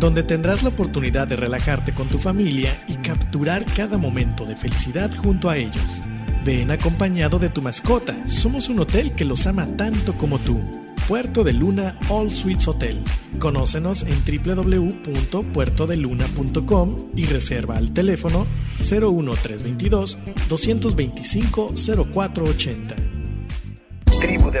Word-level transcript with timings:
donde 0.00 0.22
tendrás 0.22 0.62
la 0.62 0.70
oportunidad 0.70 1.28
de 1.28 1.36
relajarte 1.36 1.92
con 1.94 2.08
tu 2.08 2.16
familia 2.16 2.82
y 2.88 2.94
capturar 2.94 3.66
cada 3.76 3.98
momento 3.98 4.46
de 4.46 4.56
felicidad 4.56 5.14
junto 5.14 5.50
a 5.50 5.58
ellos. 5.58 6.02
Ven 6.44 6.70
acompañado 6.70 7.38
de 7.38 7.50
tu 7.50 7.60
mascota, 7.60 8.26
somos 8.26 8.70
un 8.70 8.80
hotel 8.80 9.12
que 9.12 9.26
los 9.26 9.46
ama 9.46 9.66
tanto 9.76 10.16
como 10.16 10.38
tú. 10.38 10.58
Puerto 11.06 11.44
de 11.44 11.52
Luna 11.52 11.98
All 12.08 12.30
Suites 12.30 12.66
Hotel. 12.66 12.96
Conócenos 13.38 14.04
en 14.04 14.24
www.puertodeluna.com 14.24 17.10
y 17.16 17.26
reserva 17.26 17.76
al 17.76 17.92
teléfono 17.92 18.46
01322 18.78 20.16
225 20.48 21.74
0480. 22.14 22.96
Tribu 24.20 24.50
de. 24.50 24.60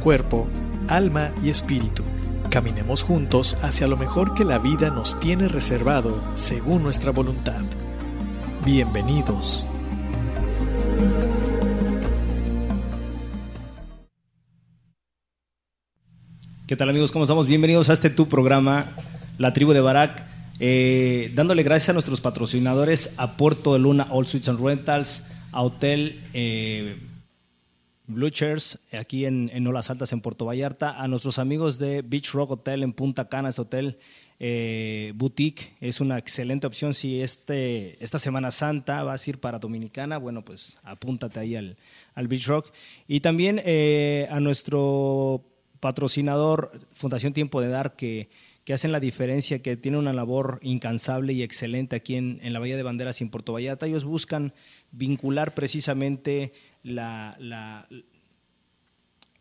cuerpo, 0.00 0.48
alma 0.88 1.32
y 1.44 1.50
espíritu. 1.50 2.02
Caminemos 2.50 3.04
juntos 3.04 3.56
hacia 3.62 3.86
lo 3.86 3.96
mejor 3.96 4.34
que 4.34 4.44
la 4.44 4.58
vida 4.58 4.90
nos 4.90 5.20
tiene 5.20 5.46
reservado 5.46 6.20
según 6.34 6.82
nuestra 6.82 7.12
voluntad. 7.12 7.62
Bienvenidos. 8.64 9.70
¿Qué 16.66 16.76
tal 16.76 16.88
amigos? 16.88 17.12
¿Cómo 17.12 17.24
estamos? 17.24 17.46
Bienvenidos 17.46 17.90
a 17.90 17.92
este 17.92 18.10
tu 18.10 18.28
programa, 18.28 18.86
La 19.38 19.52
Tribu 19.52 19.72
de 19.72 19.80
Barak. 19.80 20.24
Eh, 20.60 21.30
dándole 21.34 21.62
gracias 21.62 21.90
a 21.90 21.92
nuestros 21.92 22.20
patrocinadores, 22.20 23.14
a 23.16 23.36
Puerto 23.36 23.72
de 23.74 23.80
Luna, 23.80 24.06
All 24.10 24.26
Suites 24.26 24.48
and 24.48 24.60
Rentals, 24.60 25.26
a 25.52 25.62
Hotel 25.62 26.20
eh, 26.32 26.96
Blue 28.10 28.30
Chairs, 28.30 28.78
aquí 28.92 29.24
en, 29.24 29.50
en 29.52 29.66
Olas 29.66 29.90
Altas, 29.90 30.12
en 30.12 30.20
Puerto 30.20 30.44
Vallarta, 30.44 31.00
a 31.00 31.08
nuestros 31.08 31.38
amigos 31.38 31.78
de 31.78 32.02
Beach 32.02 32.32
Rock 32.32 32.52
Hotel 32.52 32.82
en 32.82 32.92
Punta 32.92 33.28
Cana, 33.28 33.50
este 33.50 33.62
hotel 33.62 33.98
eh, 34.38 35.12
boutique, 35.14 35.74
es 35.80 36.00
una 36.00 36.18
excelente 36.18 36.66
opción 36.66 36.94
si 36.94 37.20
este, 37.20 38.02
esta 38.02 38.18
Semana 38.18 38.50
Santa 38.50 39.02
vas 39.04 39.26
a 39.26 39.30
ir 39.30 39.38
para 39.38 39.58
Dominicana, 39.58 40.18
bueno, 40.18 40.44
pues 40.44 40.76
apúntate 40.82 41.40
ahí 41.40 41.56
al, 41.56 41.76
al 42.14 42.28
Beach 42.28 42.46
Rock. 42.46 42.72
Y 43.06 43.20
también 43.20 43.60
eh, 43.64 44.26
a 44.30 44.40
nuestro 44.40 45.44
patrocinador, 45.78 46.72
Fundación 46.92 47.32
Tiempo 47.32 47.60
de 47.60 47.68
Dar, 47.68 47.96
que 47.96 48.28
que 48.64 48.74
hacen 48.74 48.92
la 48.92 49.00
diferencia, 49.00 49.62
que 49.62 49.76
tienen 49.76 50.00
una 50.00 50.12
labor 50.12 50.58
incansable 50.62 51.32
y 51.32 51.42
excelente 51.42 51.96
aquí 51.96 52.16
en, 52.16 52.38
en 52.42 52.52
la 52.52 52.60
Bahía 52.60 52.76
de 52.76 52.82
Banderas 52.82 53.20
y 53.20 53.24
en 53.24 53.30
Puerto 53.30 53.52
Vallarta. 53.52 53.86
Ellos 53.86 54.04
buscan 54.04 54.52
vincular 54.92 55.54
precisamente 55.54 56.52
la, 56.82 57.36
la, 57.38 57.86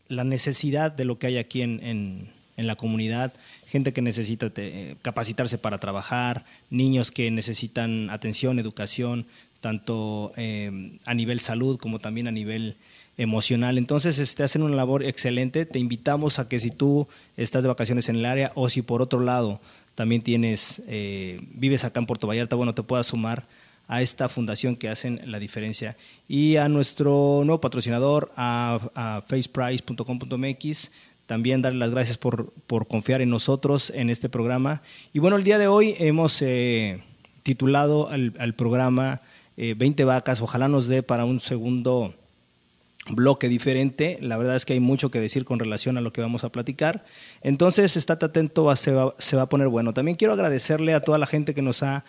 la 0.07 0.23
necesidad 0.23 0.91
de 0.91 1.05
lo 1.05 1.19
que 1.19 1.27
hay 1.27 1.37
aquí 1.37 1.61
en, 1.61 1.83
en, 1.83 2.29
en 2.57 2.67
la 2.67 2.75
comunidad, 2.75 3.33
gente 3.67 3.93
que 3.93 4.01
necesita 4.01 4.49
te, 4.49 4.97
capacitarse 5.01 5.57
para 5.57 5.77
trabajar, 5.77 6.45
niños 6.69 7.11
que 7.11 7.31
necesitan 7.31 8.09
atención, 8.09 8.59
educación, 8.59 9.25
tanto 9.61 10.31
eh, 10.37 10.97
a 11.05 11.13
nivel 11.13 11.39
salud 11.39 11.77
como 11.77 11.99
también 11.99 12.27
a 12.27 12.31
nivel 12.31 12.75
emocional. 13.17 13.77
Entonces, 13.77 14.17
este, 14.17 14.43
hacen 14.43 14.63
una 14.63 14.75
labor 14.75 15.03
excelente. 15.03 15.65
Te 15.65 15.79
invitamos 15.79 16.39
a 16.39 16.47
que 16.47 16.59
si 16.59 16.71
tú 16.71 17.07
estás 17.35 17.63
de 17.63 17.67
vacaciones 17.67 18.07
en 18.09 18.15
el 18.15 18.25
área 18.25 18.51
o 18.55 18.69
si 18.69 18.81
por 18.81 19.01
otro 19.01 19.19
lado 19.19 19.59
también 19.95 20.21
tienes, 20.21 20.81
eh, 20.87 21.41
vives 21.51 21.83
acá 21.83 21.99
en 21.99 22.05
Puerto 22.05 22.27
Vallarta, 22.27 22.55
bueno, 22.55 22.73
te 22.73 22.83
puedas 22.83 23.07
sumar 23.07 23.45
a 23.89 24.01
esta 24.01 24.29
fundación 24.29 24.77
que 24.77 24.87
hacen 24.87 25.19
la 25.25 25.39
diferencia. 25.39 25.97
Y 26.27 26.55
a 26.55 26.69
nuestro 26.69 27.41
nuevo 27.43 27.59
patrocinador, 27.59 28.31
a, 28.37 29.21
faceprice.com.mx, 29.27 30.91
también 31.25 31.61
darle 31.61 31.79
las 31.79 31.91
gracias 31.91 32.17
por, 32.17 32.53
por, 32.67 32.87
confiar 32.87 33.21
en 33.21 33.31
nosotros 33.31 33.91
en 33.93 34.09
este 34.09 34.29
programa. 34.29 34.83
Y 35.11 35.19
bueno, 35.19 35.37
el 35.37 35.43
día 35.43 35.57
de 35.57 35.67
hoy 35.67 35.95
hemos 35.97 36.41
eh, 36.41 37.03
titulado 37.43 38.09
al, 38.09 38.33
al 38.39 38.53
programa 38.53 39.21
eh, 39.57 39.73
20 39.75 40.05
vacas, 40.05 40.41
ojalá 40.41 40.67
nos 40.67 40.87
dé 40.87 41.03
para 41.03 41.25
un 41.25 41.39
segundo 41.39 42.13
bloque 43.09 43.49
diferente. 43.49 44.17
La 44.21 44.37
verdad 44.37 44.55
es 44.55 44.65
que 44.65 44.73
hay 44.73 44.79
mucho 44.79 45.09
que 45.09 45.19
decir 45.19 45.45
con 45.45 45.59
relación 45.59 45.97
a 45.97 46.01
lo 46.01 46.13
que 46.13 46.21
vamos 46.21 46.43
a 46.43 46.49
platicar. 46.49 47.03
Entonces, 47.41 47.97
estate 47.97 48.27
atento, 48.27 48.73
se 48.75 48.91
va, 48.91 49.15
se 49.17 49.35
va 49.35 49.43
a 49.43 49.49
poner 49.49 49.67
bueno. 49.67 49.93
También 49.93 50.15
quiero 50.15 50.33
agradecerle 50.33 50.93
a 50.93 51.01
toda 51.01 51.17
la 51.17 51.25
gente 51.25 51.53
que 51.53 51.61
nos 51.61 51.83
ha 51.83 52.05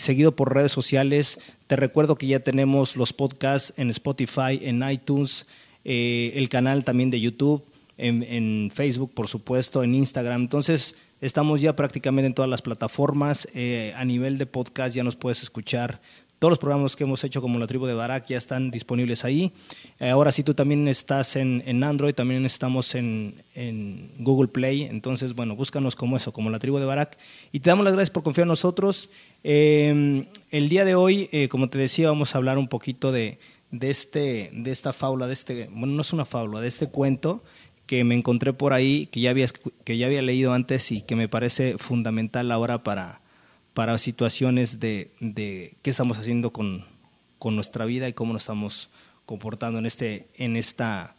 seguido 0.00 0.34
por 0.34 0.54
redes 0.54 0.72
sociales. 0.72 1.38
Te 1.66 1.76
recuerdo 1.76 2.16
que 2.16 2.26
ya 2.26 2.40
tenemos 2.40 2.96
los 2.96 3.12
podcasts 3.12 3.74
en 3.76 3.90
Spotify, 3.90 4.60
en 4.62 4.88
iTunes, 4.88 5.46
eh, 5.84 6.32
el 6.34 6.48
canal 6.48 6.84
también 6.84 7.10
de 7.10 7.20
YouTube, 7.20 7.62
en, 7.96 8.70
Facebook, 8.74 9.12
por 9.12 9.28
supuesto, 9.28 9.82
en 9.82 9.94
Instagram. 9.94 10.42
Entonces, 10.42 10.96
estamos 11.20 11.60
ya 11.60 11.76
prácticamente 11.76 12.26
en 12.26 12.34
todas 12.34 12.50
las 12.50 12.62
plataformas. 12.62 13.46
Eh, 13.54 13.92
a 13.94 14.04
nivel 14.04 14.38
de 14.38 14.46
podcast 14.46 14.96
ya 14.96 15.04
nos 15.04 15.16
puedes 15.16 15.42
escuchar 15.42 16.00
todos 16.40 16.52
los 16.52 16.58
programas 16.58 16.96
que 16.96 17.04
hemos 17.04 17.22
hecho 17.22 17.42
como 17.42 17.58
la 17.58 17.66
tribu 17.66 17.84
de 17.84 17.92
Barak 17.92 18.26
ya 18.26 18.38
están 18.38 18.70
disponibles 18.70 19.26
ahí. 19.26 19.52
Eh, 19.98 20.08
ahora 20.08 20.32
sí 20.32 20.42
tú 20.42 20.54
también 20.54 20.88
estás 20.88 21.36
en, 21.36 21.62
en 21.66 21.84
Android, 21.84 22.14
también 22.14 22.46
estamos 22.46 22.94
en, 22.94 23.44
en, 23.54 24.10
Google 24.20 24.48
Play. 24.48 24.84
Entonces, 24.84 25.34
bueno, 25.34 25.54
búscanos 25.54 25.96
como 25.96 26.16
eso, 26.16 26.32
como 26.32 26.48
la 26.48 26.58
tribu 26.58 26.78
de 26.78 26.86
Barak. 26.86 27.18
Y 27.52 27.60
te 27.60 27.68
damos 27.68 27.84
las 27.84 27.92
gracias 27.92 28.10
por 28.10 28.22
confiar 28.22 28.44
en 28.44 28.48
nosotros. 28.48 29.10
Eh, 29.44 30.26
el 30.50 30.68
día 30.68 30.84
de 30.84 30.94
hoy, 30.94 31.28
eh, 31.32 31.48
como 31.48 31.68
te 31.68 31.78
decía, 31.78 32.08
vamos 32.08 32.34
a 32.34 32.38
hablar 32.38 32.58
un 32.58 32.68
poquito 32.68 33.12
de, 33.12 33.38
de, 33.70 33.90
este, 33.90 34.50
de 34.52 34.70
esta 34.70 34.92
fábula, 34.92 35.26
de 35.26 35.32
este, 35.32 35.68
bueno, 35.72 35.94
no 35.94 36.02
es 36.02 36.12
una 36.12 36.24
fábula, 36.24 36.60
de 36.60 36.68
este 36.68 36.88
cuento 36.88 37.42
que 37.86 38.04
me 38.04 38.14
encontré 38.14 38.52
por 38.52 38.72
ahí, 38.72 39.06
que 39.06 39.20
ya 39.20 39.30
había, 39.30 39.46
que 39.84 39.96
ya 39.96 40.06
había 40.06 40.22
leído 40.22 40.52
antes 40.52 40.92
y 40.92 41.02
que 41.02 41.16
me 41.16 41.28
parece 41.28 41.76
fundamental 41.78 42.52
ahora 42.52 42.82
para 42.82 43.20
para 43.74 43.98
situaciones 43.98 44.80
de, 44.80 45.10
de 45.20 45.74
qué 45.82 45.90
estamos 45.90 46.18
haciendo 46.18 46.52
con, 46.52 46.84
con, 47.38 47.54
nuestra 47.54 47.84
vida 47.84 48.08
y 48.08 48.12
cómo 48.12 48.32
nos 48.32 48.42
estamos 48.42 48.90
comportando 49.26 49.78
en, 49.78 49.86
este, 49.86 50.26
en, 50.34 50.56
esta, 50.56 51.14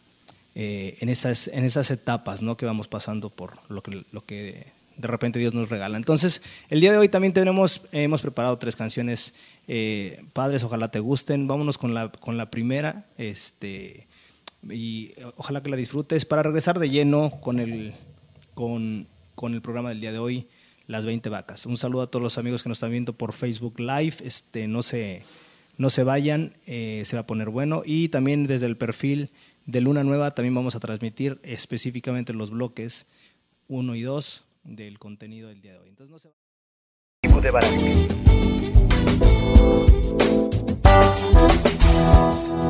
eh, 0.54 0.96
en, 1.00 1.08
esas, 1.08 1.48
en 1.48 1.64
esas 1.64 1.90
etapas 1.90 2.42
¿no? 2.42 2.56
que 2.56 2.66
vamos 2.66 2.88
pasando 2.88 3.30
por 3.30 3.58
lo 3.68 3.82
que, 3.82 4.04
lo 4.12 4.24
que 4.24 4.71
de 4.96 5.08
repente 5.08 5.38
Dios 5.38 5.54
nos 5.54 5.70
regala. 5.70 5.96
Entonces, 5.96 6.42
el 6.68 6.80
día 6.80 6.92
de 6.92 6.98
hoy 6.98 7.08
también 7.08 7.32
tenemos, 7.32 7.82
hemos 7.92 8.20
preparado 8.20 8.58
tres 8.58 8.76
canciones. 8.76 9.34
Eh, 9.68 10.24
padres, 10.32 10.62
ojalá 10.64 10.88
te 10.88 11.00
gusten. 11.00 11.46
Vámonos 11.46 11.78
con 11.78 11.94
la, 11.94 12.10
con 12.10 12.36
la 12.36 12.50
primera. 12.50 13.04
Este, 13.18 14.06
y 14.70 15.12
ojalá 15.36 15.62
que 15.62 15.70
la 15.70 15.76
disfrutes. 15.76 16.24
Para 16.24 16.42
regresar 16.42 16.78
de 16.78 16.90
lleno 16.90 17.30
con 17.40 17.58
el, 17.58 17.94
con, 18.54 19.06
con 19.34 19.54
el 19.54 19.62
programa 19.62 19.90
del 19.90 20.00
día 20.00 20.12
de 20.12 20.18
hoy 20.18 20.46
las 20.86 21.06
20 21.06 21.28
vacas. 21.30 21.66
Un 21.66 21.76
saludo 21.76 22.02
a 22.02 22.10
todos 22.10 22.22
los 22.22 22.38
amigos 22.38 22.62
que 22.62 22.68
nos 22.68 22.78
están 22.78 22.90
viendo 22.90 23.12
por 23.12 23.32
Facebook 23.32 23.78
Live. 23.78 24.16
Este, 24.24 24.68
no 24.68 24.82
se, 24.82 25.22
No 25.78 25.90
se 25.90 26.04
vayan, 26.04 26.54
eh, 26.66 27.02
se 27.06 27.16
va 27.16 27.20
a 27.20 27.26
poner 27.26 27.48
bueno. 27.48 27.82
Y 27.84 28.08
también 28.08 28.46
desde 28.46 28.66
el 28.66 28.76
perfil 28.76 29.30
de 29.66 29.80
Luna 29.80 30.04
Nueva 30.04 30.32
también 30.32 30.54
vamos 30.54 30.74
a 30.74 30.80
transmitir 30.80 31.38
específicamente 31.42 32.32
los 32.32 32.50
bloques 32.50 33.06
1 33.68 33.94
y 33.94 34.02
2 34.02 34.44
del 34.64 34.98
contenido 34.98 35.48
del 35.48 35.60
día 35.60 35.72
de 35.72 35.78
hoy. 35.78 35.88
Entonces 35.88 36.10
no 36.10 36.18
se 36.18 36.30
Tribu 37.22 37.40
de 37.40 37.50
Barak. 37.50 37.70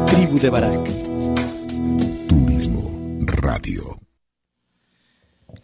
Tribu 0.07 0.39
de 0.39 0.51
Barak. 0.51 0.85
Turismo 2.29 3.19
Radio. 3.27 3.99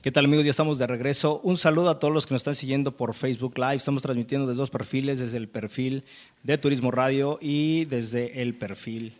¿Qué 0.02 0.10
tal 0.12 0.24
amigos? 0.24 0.44
Ya 0.44 0.50
estamos 0.50 0.78
de 0.78 0.86
regreso. 0.86 1.40
Un 1.44 1.56
saludo 1.56 1.90
a 1.90 1.98
todos 1.98 2.12
los 2.14 2.26
que 2.26 2.34
nos 2.34 2.40
están 2.40 2.54
siguiendo 2.54 2.96
por 2.96 3.14
Facebook 3.14 3.58
Live. 3.58 3.76
Estamos 3.76 4.02
transmitiendo 4.02 4.46
desde 4.46 4.58
dos 4.58 4.70
perfiles, 4.70 5.18
desde 5.18 5.36
el 5.36 5.48
perfil 5.48 6.04
de 6.42 6.58
Turismo 6.58 6.90
Radio 6.90 7.38
y 7.40 7.84
desde 7.86 8.42
el 8.42 8.54
perfil 8.56 9.14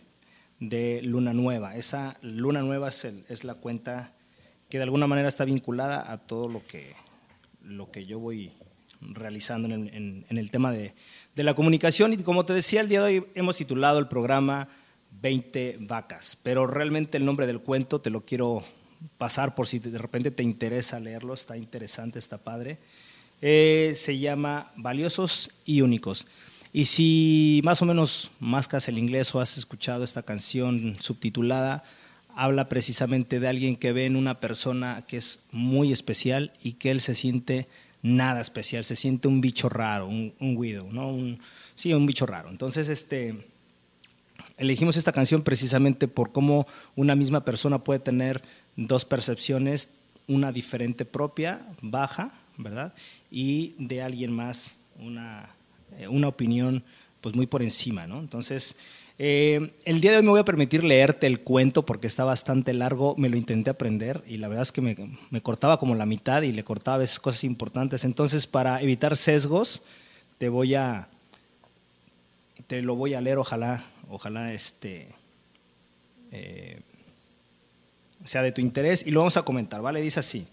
de 0.59 1.01
Luna 1.03 1.33
Nueva. 1.33 1.75
Esa 1.75 2.17
Luna 2.21 2.61
Nueva 2.61 2.89
es, 2.89 3.05
el- 3.05 3.23
es 3.29 3.43
la 3.43 3.55
cuenta 3.55 4.13
que 4.69 4.77
de 4.77 4.83
alguna 4.83 5.07
manera 5.07 5.27
está 5.27 5.45
vinculada 5.45 6.11
a 6.11 6.17
todo 6.19 6.47
lo 6.47 6.65
que, 6.65 6.93
lo 7.63 7.91
que 7.91 8.05
yo 8.05 8.19
voy 8.19 8.51
realizando 9.01 9.67
en 9.73 10.25
el, 10.29 10.51
tema 10.51 10.71
de, 10.71 10.93
de 11.35 11.43
la 11.43 11.55
comunicación. 11.55 12.13
Y 12.13 12.17
como 12.17 12.45
te 12.45 12.53
decía, 12.53 12.81
el 12.81 12.89
día 12.89 13.01
de 13.01 13.19
hoy 13.19 13.25
hemos 13.35 13.57
titulado 13.57 13.99
el 13.99 14.07
programa 14.07 14.67
20 15.21 15.77
vacas, 15.81 16.37
pero 16.43 16.67
realmente 16.67 17.17
el 17.17 17.25
nombre 17.25 17.47
del 17.47 17.61
cuento 17.61 17.99
te 17.99 18.09
lo 18.09 18.25
quiero 18.25 18.63
pasar 19.17 19.55
por 19.55 19.67
si 19.67 19.79
de 19.79 19.97
repente 19.97 20.31
te 20.31 20.43
interesa 20.43 20.99
leerlo, 20.99 21.33
está 21.33 21.57
interesante, 21.57 22.19
está 22.19 22.37
padre. 22.37 22.77
Eh, 23.41 23.93
se 23.95 24.19
llama 24.19 24.71
Valiosos 24.75 25.51
y 25.65 25.81
Únicos. 25.81 26.25
Y 26.71 26.85
si 26.85 27.61
más 27.63 27.81
o 27.81 27.85
menos 27.85 28.31
mascas 28.39 28.87
el 28.87 28.97
inglés 28.97 29.33
o 29.33 29.39
has 29.39 29.57
escuchado 29.57 30.03
esta 30.03 30.21
canción 30.21 30.97
subtitulada, 30.99 31.83
habla 32.39 32.69
precisamente 32.69 33.41
de 33.41 33.49
alguien 33.49 33.75
que 33.75 33.91
ve 33.91 34.05
en 34.05 34.15
una 34.15 34.39
persona 34.39 35.03
que 35.05 35.17
es 35.17 35.41
muy 35.51 35.91
especial 35.91 36.53
y 36.63 36.73
que 36.73 36.89
él 36.89 37.01
se 37.01 37.13
siente 37.13 37.67
nada 38.01 38.39
especial, 38.39 38.85
se 38.85 38.95
siente 38.95 39.27
un 39.27 39.41
bicho 39.41 39.67
raro, 39.67 40.07
un, 40.07 40.33
un 40.39 40.55
widow, 40.55 40.89
¿no? 40.89 41.09
Un, 41.09 41.37
sí, 41.75 41.93
un 41.93 42.05
bicho 42.05 42.25
raro. 42.25 42.49
Entonces, 42.49 42.87
este, 42.87 43.35
elegimos 44.57 44.95
esta 44.95 45.11
canción 45.11 45.41
precisamente 45.41 46.07
por 46.07 46.31
cómo 46.31 46.65
una 46.95 47.13
misma 47.13 47.43
persona 47.43 47.79
puede 47.79 47.99
tener 47.99 48.41
dos 48.77 49.03
percepciones, 49.03 49.89
una 50.25 50.53
diferente 50.53 51.03
propia, 51.03 51.61
baja, 51.81 52.31
¿verdad? 52.55 52.93
Y 53.29 53.75
de 53.79 54.01
alguien 54.01 54.31
más, 54.31 54.77
una, 55.01 55.49
eh, 55.97 56.07
una 56.07 56.29
opinión 56.29 56.85
pues 57.19 57.35
muy 57.35 57.47
por 57.47 57.63
encima, 57.63 58.07
¿no? 58.07 58.21
Entonces, 58.21 58.77
eh, 59.19 59.73
el 59.85 60.01
día 60.01 60.11
de 60.11 60.17
hoy 60.17 60.23
me 60.23 60.29
voy 60.29 60.39
a 60.39 60.45
permitir 60.45 60.83
leerte 60.83 61.27
el 61.27 61.41
cuento 61.41 61.85
porque 61.85 62.07
está 62.07 62.23
bastante 62.23 62.73
largo, 62.73 63.15
me 63.17 63.29
lo 63.29 63.37
intenté 63.37 63.69
aprender 63.69 64.23
y 64.25 64.37
la 64.37 64.47
verdad 64.47 64.63
es 64.63 64.71
que 64.71 64.81
me, 64.81 64.95
me 65.29 65.41
cortaba 65.41 65.77
como 65.77 65.93
la 65.93 66.05
mitad 66.05 66.41
y 66.41 66.53
le 66.53 66.63
cortaba 66.63 66.95
a 66.95 66.99
veces 66.99 67.19
cosas 67.19 67.43
importantes. 67.43 68.05
Entonces, 68.05 68.47
para 68.47 68.81
evitar 68.81 69.17
sesgos, 69.17 69.83
te 70.37 70.47
voy 70.47 70.73
a, 70.75 71.09
te 72.67 72.81
lo 72.81 72.95
voy 72.95 73.13
a 73.13 73.21
leer, 73.21 73.37
ojalá, 73.37 73.83
ojalá 74.09 74.53
este 74.53 75.09
eh, 76.31 76.79
sea 78.23 78.41
de 78.41 78.51
tu 78.51 78.61
interés 78.61 79.05
y 79.05 79.11
lo 79.11 79.19
vamos 79.19 79.37
a 79.37 79.43
comentar, 79.43 79.81
¿vale? 79.81 80.01
Dice 80.01 80.19
así. 80.19 80.47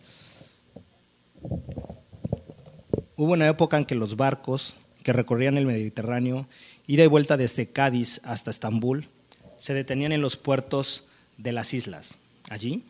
Hubo 3.16 3.32
una 3.32 3.46
época 3.48 3.78
en 3.78 3.84
que 3.84 3.94
los 3.94 4.16
barcos 4.16 4.76
que 5.02 5.12
recorrían 5.12 5.56
el 5.56 5.66
Mediterráneo, 5.66 6.46
ida 6.86 7.04
y 7.04 7.06
vuelta 7.06 7.36
desde 7.36 7.68
Cádiz 7.68 8.20
hasta 8.24 8.50
Estambul, 8.50 9.08
se 9.58 9.74
detenían 9.74 10.12
en 10.12 10.20
los 10.20 10.36
puertos 10.36 11.04
de 11.38 11.52
las 11.52 11.74
islas. 11.74 12.16
Allí, 12.48 12.84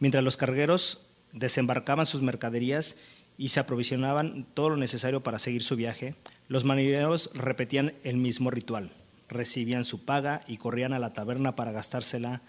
mientras 0.00 0.24
los 0.24 0.36
cargueros 0.36 1.00
desembarcaban 1.32 2.06
sus 2.06 2.22
mercaderías 2.22 2.96
y 3.36 3.48
se 3.48 3.60
aprovisionaban 3.60 4.44
todo 4.54 4.70
lo 4.70 4.76
necesario 4.76 5.22
para 5.22 5.38
seguir 5.38 5.62
su 5.62 5.76
viaje, 5.76 6.14
los 6.48 6.64
marineros 6.64 7.30
repetían 7.34 7.92
el 8.04 8.16
mismo 8.16 8.50
ritual. 8.50 8.90
Recibían 9.28 9.84
su 9.84 10.04
paga 10.04 10.42
y 10.48 10.56
corrían 10.56 10.92
a 10.92 10.98
la 10.98 11.12
taberna 11.12 11.54
para 11.54 11.72
gastársela 11.72 12.40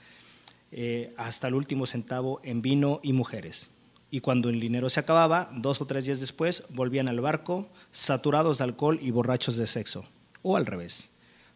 eh, 0.72 1.14
hasta 1.18 1.48
el 1.48 1.56
último 1.56 1.86
centavo 1.86 2.40
en 2.44 2.62
vino 2.62 3.02
y 3.04 3.14
mujeres. 3.14 3.70
Y 4.12 4.22
cuando 4.22 4.50
el 4.50 4.60
dinero 4.60 4.90
se 4.90 5.02
acababa, 5.02 5.52
dos 5.54 5.82
o 5.82 5.86
tres 5.86 6.06
días 6.06 6.20
después, 6.20 6.64
volvían 6.70 7.08
al 7.10 7.22
barco, 7.22 7.68
saturados 7.92 8.58
de 8.58 8.64
alcohol 8.64 8.98
y 9.02 9.12
borrachos 9.12 9.58
de 9.58 9.68
sexo, 9.68 10.06
o 10.42 10.58
al 10.58 10.66
revés, 10.66 11.10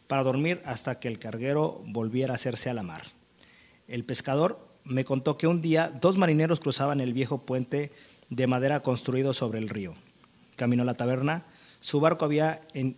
para 0.08 0.24
dormir 0.24 0.62
hasta 0.66 1.00
que 1.00 1.08
el 1.08 1.20
carguero 1.20 1.82
volviera 1.88 2.34
a 2.34 2.36
hacerse 2.36 2.70
a 2.70 2.74
la 2.74 2.84
mar. 2.84 3.04
El 3.88 4.04
pescador 4.04 4.60
me 4.84 5.06
contó 5.06 5.38
que 5.38 5.48
un 5.48 5.62
día 5.62 5.90
dos 6.02 6.18
marineros 6.18 6.60
cruzaban 6.60 7.00
el 7.02 7.14
viejo 7.14 7.40
puente 7.40 7.92
de 8.30 8.48
madera 8.48 8.82
construido 8.82 9.34
sobre 9.34 9.60
el 9.60 9.70
río. 9.70 9.96
Camino 10.56 10.84
a 10.84 10.86
la 10.86 10.94
taberna, 10.96 11.44
su 11.80 12.00
barco 12.00 12.26
había 12.26 12.62
en- 12.74 12.96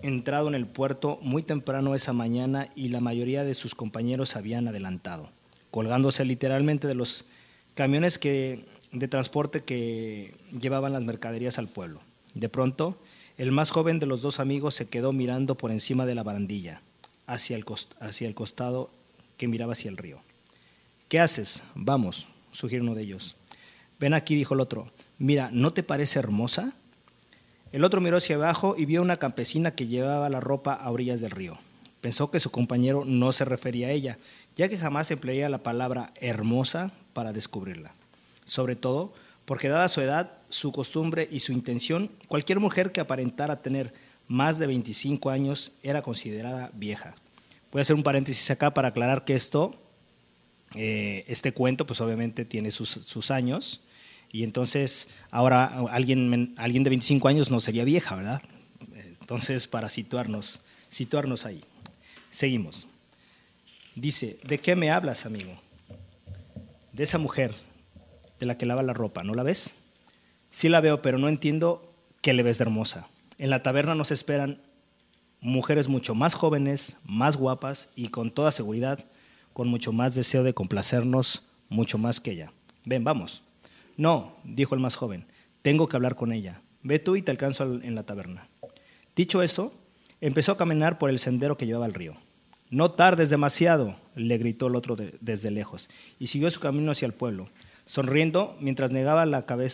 entrado 0.00 0.48
en 0.48 0.54
el 0.54 0.66
puerto 0.66 1.18
muy 1.22 1.42
temprano 1.42 1.94
esa 1.94 2.12
mañana 2.12 2.68
y 2.76 2.88
la 2.88 3.00
mayoría 3.00 3.44
de 3.44 3.54
sus 3.54 3.74
compañeros 3.74 4.36
habían 4.36 4.68
adelantado, 4.68 5.28
colgándose 5.70 6.24
literalmente 6.24 6.86
de 6.86 6.94
los 6.94 7.24
camiones 7.74 8.18
de 8.20 9.08
transporte 9.08 9.64
que 9.64 10.34
llevaban 10.58 10.92
las 10.92 11.02
mercaderías 11.02 11.58
al 11.58 11.68
pueblo. 11.68 12.00
De 12.34 12.48
pronto, 12.48 12.98
el 13.38 13.52
más 13.52 13.70
joven 13.70 14.00
de 14.00 14.06
los 14.06 14.20
dos 14.20 14.40
amigos 14.40 14.74
se 14.74 14.88
quedó 14.88 15.12
mirando 15.12 15.54
por 15.54 15.70
encima 15.70 16.06
de 16.06 16.16
la 16.16 16.24
barandilla, 16.24 16.82
hacia 17.26 17.56
el, 17.56 17.64
hacia 18.00 18.26
el 18.26 18.34
costado 18.34 18.90
que 19.36 19.46
miraba 19.46 19.72
hacia 19.72 19.90
el 19.90 19.96
río. 19.96 20.18
¿Qué 21.08 21.20
haces? 21.20 21.62
Vamos, 21.76 22.26
sugirió 22.50 22.82
uno 22.82 22.96
de 22.96 23.02
ellos. 23.04 23.36
Ven 24.00 24.12
aquí, 24.12 24.34
dijo 24.34 24.54
el 24.54 24.60
otro. 24.60 24.90
Mira, 25.18 25.50
¿no 25.52 25.72
te 25.72 25.84
parece 25.84 26.18
hermosa? 26.18 26.72
El 27.70 27.84
otro 27.84 28.00
miró 28.00 28.16
hacia 28.16 28.36
abajo 28.36 28.74
y 28.76 28.86
vio 28.86 29.02
una 29.02 29.18
campesina 29.18 29.70
que 29.70 29.86
llevaba 29.86 30.28
la 30.28 30.40
ropa 30.40 30.74
a 30.74 30.90
orillas 30.90 31.20
del 31.20 31.30
río. 31.30 31.58
Pensó 32.00 32.30
que 32.30 32.40
su 32.40 32.50
compañero 32.50 33.04
no 33.04 33.30
se 33.32 33.44
refería 33.44 33.88
a 33.88 33.92
ella, 33.92 34.18
ya 34.56 34.68
que 34.68 34.78
jamás 34.78 35.10
emplearía 35.10 35.48
la 35.48 35.58
palabra 35.58 36.12
hermosa 36.20 36.90
para 37.12 37.32
descubrirla. 37.32 37.92
Sobre 38.44 38.74
todo 38.74 39.12
porque 39.48 39.70
dada 39.70 39.88
su 39.88 40.02
edad, 40.02 40.36
su 40.50 40.72
costumbre 40.72 41.26
y 41.30 41.40
su 41.40 41.52
intención, 41.52 42.10
cualquier 42.28 42.60
mujer 42.60 42.92
que 42.92 43.00
aparentara 43.00 43.62
tener 43.62 43.94
más 44.26 44.58
de 44.58 44.66
25 44.66 45.30
años 45.30 45.72
era 45.82 46.02
considerada 46.02 46.70
vieja. 46.74 47.14
Voy 47.72 47.78
a 47.78 47.82
hacer 47.82 47.96
un 47.96 48.02
paréntesis 48.02 48.50
acá 48.50 48.74
para 48.74 48.88
aclarar 48.88 49.24
que 49.24 49.34
esto, 49.34 49.74
eh, 50.74 51.24
este 51.28 51.52
cuento, 51.52 51.86
pues 51.86 52.02
obviamente 52.02 52.44
tiene 52.44 52.70
sus, 52.70 52.90
sus 52.90 53.30
años, 53.30 53.80
y 54.30 54.42
entonces 54.44 55.08
ahora 55.30 55.64
alguien, 55.92 56.52
alguien 56.58 56.84
de 56.84 56.90
25 56.90 57.26
años 57.28 57.50
no 57.50 57.60
sería 57.60 57.84
vieja, 57.84 58.16
¿verdad? 58.16 58.42
Entonces, 59.18 59.66
para 59.66 59.88
situarnos, 59.88 60.60
situarnos 60.90 61.46
ahí. 61.46 61.64
Seguimos. 62.28 62.86
Dice, 63.94 64.38
¿de 64.46 64.58
qué 64.58 64.76
me 64.76 64.90
hablas, 64.90 65.24
amigo? 65.24 65.58
De 66.92 67.04
esa 67.04 67.16
mujer 67.16 67.54
de 68.38 68.46
la 68.46 68.56
que 68.58 68.66
lava 68.66 68.82
la 68.82 68.92
ropa, 68.94 69.24
¿no 69.24 69.34
la 69.34 69.42
ves? 69.42 69.74
Sí 70.50 70.68
la 70.68 70.80
veo, 70.80 71.02
pero 71.02 71.18
no 71.18 71.28
entiendo 71.28 71.92
qué 72.22 72.32
le 72.32 72.42
ves 72.42 72.58
de 72.58 72.62
hermosa. 72.64 73.08
En 73.38 73.50
la 73.50 73.62
taberna 73.62 73.94
nos 73.94 74.10
esperan 74.10 74.60
mujeres 75.40 75.88
mucho 75.88 76.14
más 76.14 76.34
jóvenes, 76.34 76.96
más 77.04 77.36
guapas 77.36 77.88
y 77.94 78.08
con 78.08 78.30
toda 78.30 78.50
seguridad, 78.52 79.04
con 79.52 79.68
mucho 79.68 79.92
más 79.92 80.14
deseo 80.14 80.42
de 80.42 80.54
complacernos, 80.54 81.42
mucho 81.68 81.98
más 81.98 82.20
que 82.20 82.32
ella. 82.32 82.52
Ven, 82.84 83.04
vamos. 83.04 83.42
No, 83.96 84.34
dijo 84.44 84.74
el 84.74 84.80
más 84.80 84.96
joven, 84.96 85.24
tengo 85.62 85.88
que 85.88 85.96
hablar 85.96 86.14
con 86.14 86.32
ella. 86.32 86.60
Ve 86.82 86.98
tú 86.98 87.16
y 87.16 87.22
te 87.22 87.30
alcanzo 87.30 87.64
al- 87.64 87.84
en 87.84 87.94
la 87.94 88.04
taberna. 88.04 88.48
Dicho 89.16 89.42
eso, 89.42 89.72
empezó 90.20 90.52
a 90.52 90.56
caminar 90.56 90.98
por 90.98 91.10
el 91.10 91.18
sendero 91.18 91.56
que 91.56 91.66
llevaba 91.66 91.86
al 91.86 91.94
río. 91.94 92.14
No 92.70 92.90
tardes 92.92 93.30
demasiado, 93.30 93.96
le 94.14 94.38
gritó 94.38 94.68
el 94.68 94.76
otro 94.76 94.94
de- 94.94 95.14
desde 95.20 95.50
lejos, 95.50 95.88
y 96.20 96.28
siguió 96.28 96.50
su 96.50 96.60
camino 96.60 96.92
hacia 96.92 97.06
el 97.06 97.14
pueblo. 97.14 97.48
Sonriendo, 97.88 98.54
mientras 98.60 98.90
negaba 98.90 99.24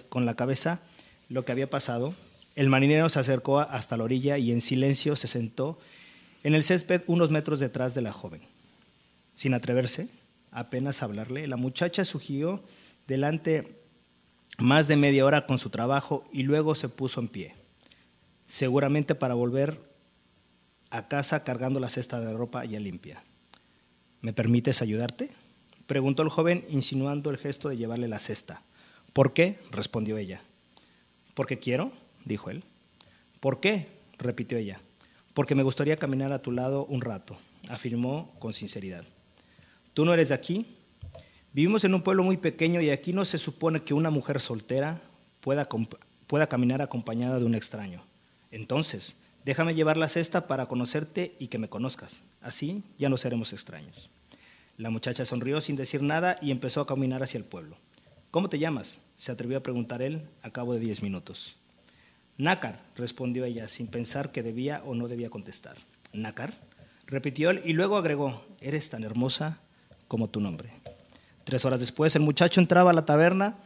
con 0.09 0.25
la 0.25 0.37
cabeza 0.37 0.81
lo 1.29 1.45
que 1.45 1.51
había 1.51 1.69
pasado, 1.69 2.15
el 2.55 2.69
marinero 2.69 3.09
se 3.09 3.19
acercó 3.19 3.59
hasta 3.59 3.97
la 3.97 4.05
orilla 4.05 4.39
y 4.39 4.53
en 4.53 4.61
silencio 4.61 5.17
se 5.17 5.27
sentó 5.27 5.81
en 6.45 6.55
el 6.55 6.63
césped 6.63 7.03
unos 7.09 7.33
metros 7.33 7.59
detrás 7.59 7.93
de 7.93 8.03
la 8.03 8.13
joven. 8.13 8.41
Sin 9.35 9.53
atreverse 9.53 10.07
apenas 10.53 11.03
a 11.03 11.07
hablarle, 11.07 11.49
la 11.49 11.57
muchacha 11.57 12.05
sugirió 12.05 12.63
delante 13.09 13.81
más 14.59 14.87
de 14.87 14.95
media 14.95 15.25
hora 15.25 15.45
con 15.47 15.59
su 15.59 15.71
trabajo 15.71 16.25
y 16.33 16.45
luego 16.45 16.77
se 16.77 16.89
puso 16.89 17.21
en 17.21 17.27
pie, 17.27 17.57
seguramente 18.47 19.17
para 19.17 19.35
volver 19.35 19.77
a 20.91 21.09
casa 21.09 21.43
cargando 21.43 21.81
la 21.81 21.91
cesta 21.91 22.21
de 22.21 22.33
ropa 22.33 22.65
ya 22.65 22.79
limpia. 22.79 23.25
¿Me 24.21 24.33
permites 24.33 24.83
ayudarte? 24.83 25.31
Preguntó 25.87 26.23
el 26.23 26.29
joven, 26.29 26.65
insinuando 26.71 27.31
el 27.31 27.39
gesto 27.39 27.69
de 27.69 27.77
llevarle 27.77 28.09
la 28.09 28.19
cesta. 28.19 28.63
¿Por 29.13 29.33
qué? 29.33 29.59
respondió 29.71 30.17
ella. 30.17 30.43
Porque 31.35 31.59
quiero, 31.59 31.93
dijo 32.25 32.51
él. 32.51 32.65
¿Por 33.41 33.61
qué? 33.61 33.89
repitió 34.19 34.59
ella. 34.59 34.81
porque 35.35 35.57
me 35.57 35.65
gustaría 35.65 35.97
caminar 35.97 36.33
a 36.33 36.41
tu 36.41 36.53
lado 36.53 36.87
un 36.87 37.01
rato, 37.01 37.37
afirmó 37.69 38.33
con 38.39 38.55
sinceridad. 38.55 39.05
¿Tú 39.93 40.05
no 40.05 40.15
eres 40.15 40.29
de 40.29 40.35
aquí? 40.35 40.67
Vivimos 41.53 41.85
en 41.85 41.95
un 41.95 42.03
pueblo 42.03 42.23
muy 42.23 42.37
pequeño 42.37 42.81
y 42.81 42.91
aquí 42.91 43.13
no 43.13 43.25
se 43.25 43.39
supone 43.39 43.83
que 43.83 43.95
una 43.95 44.11
mujer 44.11 44.41
soltera 44.41 45.03
pueda, 45.41 45.69
pueda 46.27 46.49
caminar 46.49 46.83
acompañada 46.83 47.39
de 47.39 47.45
un 47.45 47.55
extraño. 47.55 48.03
Entonces, 48.51 49.17
déjame 49.45 49.75
llevar 49.75 49.97
la 49.97 50.09
cesta 50.09 50.47
para 50.47 50.67
conocerte 50.67 51.35
y 51.39 51.49
que 51.49 51.59
me 51.59 51.69
conozcas. 51.69 52.21
Así 52.41 52.83
ya 52.99 53.09
no 53.09 53.17
seremos 53.17 53.53
extraños. 53.53 54.11
La 54.77 54.91
muchacha 54.91 55.25
sonrió 55.25 55.61
sin 55.61 55.77
decir 55.77 56.03
nada 56.03 56.37
y 56.43 56.51
empezó 56.51 56.81
a 56.81 56.87
caminar 56.87 57.23
hacia 57.23 57.39
el 57.39 57.45
pueblo. 57.45 57.77
¿Cómo 58.31 58.49
te 58.49 58.59
llamas? 58.59 58.99
se 59.17 59.31
atrevió 59.31 59.59
a 59.59 59.63
preguntar 59.63 60.03
él 60.03 60.23
a 60.43 60.51
cabo 60.51 60.75
de 60.75 60.81
diez 60.81 61.01
minutos. 61.01 61.57
Nácar, 62.37 62.81
respondió 62.97 63.45
ella, 63.45 63.69
sin 63.69 63.87
pensar 63.87 64.33
que 64.33 64.43
debía 64.43 64.83
o 64.85 64.97
no 64.97 65.07
debía 65.07 65.31
contestar. 65.31 65.77
Nácar, 66.13 66.53
repitió 67.07 67.51
él 67.51 67.63
y 67.65 67.75
luego 67.75 67.97
agregó, 67.97 68.45
eres 68.61 68.91
tan 68.91 69.05
hermosa 69.05 69.61
como 70.09 70.29
tu 70.29 70.41
nombre. 70.41 70.71
Tres 71.45 71.65
horas 71.65 71.79
después, 71.79 72.17
el 72.17 72.23
muchacho 72.23 72.61
entraba 72.61 72.91
a 72.91 72.95
la 72.95 73.05
taberna, 73.05 73.57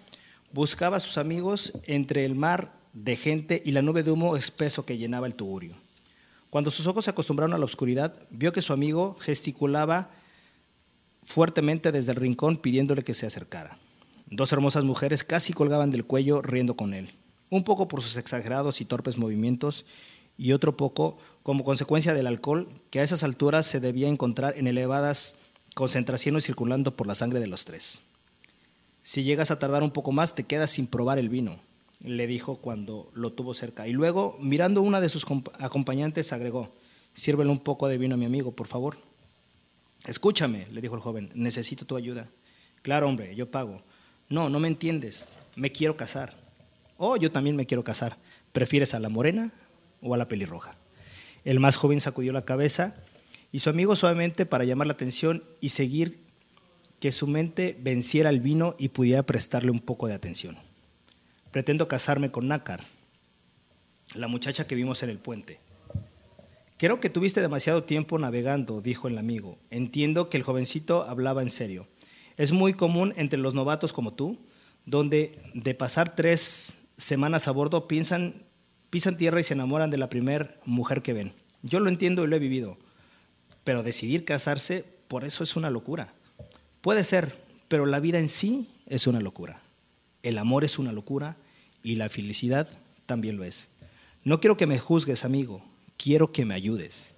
buscaba 0.52 0.98
a 0.98 1.00
sus 1.00 1.16
amigos 1.16 1.72
entre 1.86 2.26
el 2.26 2.34
mar 2.34 2.72
de 2.92 3.16
gente 3.16 3.62
y 3.64 3.70
la 3.70 3.80
nube 3.80 4.02
de 4.02 4.10
humo 4.10 4.36
espeso 4.36 4.84
que 4.84 4.98
llenaba 4.98 5.26
el 5.26 5.34
tugurio. 5.34 5.74
Cuando 6.50 6.70
sus 6.70 6.86
ojos 6.86 7.06
se 7.06 7.10
acostumbraron 7.10 7.54
a 7.54 7.58
la 7.58 7.64
oscuridad, 7.64 8.14
vio 8.28 8.52
que 8.52 8.62
su 8.62 8.74
amigo 8.74 9.16
gesticulaba 9.20 10.10
fuertemente 11.28 11.92
desde 11.92 12.12
el 12.12 12.16
rincón 12.16 12.56
pidiéndole 12.56 13.04
que 13.04 13.12
se 13.12 13.26
acercara. 13.26 13.76
Dos 14.30 14.50
hermosas 14.54 14.84
mujeres 14.84 15.24
casi 15.24 15.52
colgaban 15.52 15.90
del 15.90 16.06
cuello 16.06 16.40
riendo 16.40 16.74
con 16.74 16.94
él, 16.94 17.10
un 17.50 17.64
poco 17.64 17.86
por 17.86 18.00
sus 18.00 18.16
exagerados 18.16 18.80
y 18.80 18.86
torpes 18.86 19.18
movimientos 19.18 19.84
y 20.38 20.52
otro 20.52 20.78
poco 20.78 21.18
como 21.42 21.64
consecuencia 21.64 22.14
del 22.14 22.26
alcohol 22.26 22.66
que 22.90 23.00
a 23.00 23.02
esas 23.02 23.24
alturas 23.24 23.66
se 23.66 23.78
debía 23.78 24.08
encontrar 24.08 24.56
en 24.56 24.68
elevadas 24.68 25.36
concentraciones 25.74 26.46
circulando 26.46 26.96
por 26.96 27.06
la 27.06 27.14
sangre 27.14 27.40
de 27.40 27.46
los 27.46 27.66
tres. 27.66 28.00
Si 29.02 29.22
llegas 29.22 29.50
a 29.50 29.58
tardar 29.58 29.82
un 29.82 29.90
poco 29.90 30.12
más, 30.12 30.34
te 30.34 30.44
quedas 30.44 30.70
sin 30.70 30.86
probar 30.86 31.18
el 31.18 31.28
vino, 31.28 31.58
le 32.02 32.26
dijo 32.26 32.56
cuando 32.56 33.10
lo 33.12 33.34
tuvo 33.34 33.52
cerca. 33.52 33.86
Y 33.86 33.92
luego, 33.92 34.38
mirando 34.40 34.80
una 34.80 35.02
de 35.02 35.10
sus 35.10 35.26
acompañantes, 35.58 36.32
agregó, 36.32 36.72
sírvele 37.12 37.50
un 37.50 37.60
poco 37.60 37.86
de 37.86 37.98
vino 37.98 38.14
a 38.14 38.18
mi 38.18 38.24
amigo, 38.24 38.52
por 38.52 38.66
favor. 38.66 39.07
Escúchame, 40.06 40.66
le 40.70 40.80
dijo 40.80 40.94
el 40.94 41.00
joven, 41.00 41.30
necesito 41.34 41.84
tu 41.84 41.96
ayuda. 41.96 42.28
Claro, 42.82 43.08
hombre, 43.08 43.34
yo 43.34 43.50
pago. 43.50 43.82
No, 44.28 44.48
no 44.48 44.60
me 44.60 44.68
entiendes, 44.68 45.26
me 45.56 45.72
quiero 45.72 45.96
casar. 45.96 46.34
Oh, 46.96 47.16
yo 47.16 47.32
también 47.32 47.56
me 47.56 47.66
quiero 47.66 47.84
casar. 47.84 48.16
¿Prefieres 48.52 48.94
a 48.94 49.00
la 49.00 49.08
morena 49.08 49.52
o 50.02 50.14
a 50.14 50.18
la 50.18 50.28
pelirroja? 50.28 50.76
El 51.44 51.60
más 51.60 51.76
joven 51.76 52.00
sacudió 52.00 52.32
la 52.32 52.44
cabeza 52.44 52.96
y 53.52 53.60
su 53.60 53.70
amigo 53.70 53.96
suavemente 53.96 54.46
para 54.46 54.64
llamar 54.64 54.86
la 54.86 54.92
atención 54.92 55.42
y 55.60 55.70
seguir 55.70 56.18
que 57.00 57.12
su 57.12 57.26
mente 57.26 57.76
venciera 57.80 58.30
el 58.30 58.40
vino 58.40 58.74
y 58.78 58.88
pudiera 58.88 59.22
prestarle 59.22 59.70
un 59.70 59.80
poco 59.80 60.08
de 60.08 60.14
atención. 60.14 60.56
Pretendo 61.50 61.88
casarme 61.88 62.30
con 62.30 62.48
Nácar, 62.48 62.84
la 64.14 64.28
muchacha 64.28 64.66
que 64.66 64.74
vimos 64.74 65.02
en 65.02 65.10
el 65.10 65.18
puente. 65.18 65.60
Creo 66.78 67.00
que 67.00 67.10
tuviste 67.10 67.40
demasiado 67.40 67.82
tiempo 67.82 68.20
navegando, 68.20 68.80
dijo 68.80 69.08
el 69.08 69.18
amigo. 69.18 69.58
Entiendo 69.68 70.30
que 70.30 70.36
el 70.36 70.44
jovencito 70.44 71.02
hablaba 71.02 71.42
en 71.42 71.50
serio. 71.50 71.88
Es 72.36 72.52
muy 72.52 72.72
común 72.72 73.14
entre 73.16 73.40
los 73.40 73.52
novatos 73.52 73.92
como 73.92 74.12
tú, 74.12 74.38
donde 74.86 75.32
de 75.54 75.74
pasar 75.74 76.14
tres 76.14 76.78
semanas 76.96 77.48
a 77.48 77.50
bordo 77.50 77.88
piensan, 77.88 78.44
pisan 78.90 79.16
tierra 79.16 79.40
y 79.40 79.42
se 79.42 79.54
enamoran 79.54 79.90
de 79.90 79.98
la 79.98 80.08
primera 80.08 80.54
mujer 80.64 81.02
que 81.02 81.12
ven. 81.12 81.32
Yo 81.64 81.80
lo 81.80 81.88
entiendo 81.88 82.22
y 82.22 82.28
lo 82.28 82.36
he 82.36 82.38
vivido, 82.38 82.78
pero 83.64 83.82
decidir 83.82 84.24
casarse, 84.24 84.84
por 85.08 85.24
eso 85.24 85.42
es 85.42 85.56
una 85.56 85.70
locura. 85.70 86.12
Puede 86.80 87.02
ser, 87.02 87.36
pero 87.66 87.86
la 87.86 87.98
vida 87.98 88.20
en 88.20 88.28
sí 88.28 88.70
es 88.86 89.08
una 89.08 89.20
locura. 89.20 89.60
El 90.22 90.38
amor 90.38 90.62
es 90.62 90.78
una 90.78 90.92
locura 90.92 91.38
y 91.82 91.96
la 91.96 92.08
felicidad 92.08 92.68
también 93.04 93.36
lo 93.36 93.42
es. 93.42 93.68
No 94.22 94.38
quiero 94.38 94.56
que 94.56 94.68
me 94.68 94.78
juzgues, 94.78 95.24
amigo 95.24 95.67
quiero 95.98 96.32
que 96.32 96.46
me 96.46 96.54
ayudes. 96.54 97.10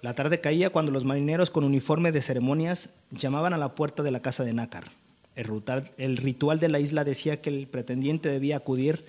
La 0.00 0.14
tarde 0.14 0.40
caía 0.40 0.70
cuando 0.70 0.92
los 0.92 1.04
marineros 1.04 1.50
con 1.50 1.64
uniforme 1.64 2.12
de 2.12 2.22
ceremonias 2.22 2.90
llamaban 3.10 3.52
a 3.52 3.58
la 3.58 3.74
puerta 3.74 4.04
de 4.04 4.12
la 4.12 4.22
casa 4.22 4.44
de 4.44 4.52
Nácar. 4.52 4.92
El 5.34 6.16
ritual 6.16 6.60
de 6.60 6.68
la 6.68 6.78
isla 6.78 7.04
decía 7.04 7.40
que 7.40 7.50
el 7.50 7.66
pretendiente 7.66 8.28
debía 8.28 8.56
acudir 8.56 9.04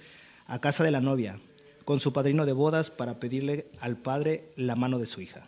a 0.48 0.60
casa 0.60 0.84
de 0.84 0.92
la 0.92 1.02
novia 1.02 1.40
con 1.86 2.00
su 2.00 2.14
padrino 2.14 2.46
de 2.46 2.54
bodas 2.54 2.92
para 2.92 3.20
pedirle 3.20 3.68
al 3.82 3.98
padre 3.98 4.52
la 4.56 4.76
mano 4.76 5.00
de 5.00 5.06
su 5.06 5.22
hija. 5.22 5.48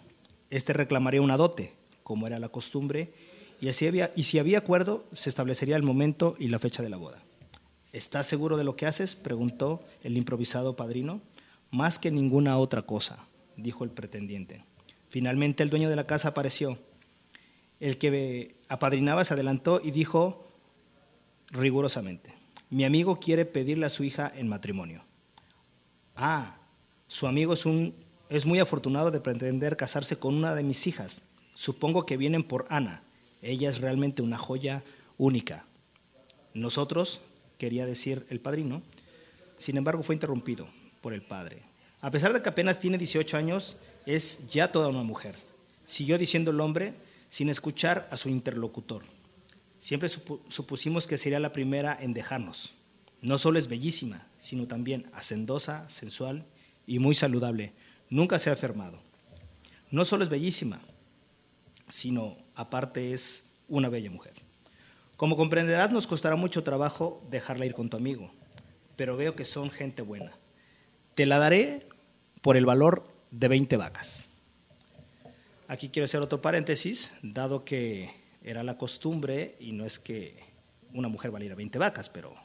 Este 0.50 0.74
reclamaría 0.74 1.22
una 1.22 1.38
dote, 1.38 1.74
como 2.04 2.28
era 2.28 2.40
la 2.40 2.50
costumbre, 2.50 3.14
y, 3.62 3.70
y 3.70 4.24
si 4.24 4.40
había 4.40 4.58
acuerdo, 4.58 5.06
se 5.14 5.30
establecería 5.30 5.76
el 5.76 5.84
momento 5.84 6.36
y 6.40 6.48
la 6.48 6.58
fecha 6.58 6.82
de 6.82 6.90
la 6.90 6.98
boda. 6.98 7.22
¿Estás 7.94 8.26
seguro 8.26 8.58
de 8.58 8.64
lo 8.64 8.76
que 8.76 8.88
haces? 8.88 9.16
preguntó 9.16 9.84
el 10.04 10.18
improvisado 10.18 10.76
padrino. 10.76 11.22
Más 11.72 12.00
que 12.00 12.12
ninguna 12.12 12.58
otra 12.58 12.82
cosa, 12.82 13.26
dijo 13.56 13.86
el 13.86 13.92
pretendiente. 13.92 14.66
Finalmente 15.08 15.64
el 15.64 15.70
dueño 15.70 15.90
de 15.90 15.96
la 15.96 16.06
casa 16.06 16.30
apareció. 16.30 16.78
El 17.80 17.98
que 17.98 18.56
apadrinaba 18.68 19.24
se 19.24 19.34
adelantó 19.34 19.82
y 19.82 19.92
dijo 19.92 20.46
rigurosamente, 21.50 22.34
mi 22.70 22.84
amigo 22.84 23.20
quiere 23.20 23.46
pedirle 23.46 23.86
a 23.86 23.90
su 23.90 24.04
hija 24.04 24.32
en 24.36 24.50
matrimonio. 24.50 25.02
Ah, 26.18 26.58
su 27.08 27.26
amigo 27.26 27.54
es, 27.54 27.66
un, 27.66 27.96
es 28.30 28.46
muy 28.46 28.60
afortunado 28.60 29.10
de 29.10 29.22
pretender 29.22 29.78
casarse 29.78 30.20
con 30.20 30.36
una 30.36 30.54
de 30.56 30.64
mis 30.64 30.88
hijas. 30.88 31.22
Supongo 31.54 32.06
que 32.06 32.18
vienen 32.18 32.44
por 32.44 32.66
Ana. 32.70 33.02
Ella 33.42 33.70
es 33.70 33.80
realmente 33.80 34.22
una 34.22 34.38
joya 34.38 34.84
única. 35.18 35.66
Nosotros, 36.54 37.22
quería 37.58 37.86
decir 37.86 38.26
el 38.30 38.42
padrino, 38.42 38.82
sin 39.58 39.78
embargo 39.78 40.04
fue 40.04 40.16
interrumpido 40.16 40.68
por 41.02 41.14
el 41.14 41.22
padre. 41.22 41.64
A 42.02 42.12
pesar 42.12 42.34
de 42.34 42.42
que 42.42 42.50
apenas 42.50 42.80
tiene 42.80 42.98
18 42.98 43.38
años, 43.38 43.78
es 44.06 44.50
ya 44.50 44.72
toda 44.72 44.88
una 44.88 45.04
mujer. 45.04 45.36
Siguió 45.86 46.18
diciendo 46.18 46.52
el 46.52 46.60
hombre 46.60 46.94
sin 47.30 47.50
escuchar 47.50 48.08
a 48.12 48.18
su 48.18 48.30
interlocutor. 48.30 49.04
Siempre 49.80 50.10
supusimos 50.10 51.08
que 51.08 51.18
sería 51.18 51.40
la 51.40 51.54
primera 51.54 51.98
en 52.00 52.14
dejarnos. 52.14 52.74
No 53.22 53.38
solo 53.38 53.60
es 53.60 53.68
bellísima, 53.68 54.28
sino 54.38 54.68
también 54.68 55.06
hacendosa, 55.14 55.88
sensual 55.90 56.46
y 56.88 57.00
muy 57.00 57.14
saludable. 57.14 57.74
Nunca 58.10 58.40
se 58.40 58.50
ha 58.50 58.54
enfermado. 58.54 59.00
No 59.92 60.06
solo 60.06 60.24
es 60.24 60.30
bellísima, 60.30 60.82
sino 61.88 62.38
aparte 62.56 63.14
es 63.14 63.46
una 63.68 63.90
bella 63.90 64.10
mujer. 64.10 64.34
Como 65.18 65.38
comprenderás, 65.38 65.92
nos 65.92 66.08
costará 66.08 66.36
mucho 66.36 66.64
trabajo 66.64 67.24
dejarla 67.30 67.66
ir 67.66 67.74
con 67.74 67.90
tu 67.90 67.98
amigo, 67.98 68.32
pero 68.96 69.18
veo 69.18 69.36
que 69.36 69.46
son 69.46 69.70
gente 69.70 70.02
buena. 70.02 70.32
Te 71.16 71.26
la 71.26 71.40
daré 71.40 71.86
por 72.42 72.58
el 72.58 72.66
valor 72.66 73.06
de 73.32 73.48
20 73.48 73.78
vacas. 73.78 74.28
Aquí 75.68 75.90
quiero 75.90 76.06
hacer 76.06 76.22
otro 76.22 76.42
paréntesis, 76.42 77.14
dado 77.22 77.64
que 77.64 78.10
era 78.44 78.64
la 78.64 78.78
costumbre, 78.78 79.56
y 79.60 79.72
no 79.72 79.86
es 79.86 80.00
que 80.00 80.36
una 80.94 81.08
mujer 81.08 81.32
valiera 81.32 81.56
20 81.56 81.80
vacas, 81.80 82.10
pero 82.10 82.36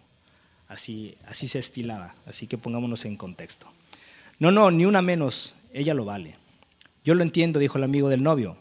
así, 0.68 1.16
así 1.26 1.48
se 1.48 1.58
estilaba, 1.58 2.14
así 2.26 2.46
que 2.46 2.58
pongámonos 2.58 3.04
en 3.04 3.16
contexto. 3.16 3.66
No, 4.38 4.50
no, 4.50 4.70
ni 4.70 4.84
una 4.84 5.02
menos, 5.02 5.54
ella 5.72 5.94
lo 5.94 6.04
vale. 6.04 6.36
Yo 7.04 7.14
lo 7.14 7.22
entiendo, 7.22 7.58
dijo 7.58 7.78
el 7.78 7.84
amigo 7.84 8.08
del 8.08 8.22
novio, 8.22 8.56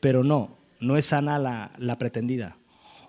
pero 0.00 0.24
no, 0.24 0.56
no 0.80 0.96
es 0.96 1.12
Ana 1.12 1.38
la, 1.38 1.70
la 1.78 1.98
pretendida. 1.98 2.56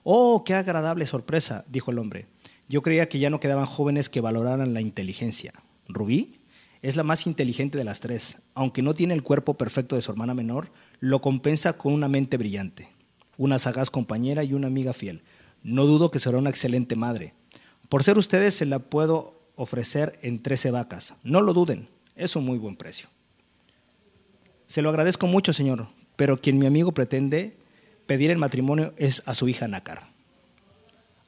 Oh, 0.03 0.43
qué 0.43 0.53
agradable 0.53 1.05
sorpresa, 1.05 1.63
dijo 1.67 1.91
el 1.91 1.99
hombre. 1.99 2.25
Yo 2.67 2.81
creía 2.81 3.09
que 3.09 3.19
ya 3.19 3.29
no 3.29 3.39
quedaban 3.39 3.65
jóvenes 3.65 4.09
que 4.09 4.21
valoraran 4.21 4.73
la 4.73 4.81
inteligencia. 4.81 5.53
Rubí 5.93 6.41
es 6.81 6.95
la 6.95 7.03
más 7.03 7.27
inteligente 7.27 7.77
de 7.77 7.83
las 7.83 7.99
tres. 7.99 8.37
Aunque 8.53 8.81
no 8.81 8.93
tiene 8.93 9.13
el 9.13 9.23
cuerpo 9.23 9.55
perfecto 9.55 9.95
de 9.95 10.01
su 10.01 10.11
hermana 10.11 10.33
menor, 10.33 10.71
lo 10.99 11.21
compensa 11.21 11.73
con 11.73 11.93
una 11.93 12.07
mente 12.07 12.37
brillante, 12.37 12.89
una 13.37 13.59
sagaz 13.59 13.89
compañera 13.89 14.43
y 14.43 14.53
una 14.53 14.67
amiga 14.67 14.93
fiel. 14.93 15.21
No 15.63 15.85
dudo 15.85 16.11
que 16.11 16.19
será 16.19 16.37
una 16.37 16.49
excelente 16.49 16.95
madre. 16.95 17.33
Por 17.89 18.03
ser 18.03 18.17
ustedes 18.17 18.55
se 18.55 18.65
la 18.65 18.79
puedo 18.79 19.39
ofrecer 19.55 20.17
en 20.21 20.41
13 20.41 20.71
vacas. 20.71 21.15
No 21.23 21.41
lo 21.41 21.53
duden, 21.53 21.87
es 22.15 22.35
un 22.35 22.45
muy 22.45 22.57
buen 22.57 22.75
precio. 22.75 23.07
Se 24.65 24.81
lo 24.81 24.89
agradezco 24.89 25.27
mucho, 25.27 25.53
señor, 25.53 25.87
pero 26.15 26.39
quien 26.39 26.57
mi 26.57 26.65
amigo 26.65 26.93
pretende 26.93 27.55
pedir 28.05 28.31
el 28.31 28.37
matrimonio 28.37 28.93
es 28.97 29.23
a 29.25 29.33
su 29.33 29.49
hija 29.49 29.67
Nácar. 29.67 30.07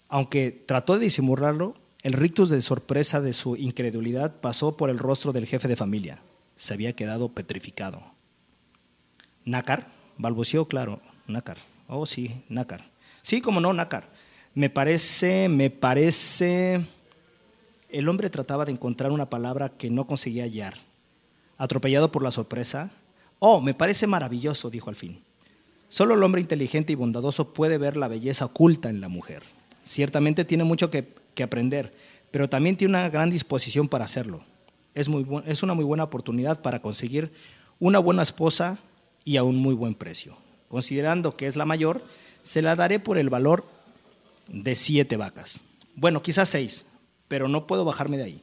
Aunque 0.08 0.51
trató 0.65 0.93
de 0.98 1.05
disimularlo, 1.05 1.75
el 2.03 2.13
rictus 2.13 2.50
de 2.50 2.62
sorpresa 2.62 3.22
de 3.22 3.31
su 3.31 3.55
incredulidad 3.55 4.36
pasó 4.41 4.75
por 4.75 4.89
el 4.89 5.00
rostro 5.00 5.31
del 5.31 5.48
jefe 5.48 5.69
de 5.69 5.77
familia. 5.77 6.22
Se 6.55 6.74
había 6.74 6.93
quedado 6.93 7.29
petrificado. 7.29 8.03
¿Nácar? 9.45 9.88
balbuceó 10.17 10.67
claro. 10.67 11.00
Nácar. 11.27 11.57
Oh, 11.88 12.05
sí, 12.05 12.43
nácar. 12.50 12.86
Sí, 13.22 13.39
como 13.39 13.62
no, 13.62 13.72
nácar. 13.72 14.10
Me 14.53 14.69
parece, 14.69 15.48
me 15.50 15.69
parece... 15.69 16.86
El 17.89 18.10
hombre 18.10 18.29
trataba 18.29 18.65
de 18.65 18.72
encontrar 18.72 19.12
una 19.12 19.29
palabra 19.29 19.69
que 19.69 19.89
no 19.89 20.05
conseguía 20.05 20.43
hallar. 20.43 20.74
atropellado 21.57 22.12
por 22.12 22.24
la 22.24 22.31
sorpresa. 22.31 22.91
Oh, 23.39 23.62
me 23.62 23.74
parece 23.74 24.07
maravilloso, 24.07 24.69
dijo 24.69 24.89
al 24.89 24.95
fin. 24.95 25.22
Solo 25.88 26.15
el 26.15 26.24
hombre 26.24 26.41
inteligente 26.41 26.91
y 26.91 26.95
bondadoso 26.95 27.53
puede 27.53 27.77
ver 27.77 27.95
la 27.95 28.07
belleza 28.07 28.45
oculta 28.45 28.89
en 28.89 29.00
la 29.00 29.07
mujer. 29.07 29.43
Ciertamente 29.83 30.43
tiene 30.43 30.63
mucho 30.63 30.89
que, 30.89 31.23
que 31.34 31.44
aprender, 31.44 31.94
pero 32.32 32.50
también 32.50 32.78
tiene 32.78 32.98
una 32.98 33.10
gran 33.10 33.30
disposición 33.30 33.88
para 33.88 34.06
hacerlo. 34.06 34.44
Es, 34.94 35.10
muy 35.10 35.25
es 35.46 35.63
una 35.63 35.74
muy 35.74 35.86
buena 35.86 36.04
oportunidad 36.04 36.62
para 36.62 36.82
conseguir 36.82 37.32
una 37.80 38.00
buena 38.00 38.22
esposa 38.22 38.80
y 39.25 39.38
a 39.38 39.44
un 39.44 39.56
muy 39.56 39.74
buen 39.74 39.96
precio. 39.96 40.38
Considerando 40.68 41.36
que 41.36 41.48
es 41.48 41.56
la 41.56 41.66
mayor, 41.66 42.04
se 42.44 42.62
la 42.62 42.75
daré 42.75 43.00
por 43.00 43.18
el 43.18 43.30
valor 43.30 43.66
de 44.48 44.75
siete 44.75 45.18
vacas. 45.18 45.62
Bueno, 45.96 46.22
quizás 46.22 46.50
seis, 46.50 46.86
pero 47.28 47.48
no 47.48 47.68
puedo 47.68 47.86
bajarme 47.86 48.18
de 48.18 48.24
ahí. 48.24 48.42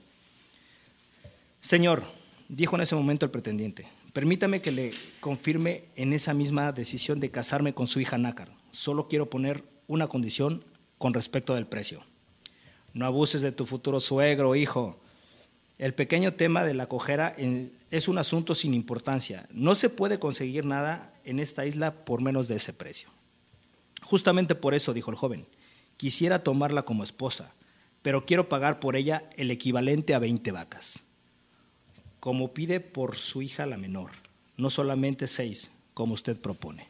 Señor, 1.61 2.03
dijo 2.49 2.77
en 2.77 2.83
ese 2.83 2.95
momento 2.95 3.27
el 3.27 3.33
pretendiente, 3.33 3.87
permítame 4.13 4.61
que 4.61 4.73
le 4.73 4.91
confirme 5.21 5.85
en 5.97 6.13
esa 6.13 6.33
misma 6.33 6.73
decisión 6.73 7.21
de 7.21 7.31
casarme 7.31 7.75
con 7.75 7.87
su 7.87 8.01
hija 8.01 8.19
Nácar. 8.19 8.49
Solo 8.71 9.09
quiero 9.09 9.29
poner 9.29 9.63
una 9.87 10.07
condición 10.07 10.65
con 10.99 11.15
respecto 11.15 11.55
del 11.55 11.67
precio. 11.67 12.03
No 12.95 13.07
abuses 13.07 13.43
de 13.43 13.53
tu 13.53 13.67
futuro 13.67 14.01
suegro, 14.01 14.55
hijo. 14.55 14.99
El 15.79 15.95
pequeño 15.95 16.35
tema 16.35 16.65
de 16.65 16.75
la 16.75 16.89
cojera 16.89 17.35
es 17.91 18.09
un 18.09 18.19
asunto 18.19 18.55
sin 18.55 18.75
importancia. 18.75 19.47
No 19.53 19.75
se 19.75 19.89
puede 19.89 20.19
conseguir 20.19 20.65
nada 20.67 21.15
en 21.25 21.41
esta 21.41 21.65
isla 21.67 22.05
por 22.05 22.21
menos 22.21 22.49
de 22.49 22.57
ese 22.57 22.73
precio. 22.73 23.09
Justamente 24.03 24.55
por 24.55 24.75
eso, 24.75 24.93
dijo 24.93 25.11
el 25.11 25.17
joven, 25.17 25.47
quisiera 25.97 26.43
tomarla 26.43 26.83
como 26.83 27.05
esposa, 27.05 27.55
pero 28.03 28.27
quiero 28.27 28.49
pagar 28.49 28.81
por 28.81 28.97
ella 28.97 29.29
el 29.37 29.51
equivalente 29.51 30.15
a 30.15 30.19
20 30.19 30.53
vacas 30.53 31.05
como 32.21 32.53
pide 32.53 32.81
por 32.81 33.17
su 33.17 33.43
hija 33.43 33.67
la 33.67 33.79
menor, 33.79 34.11
no 34.59 34.71
solamente 34.71 35.27
seis, 35.27 35.71
como 35.95 36.15
usted 36.15 36.39
propone. 36.39 36.87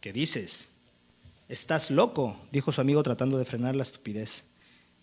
¿Qué 0.00 0.12
dices? 0.12 0.68
Estás 1.48 1.90
loco, 1.90 2.36
dijo 2.50 2.72
su 2.72 2.80
amigo 2.80 3.02
tratando 3.02 3.36
de 3.38 3.44
frenar 3.44 3.76
la 3.76 3.82
estupidez. 3.82 4.44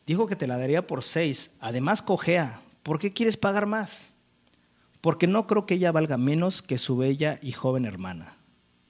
Dijo 0.09 0.25
que 0.25 0.35
te 0.35 0.47
la 0.47 0.57
daría 0.57 0.87
por 0.87 1.03
seis, 1.03 1.51
además 1.59 2.01
cojea. 2.01 2.63
¿Por 2.81 2.97
qué 2.97 3.13
quieres 3.13 3.37
pagar 3.37 3.67
más? 3.67 4.09
Porque 5.01 5.27
no 5.27 5.45
creo 5.45 5.67
que 5.67 5.75
ella 5.75 5.91
valga 5.91 6.17
menos 6.17 6.63
que 6.63 6.79
su 6.79 6.97
bella 6.97 7.37
y 7.43 7.51
joven 7.51 7.85
hermana. 7.85 8.35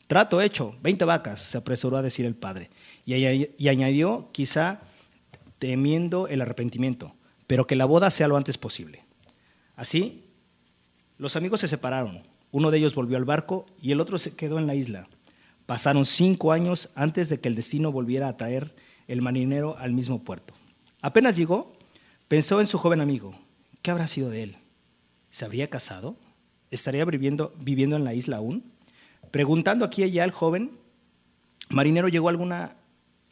Trato 0.07 0.39
hecho, 0.39 0.77
veinte 0.81 1.03
vacas, 1.03 1.41
se 1.41 1.57
apresuró 1.57 1.97
a 1.97 2.01
decir 2.01 2.25
el 2.25 2.35
padre, 2.35 2.69
y, 3.05 3.67
añadió, 3.67 4.29
quizá 4.31 4.79
temiendo 5.57 6.29
el 6.29 6.39
arrepentimiento, 6.39 7.13
pero 7.47 7.67
que 7.67 7.75
la 7.75 7.83
boda 7.83 8.11
sea 8.11 8.29
lo 8.29 8.37
antes 8.37 8.57
posible. 8.57 9.03
Así, 9.75 10.23
los 11.17 11.35
amigos 11.35 11.59
se 11.59 11.67
separaron. 11.67 12.23
Uno 12.53 12.71
de 12.71 12.77
ellos 12.77 12.95
volvió 12.95 13.17
al 13.17 13.25
barco 13.25 13.65
y 13.81 13.91
el 13.91 13.99
otro 13.99 14.17
se 14.19 14.37
quedó 14.37 14.57
en 14.57 14.67
la 14.67 14.75
isla. 14.75 15.09
Pasaron 15.65 16.05
cinco 16.05 16.53
años 16.53 16.91
antes 16.95 17.27
de 17.27 17.41
que 17.41 17.49
el 17.49 17.55
destino 17.55 17.91
volviera 17.91 18.29
a 18.29 18.37
traer 18.37 18.73
el 19.09 19.21
marinero 19.21 19.77
al 19.79 19.91
mismo 19.91 20.23
puerto. 20.23 20.53
Apenas 21.01 21.37
llegó, 21.37 21.71
pensó 22.27 22.59
en 22.59 22.67
su 22.67 22.77
joven 22.77 23.01
amigo. 23.01 23.33
¿Qué 23.81 23.91
habrá 23.91 24.07
sido 24.07 24.29
de 24.29 24.43
él? 24.43 24.55
¿Se 25.29 25.45
habría 25.45 25.69
casado? 25.69 26.15
¿Estaría 26.71 27.05
viviendo, 27.05 27.53
en 27.55 28.03
la 28.03 28.13
isla 28.13 28.37
aún? 28.37 28.63
Preguntando 29.31 29.85
aquí 29.85 30.01
y 30.01 30.05
allá 30.05 30.23
al 30.23 30.31
joven, 30.31 30.71
marinero 31.69 32.09
llegó 32.09 32.29
alguna, 32.29 32.75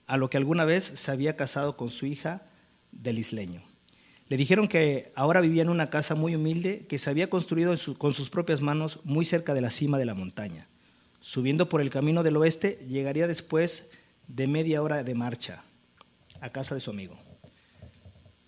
a 0.05 0.17
lo 0.17 0.29
que 0.29 0.37
alguna 0.37 0.63
vez 0.63 0.83
se 0.83 1.11
había 1.11 1.35
casado 1.35 1.75
con 1.75 1.89
su 1.89 2.05
hija 2.05 2.41
del 2.91 3.19
isleño. 3.19 3.61
Le 4.29 4.37
dijeron 4.37 4.67
que 4.67 5.11
ahora 5.15 5.41
vivía 5.41 5.61
en 5.61 5.69
una 5.69 5.89
casa 5.89 6.15
muy 6.15 6.35
humilde 6.35 6.85
que 6.87 6.97
se 6.97 7.09
había 7.09 7.29
construido 7.29 7.75
con 7.97 8.13
sus 8.13 8.29
propias 8.29 8.61
manos 8.61 8.99
muy 9.03 9.25
cerca 9.25 9.53
de 9.53 9.61
la 9.61 9.71
cima 9.71 9.97
de 9.97 10.05
la 10.05 10.13
montaña. 10.13 10.67
Subiendo 11.19 11.69
por 11.69 11.81
el 11.81 11.89
camino 11.89 12.23
del 12.23 12.37
oeste, 12.37 12.79
llegaría 12.87 13.27
después 13.27 13.91
de 14.27 14.47
media 14.47 14.81
hora 14.81 15.03
de 15.03 15.15
marcha 15.15 15.63
a 16.41 16.49
casa 16.49 16.75
de 16.75 16.81
su 16.81 16.91
amigo. 16.91 17.26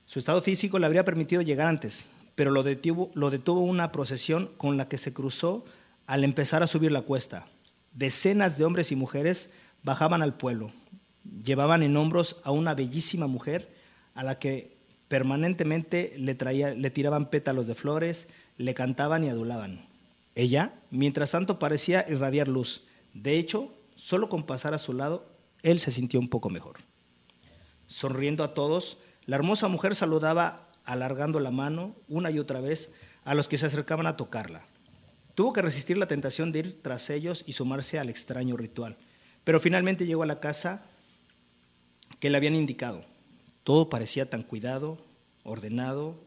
Su 0.10 0.17
estado 0.17 0.41
físico 0.41 0.80
le 0.80 0.88
habría 0.88 1.06
permitido 1.06 1.43
llegar 1.43 1.67
antes, 1.67 2.06
pero 2.34 2.50
lo 2.50 2.63
detuvo, 2.63 3.60
una 3.62 3.91
procesión 3.91 4.50
con 4.58 4.76
la 4.76 4.88
que 4.88 4.98
se 4.98 5.13
cruzó 5.13 5.63
al 6.08 6.24
empezar 6.24 6.63
a 6.63 6.67
subir 6.67 6.91
la 6.91 7.04
cuesta. 7.04 7.45
Decenas 7.93 8.58
de 8.58 8.65
hombres 8.65 8.91
y 8.91 8.95
mujeres 8.95 9.52
bajaban 9.84 10.24
al 10.24 10.34
pueblo. 10.34 10.72
Llevaban 11.45 11.84
en 11.84 11.95
hombros 11.95 12.38
a 12.43 12.50
una 12.50 12.74
bellísima 12.74 13.28
mujer 13.28 13.69
a 14.15 14.24
la 14.24 14.39
que 14.39 14.80
Permanentemente 15.10 16.13
le, 16.17 16.38
le 16.76 16.89
tiraban 16.89 17.32
pétalos 17.32 17.67
de 17.67 17.76
flores, 17.76 18.30
le 18.58 18.76
cantaban 18.76 19.24
y 19.24 19.30
adulaban. 19.30 19.86
Ella, 20.36 20.74
mientras 20.89 21.32
tanto, 21.32 21.60
parecía 21.60 22.06
irradiar 22.10 22.48
luz. 22.48 22.84
De 23.15 23.38
hecho, 23.38 23.74
solo 23.95 24.30
con 24.30 24.45
pasar 24.45 24.76
a 24.76 24.80
su 24.80 24.93
lado, 24.93 25.26
él 25.63 25.80
se 25.80 25.91
sintió 25.91 26.19
un 26.19 26.30
poco 26.30 26.52
mejor. 26.52 26.78
Sonriendo 27.88 28.43
a 28.43 28.54
todos, 28.56 29.00
la 29.29 29.35
hermosa 29.35 29.67
mujer 29.67 29.93
saludaba 29.93 30.71
alargando 30.85 31.39
la 31.39 31.51
mano 31.51 31.95
una 32.07 32.31
y 32.31 32.39
otra 32.39 32.61
vez 32.61 32.93
a 33.23 33.35
los 33.35 33.47
que 33.47 33.59
se 33.59 33.67
acercaban 33.67 34.07
a 34.07 34.17
tocarla. 34.17 34.65
Tuvo 35.35 35.53
que 35.53 35.61
resistir 35.61 35.99
la 35.99 36.07
tentación 36.07 36.51
de 36.51 36.57
ir 36.57 36.81
tras 36.81 37.11
ellos 37.11 37.43
y 37.45 37.53
sumarse 37.53 37.99
al 37.99 38.09
extraño 38.09 38.57
ritual, 38.57 38.97
pero 39.43 39.59
finalmente 39.59 40.07
llegó 40.07 40.23
a 40.23 40.25
la 40.25 40.39
casa 40.39 40.83
que 42.19 42.31
le 42.31 42.37
habían 42.37 42.55
indicado. 42.55 43.05
Todo 43.63 43.87
parecía 43.87 44.27
tan 44.27 44.41
cuidado, 44.41 44.97
ordenado 45.43 46.19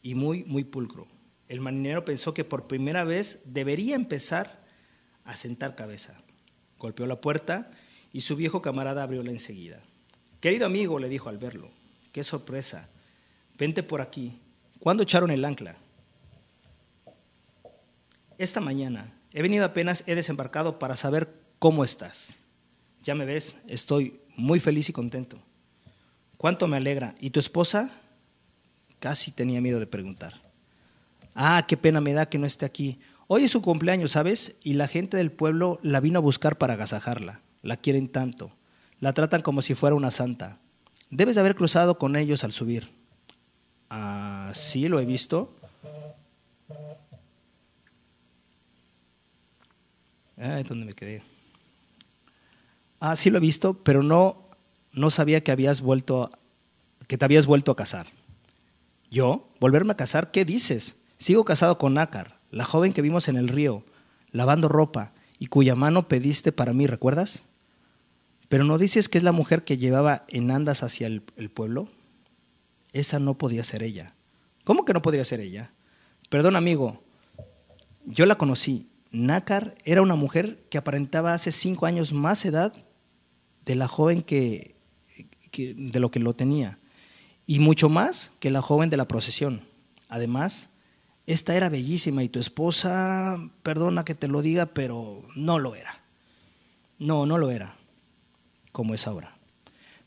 y 0.00 0.14
muy, 0.14 0.42
muy 0.44 0.64
pulcro. 0.64 1.06
El 1.50 1.60
marinero 1.60 2.06
pensó 2.06 2.32
que 2.32 2.44
por 2.44 2.66
primera 2.66 3.04
vez 3.04 3.42
debería 3.44 3.94
empezar 3.94 4.58
a 5.26 5.36
sentar 5.36 5.76
cabeza. 5.76 6.18
Golpeó 6.78 7.04
la 7.04 7.20
puerta 7.20 7.70
y 8.10 8.22
su 8.22 8.36
viejo 8.36 8.62
camarada 8.62 9.02
abrióla 9.02 9.32
enseguida. 9.32 9.82
Querido 10.44 10.66
amigo, 10.66 10.98
le 10.98 11.08
dijo 11.08 11.30
al 11.30 11.38
verlo, 11.38 11.70
qué 12.12 12.22
sorpresa. 12.22 12.86
Vente 13.56 13.82
por 13.82 14.02
aquí. 14.02 14.38
¿Cuándo 14.78 15.02
echaron 15.02 15.30
el 15.30 15.42
ancla? 15.42 15.74
Esta 18.36 18.60
mañana. 18.60 19.10
He 19.32 19.40
venido 19.40 19.64
apenas, 19.64 20.04
he 20.06 20.14
desembarcado 20.14 20.78
para 20.78 20.96
saber 20.96 21.32
cómo 21.58 21.82
estás. 21.82 22.34
Ya 23.02 23.14
me 23.14 23.24
ves, 23.24 23.56
estoy 23.68 24.20
muy 24.36 24.60
feliz 24.60 24.90
y 24.90 24.92
contento. 24.92 25.38
¿Cuánto 26.36 26.68
me 26.68 26.76
alegra? 26.76 27.14
¿Y 27.20 27.30
tu 27.30 27.40
esposa? 27.40 27.90
Casi 28.98 29.30
tenía 29.30 29.62
miedo 29.62 29.80
de 29.80 29.86
preguntar. 29.86 30.34
Ah, 31.34 31.64
qué 31.66 31.78
pena 31.78 32.02
me 32.02 32.12
da 32.12 32.28
que 32.28 32.36
no 32.36 32.44
esté 32.44 32.66
aquí. 32.66 32.98
Hoy 33.28 33.44
es 33.44 33.50
su 33.50 33.62
cumpleaños, 33.62 34.10
¿sabes? 34.10 34.56
Y 34.62 34.74
la 34.74 34.88
gente 34.88 35.16
del 35.16 35.32
pueblo 35.32 35.80
la 35.82 36.00
vino 36.00 36.18
a 36.18 36.22
buscar 36.22 36.58
para 36.58 36.74
agasajarla. 36.74 37.40
La 37.62 37.78
quieren 37.78 38.08
tanto. 38.08 38.50
La 39.04 39.12
tratan 39.12 39.42
como 39.42 39.60
si 39.60 39.74
fuera 39.74 39.94
una 39.94 40.10
santa. 40.10 40.56
Debes 41.10 41.34
de 41.34 41.42
haber 41.42 41.54
cruzado 41.54 41.98
con 41.98 42.16
ellos 42.16 42.42
al 42.42 42.52
subir. 42.52 42.88
Ah, 43.90 44.50
sí, 44.54 44.88
lo 44.88 44.98
he 44.98 45.04
visto. 45.04 45.54
Ay, 50.38 50.62
¿dónde 50.62 50.86
me 50.86 50.94
quedé? 50.94 51.20
Ah, 52.98 53.14
sí 53.14 53.28
lo 53.28 53.36
he 53.36 53.42
visto, 53.42 53.74
pero 53.74 54.02
no 54.02 54.38
no 54.92 55.10
sabía 55.10 55.44
que 55.44 55.52
habías 55.52 55.82
vuelto 55.82 56.30
que 57.06 57.18
te 57.18 57.26
habías 57.26 57.44
vuelto 57.44 57.72
a 57.72 57.76
casar. 57.76 58.06
¿Yo? 59.10 59.50
¿Volverme 59.60 59.92
a 59.92 59.96
casar? 59.96 60.30
¿Qué 60.30 60.46
dices? 60.46 60.94
Sigo 61.18 61.44
casado 61.44 61.76
con 61.76 61.92
Nácar, 61.92 62.38
la 62.50 62.64
joven 62.64 62.94
que 62.94 63.02
vimos 63.02 63.28
en 63.28 63.36
el 63.36 63.48
río, 63.48 63.84
lavando 64.30 64.70
ropa, 64.70 65.12
y 65.38 65.48
cuya 65.48 65.74
mano 65.74 66.08
pediste 66.08 66.52
para 66.52 66.72
mí, 66.72 66.86
¿recuerdas? 66.86 67.42
Pero 68.48 68.64
no 68.64 68.78
dices 68.78 69.08
que 69.08 69.18
es 69.18 69.24
la 69.24 69.32
mujer 69.32 69.64
que 69.64 69.78
llevaba 69.78 70.24
en 70.28 70.50
andas 70.50 70.82
hacia 70.82 71.06
el, 71.06 71.22
pueblo. 71.22 71.88
Esa 72.92 73.18
no 73.18 73.34
podía 73.34 73.64
ser 73.64 73.82
ella. 73.82 74.14
¿Cómo 74.64 74.84
que 74.84 74.92
no 74.92 75.02
podría 75.02 75.24
ser 75.24 75.40
ella? 75.40 75.72
Perdón, 76.28 76.56
amigo, 76.56 77.02
yo 78.04 78.26
la 78.26 78.36
conocí. 78.36 78.86
Nácar 79.10 79.76
era 79.84 80.02
una 80.02 80.16
mujer 80.16 80.58
que 80.70 80.78
aparentaba 80.78 81.34
hace 81.34 81.52
cinco 81.52 81.86
años 81.86 82.12
más 82.12 82.44
edad 82.44 82.72
de 83.64 83.74
la 83.74 83.88
joven 83.88 84.22
que, 84.22 84.74
de 85.52 86.00
lo 86.00 86.10
que 86.10 86.20
lo 86.20 86.32
tenía. 86.32 86.78
Y 87.46 87.58
mucho 87.58 87.88
más 87.88 88.32
que 88.40 88.50
la 88.50 88.62
joven 88.62 88.90
de 88.90 88.96
la 88.96 89.08
procesión. 89.08 89.62
Además, 90.08 90.68
esta 91.26 91.54
era 91.54 91.68
bellísima 91.68 92.22
y 92.22 92.28
tu 92.28 92.40
esposa, 92.40 93.38
perdona 93.62 94.04
que 94.04 94.14
te 94.14 94.28
lo 94.28 94.42
diga, 94.42 94.66
pero 94.66 95.22
no 95.36 95.58
lo 95.58 95.74
era. 95.74 96.00
No, 96.98 97.26
no 97.26 97.38
lo 97.38 97.50
era, 97.50 97.76
como 98.74 98.92
es 98.92 99.06
ahora. 99.06 99.36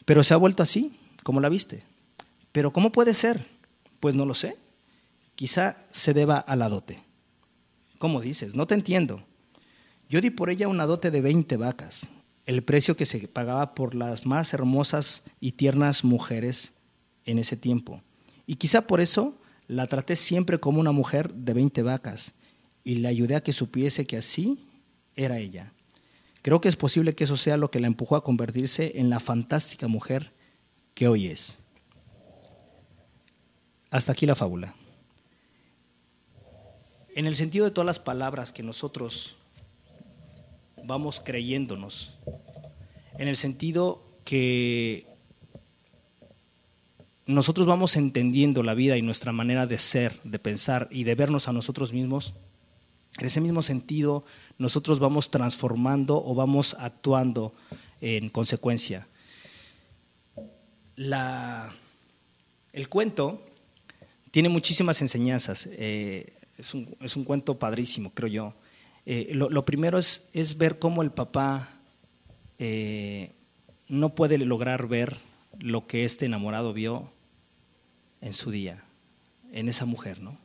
Pero 0.04 0.26
se 0.26 0.34
ha 0.34 0.38
vuelto 0.38 0.62
así, 0.62 1.00
como 1.24 1.40
la 1.40 1.48
viste. 1.48 1.86
Pero 2.52 2.74
¿cómo 2.74 2.92
puede 2.92 3.14
ser? 3.14 3.48
Pues 4.02 4.14
no 4.14 4.26
lo 4.26 4.34
sé. 4.34 4.58
Quizá 5.36 5.78
se 5.90 6.14
deba 6.14 6.38
a 6.38 6.58
la 6.58 6.68
dote. 6.68 7.02
¿Cómo 7.98 8.20
dices? 8.20 8.56
No 8.56 8.68
te 8.68 8.76
entiendo. 8.76 9.24
Yo 10.10 10.20
di 10.20 10.32
por 10.32 10.50
ella 10.50 10.68
una 10.68 10.86
dote 10.86 11.12
de 11.12 11.22
20 11.22 11.56
vacas 11.56 12.10
el 12.46 12.64
precio 12.64 12.96
que 12.96 13.06
se 13.06 13.28
pagaba 13.28 13.74
por 13.74 13.96
las 13.96 14.26
más 14.26 14.54
hermosas 14.54 15.24
y 15.40 15.54
tiernas 15.54 16.04
mujeres 16.04 16.74
en 17.26 17.40
ese 17.40 17.58
tiempo. 17.58 18.02
Y 18.48 18.56
quizá 18.56 18.82
por 18.82 19.02
eso 19.02 19.38
La 19.70 19.86
traté 19.86 20.16
siempre 20.16 20.62
como 20.62 20.80
una 20.80 20.94
mujer 20.94 21.34
de 21.34 21.54
20 21.54 21.84
vacas 21.84 22.34
y 22.86 22.96
le 22.96 23.10
ayudé 23.10 23.36
a 23.36 23.44
que 23.44 23.52
supiese 23.52 24.08
que 24.08 24.16
así 24.16 24.64
era 25.18 25.40
ella. 25.40 25.74
Creo 26.42 26.62
que 26.62 26.70
es 26.70 26.76
posible 26.76 27.16
que 27.16 27.26
eso 27.26 27.38
sea 27.38 27.58
lo 27.58 27.72
que 27.72 27.80
la 27.80 27.88
empujó 27.88 28.16
a 28.16 28.24
convertirse 28.24 28.94
en 28.96 29.10
la 29.10 29.20
fantástica 29.20 29.88
mujer 29.88 30.32
que 30.94 31.08
hoy 31.08 31.28
es. 31.28 31.58
Hasta 33.90 34.12
aquí 34.12 34.26
la 34.26 34.36
fábula. 34.36 34.76
En 37.16 37.26
el 37.26 37.36
sentido 37.36 37.66
de 37.66 37.72
todas 37.72 37.86
las 37.86 38.00
palabras 38.00 38.52
que 38.52 38.64
nosotros 38.64 39.36
vamos 40.84 41.20
creyéndonos, 41.20 42.14
en 43.18 43.28
el 43.28 43.36
sentido 43.36 44.04
que 44.24 45.08
nosotros 47.26 47.68
vamos 47.68 47.98
entendiendo 47.98 48.64
la 48.64 48.74
vida 48.74 48.98
y 48.98 49.02
nuestra 49.02 49.32
manera 49.32 49.66
de 49.66 49.78
ser, 49.78 50.20
de 50.24 50.40
pensar 50.40 50.88
y 50.92 51.04
de 51.04 51.16
vernos 51.16 51.48
a 51.48 51.54
nosotros 51.54 51.92
mismos, 51.92 52.34
en 53.20 53.26
ese 53.26 53.42
mismo 53.42 53.62
sentido 53.62 54.24
nosotros 54.58 55.00
vamos 55.00 55.30
transformando 55.30 56.24
o 56.24 56.34
vamos 56.36 56.76
actuando 56.80 57.54
en 58.02 58.30
consecuencia. 58.30 59.08
el 60.96 62.90
cuento 62.90 63.44
tiene 64.32 64.50
muchísimas 64.50 65.02
enseñanzas. 65.02 65.70
Eh, 65.72 66.34
es, 66.58 66.74
un, 66.74 67.24
cuento 67.24 67.60
padrísimo, 67.60 68.12
creo 68.14 68.30
yo. 68.30 68.54
Eh, 69.06 69.30
lo, 69.34 69.64
primero 69.64 69.98
es, 69.98 70.30
es, 70.34 70.58
ver 70.58 70.80
cómo 70.80 71.02
el 71.02 71.12
papá 71.12 71.70
eh, 72.60 73.32
no 73.88 74.16
puede 74.16 74.38
lograr 74.38 74.88
ver 74.88 75.18
lo 75.60 75.88
que 75.88 76.04
este 76.04 76.26
enamorado 76.26 76.74
vio 76.74 77.10
en 78.22 78.34
su 78.34 78.52
día, 78.52 78.84
en 79.52 79.70
esa 79.70 79.86
mujer, 79.86 80.20
¿no? 80.20 80.38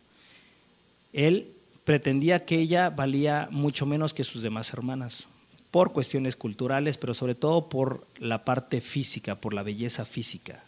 Él 1.13 1.55
pretendía 1.85 2.45
que 2.45 2.59
ella 2.59 2.91
valía 2.91 3.49
mucho 3.51 3.87
menos 3.87 4.15
que 4.15 4.25
sus 4.25 4.43
demás 4.43 4.73
hermanas, 4.73 5.27
por 5.71 5.93
cuestiones 5.93 6.37
culturales, 6.37 6.99
pero 6.99 7.15
sobre 7.15 7.35
todo 7.35 7.69
por 7.69 8.07
la 8.19 8.45
parte 8.45 8.81
física, 8.81 9.37
por 9.37 9.55
la 9.55 9.63
belleza 9.63 10.05
física. 10.05 10.63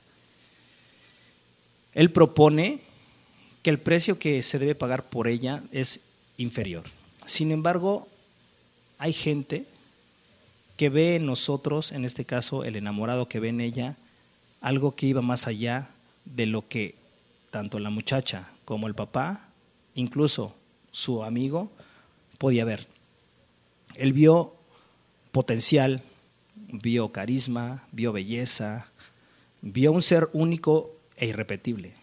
Él 1.93 2.11
propone 2.11 2.81
que 3.63 3.71
el 3.71 3.79
precio 3.79 4.19
que 4.19 4.43
se 4.43 4.59
debe 4.59 4.75
pagar 4.75 5.05
por 5.05 5.29
ella 5.29 5.63
es 5.73 6.01
inferior. 6.37 6.85
Sin 7.27 7.53
embargo, 7.53 8.09
hay 8.99 9.13
gente 9.13 9.65
que 10.77 10.89
ve 10.89 11.17
en 11.17 11.27
nosotros, 11.27 11.93
en 11.93 12.05
este 12.05 12.25
caso 12.25 12.65
el 12.65 12.77
enamorado 12.77 13.29
que 13.29 13.41
ve 13.41 13.51
en 13.51 13.61
ella, 13.61 13.97
algo 14.61 14.97
que 14.97 15.07
iba 15.07 15.23
más 15.23 15.47
allá 15.47 15.91
de 16.25 16.47
lo 16.47 16.67
que 16.67 16.95
tanto 17.51 17.79
la 17.79 17.91
muchacha 17.91 18.51
como 18.65 18.89
el 18.89 18.95
papá, 18.95 19.49
incluso 19.95 20.55
su 20.95 21.25
amigo, 21.25 21.73
podía 22.39 22.65
ver. 22.65 22.87
Él 23.97 24.13
vio 24.13 24.55
potencial, 25.33 26.03
vio 26.69 27.09
carisma, 27.09 27.85
vio 27.91 28.13
belleza, 28.13 28.87
vio 29.61 29.91
un 29.91 30.03
ser 30.03 30.31
único 30.33 30.95
e 31.17 31.27
irrepetible. 31.27 31.95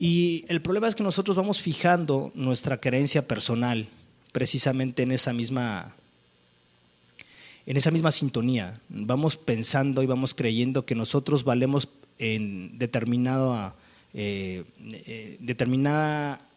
Y 0.00 0.44
el 0.48 0.60
problema 0.60 0.88
es 0.88 0.96
que 0.96 1.04
nosotros 1.04 1.36
vamos 1.36 1.60
fijando 1.60 2.32
nuestra 2.34 2.80
creencia 2.80 3.28
personal 3.28 3.86
precisamente 4.32 5.04
en 5.04 5.12
esa 5.12 5.32
misma 5.32 5.94
en 7.66 7.76
esa 7.76 7.92
misma 7.92 8.10
sintonía. 8.10 8.80
Vamos 8.88 9.36
pensando 9.36 10.02
y 10.02 10.06
vamos 10.06 10.34
creyendo 10.34 10.84
que 10.84 10.96
nosotros 10.96 11.44
valemos 11.44 11.88
en 12.18 12.76
eh, 14.12 14.64
eh, 14.82 15.36
determinada, 15.38 16.49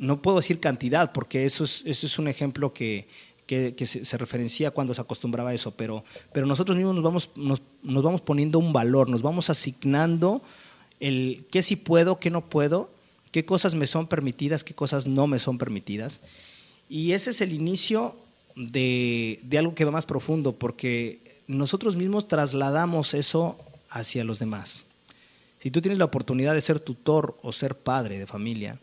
no 0.00 0.22
puedo 0.22 0.38
decir 0.38 0.60
cantidad, 0.60 1.12
porque 1.12 1.44
eso 1.44 1.64
es, 1.64 1.82
eso 1.86 2.06
es 2.06 2.18
un 2.18 2.28
ejemplo 2.28 2.72
que, 2.72 3.06
se, 3.46 4.18
referencia 4.18 4.70
cuando 4.70 4.94
se 4.94 5.00
acostumbraba 5.00 5.50
a 5.50 5.54
eso, 5.54 5.70
pero, 5.72 6.04
pero 6.32 6.46
nosotros 6.46 6.76
mismos 6.76 6.94
nos 6.94 7.04
vamos, 7.04 7.30
nos, 7.36 7.62
nos 7.82 8.02
vamos 8.02 8.20
poniendo 8.20 8.58
un 8.58 8.72
valor, 8.72 9.08
nos 9.08 9.22
vamos 9.22 9.50
asignando 9.50 10.42
el 11.00 11.46
qué 11.50 11.62
sí 11.62 11.76
puedo, 11.76 12.18
qué 12.18 12.30
no 12.30 12.48
puedo, 12.48 12.90
qué 13.30 13.44
cosas 13.44 13.74
me 13.74 13.86
son 13.86 14.06
permitidas, 14.06 14.64
qué 14.64 14.74
cosas 14.74 15.06
no 15.06 15.26
me 15.26 15.38
son 15.38 15.58
permitidas. 15.58 16.20
Y 16.88 17.12
ese 17.12 17.30
es 17.30 17.40
el 17.40 17.52
inicio 17.52 18.16
de, 18.54 19.40
algo 19.58 19.74
que 19.74 19.84
va 19.84 19.90
más 19.90 20.06
profundo, 20.06 20.52
porque 20.52 21.20
nosotros 21.46 21.96
mismos 21.96 22.28
trasladamos 22.28 23.14
eso 23.14 23.56
hacia 23.90 24.24
los 24.24 24.38
demás. 24.38 24.84
Si 25.58 25.70
tú 25.70 25.80
tienes 25.80 25.98
la 25.98 26.04
oportunidad 26.04 26.54
de 26.54 26.62
ser 26.62 26.80
tutor 26.80 27.36
o 27.42 27.52
ser 27.52 27.76
padre 27.76 28.18
de 28.18 28.26
familia, 28.26 28.78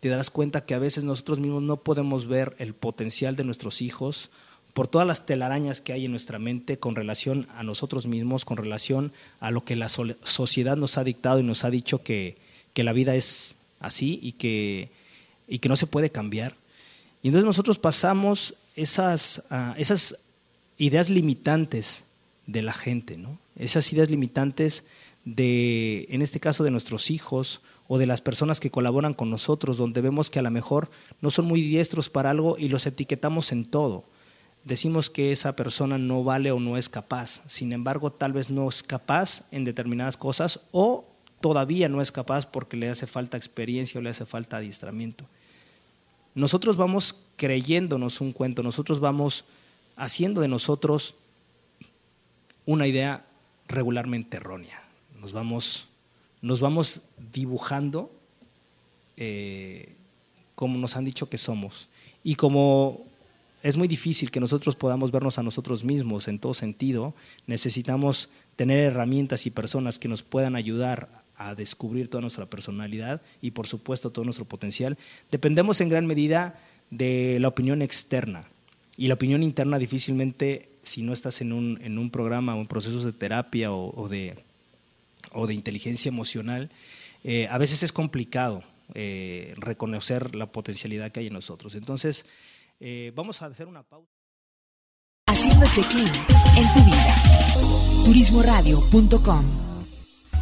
te 0.00 0.08
darás 0.08 0.30
cuenta 0.30 0.64
que 0.64 0.74
a 0.74 0.78
veces 0.78 1.04
nosotros 1.04 1.40
mismos 1.40 1.62
no 1.62 1.78
podemos 1.78 2.26
ver 2.26 2.54
el 2.58 2.74
potencial 2.74 3.36
de 3.36 3.44
nuestros 3.44 3.82
hijos 3.82 4.30
por 4.74 4.88
todas 4.88 5.06
las 5.06 5.24
telarañas 5.24 5.80
que 5.80 5.94
hay 5.94 6.04
en 6.04 6.10
nuestra 6.10 6.38
mente 6.38 6.78
con 6.78 6.96
relación 6.96 7.46
a 7.54 7.62
nosotros 7.62 8.06
mismos, 8.06 8.44
con 8.44 8.58
relación 8.58 9.10
a 9.40 9.50
lo 9.50 9.64
que 9.64 9.74
la 9.74 9.88
sociedad 9.88 10.76
nos 10.76 10.98
ha 10.98 11.04
dictado 11.04 11.40
y 11.40 11.44
nos 11.44 11.64
ha 11.64 11.70
dicho 11.70 12.02
que, 12.02 12.36
que 12.74 12.84
la 12.84 12.92
vida 12.92 13.14
es 13.14 13.56
así 13.80 14.18
y 14.22 14.32
que, 14.32 14.90
y 15.48 15.60
que 15.60 15.70
no 15.70 15.76
se 15.76 15.86
puede 15.86 16.10
cambiar. 16.10 16.54
Y 17.22 17.28
entonces 17.28 17.46
nosotros 17.46 17.78
pasamos 17.78 18.54
esas, 18.74 19.44
ah, 19.48 19.74
esas 19.78 20.18
ideas 20.76 21.08
limitantes 21.08 22.04
de 22.46 22.62
la 22.62 22.74
gente, 22.74 23.16
¿no? 23.16 23.38
esas 23.58 23.90
ideas 23.92 24.10
limitantes 24.10 24.84
de, 25.26 26.06
en 26.08 26.22
este 26.22 26.40
caso, 26.40 26.64
de 26.64 26.70
nuestros 26.70 27.10
hijos 27.10 27.60
o 27.86 27.98
de 27.98 28.06
las 28.06 28.22
personas 28.22 28.58
que 28.58 28.70
colaboran 28.70 29.12
con 29.12 29.28
nosotros, 29.28 29.76
donde 29.76 30.00
vemos 30.00 30.30
que 30.30 30.38
a 30.38 30.42
lo 30.42 30.50
mejor 30.50 30.88
no 31.20 31.30
son 31.30 31.44
muy 31.44 31.60
diestros 31.60 32.08
para 32.08 32.30
algo 32.30 32.56
y 32.58 32.70
los 32.70 32.86
etiquetamos 32.86 33.52
en 33.52 33.66
todo. 33.66 34.04
Decimos 34.64 35.10
que 35.10 35.30
esa 35.30 35.54
persona 35.54 35.98
no 35.98 36.24
vale 36.24 36.50
o 36.50 36.58
no 36.58 36.78
es 36.78 36.88
capaz, 36.88 37.42
sin 37.46 37.74
embargo, 37.74 38.10
tal 38.10 38.32
vez 38.32 38.48
no 38.48 38.66
es 38.70 38.82
capaz 38.82 39.42
en 39.50 39.64
determinadas 39.64 40.16
cosas 40.16 40.60
o 40.72 41.04
todavía 41.42 41.90
no 41.90 42.00
es 42.00 42.10
capaz 42.10 42.46
porque 42.46 42.78
le 42.78 42.88
hace 42.88 43.06
falta 43.06 43.36
experiencia 43.36 43.98
o 43.98 44.02
le 44.02 44.08
hace 44.08 44.24
falta 44.24 44.56
adiestramiento 44.56 45.26
nosotros 46.36 46.76
vamos 46.76 47.16
creyéndonos 47.36 48.20
un 48.20 48.32
cuento, 48.32 48.62
nosotros 48.62 49.00
vamos 49.00 49.46
haciendo 49.96 50.42
de 50.42 50.48
nosotros 50.48 51.14
una 52.66 52.86
idea 52.86 53.24
regularmente 53.68 54.36
errónea. 54.36 54.85
Nos 55.26 55.32
vamos, 55.32 55.88
nos 56.40 56.60
vamos 56.60 57.00
dibujando 57.32 58.12
eh, 59.16 59.92
como 60.54 60.78
nos 60.78 60.94
han 60.94 61.04
dicho 61.04 61.28
que 61.28 61.36
somos. 61.36 61.88
Y 62.22 62.36
como 62.36 63.04
es 63.64 63.76
muy 63.76 63.88
difícil 63.88 64.30
que 64.30 64.38
nosotros 64.38 64.76
podamos 64.76 65.10
vernos 65.10 65.40
a 65.40 65.42
nosotros 65.42 65.82
mismos 65.82 66.28
en 66.28 66.38
todo 66.38 66.54
sentido, 66.54 67.12
necesitamos 67.48 68.28
tener 68.54 68.78
herramientas 68.78 69.46
y 69.46 69.50
personas 69.50 69.98
que 69.98 70.06
nos 70.06 70.22
puedan 70.22 70.54
ayudar 70.54 71.08
a 71.36 71.56
descubrir 71.56 72.08
toda 72.08 72.20
nuestra 72.20 72.46
personalidad 72.46 73.20
y 73.42 73.50
por 73.50 73.66
supuesto 73.66 74.10
todo 74.10 74.24
nuestro 74.24 74.44
potencial, 74.44 74.96
dependemos 75.32 75.80
en 75.80 75.88
gran 75.88 76.06
medida 76.06 76.56
de 76.90 77.38
la 77.40 77.48
opinión 77.48 77.82
externa. 77.82 78.44
Y 78.96 79.08
la 79.08 79.14
opinión 79.14 79.42
interna 79.42 79.80
difícilmente, 79.80 80.68
si 80.84 81.02
no 81.02 81.12
estás 81.12 81.40
en 81.40 81.52
un, 81.52 81.80
en 81.82 81.98
un 81.98 82.10
programa 82.10 82.54
o 82.54 82.60
en 82.60 82.68
procesos 82.68 83.02
de 83.02 83.12
terapia 83.12 83.72
o, 83.72 84.08
de, 84.08 84.45
o 85.36 85.46
de 85.46 85.54
inteligencia 85.54 86.08
emocional, 86.08 86.70
eh, 87.22 87.46
a 87.50 87.58
veces 87.58 87.82
es 87.82 87.92
complicado 87.92 88.62
eh, 88.94 89.54
reconocer 89.56 90.34
la 90.34 90.50
potencialidad 90.50 91.12
que 91.12 91.20
hay 91.20 91.26
en 91.26 91.34
nosotros. 91.34 91.74
Entonces, 91.74 92.26
eh, 92.80 93.12
vamos 93.14 93.42
a 93.42 93.46
hacer 93.46 93.66
una 93.66 93.82
pausa. 93.82 94.10
Haciendo 95.28 95.66
check-in 95.72 96.06
en 96.56 96.72
tu 96.72 96.84
vida. 96.84 97.16
Turismoradio.com 98.04 99.75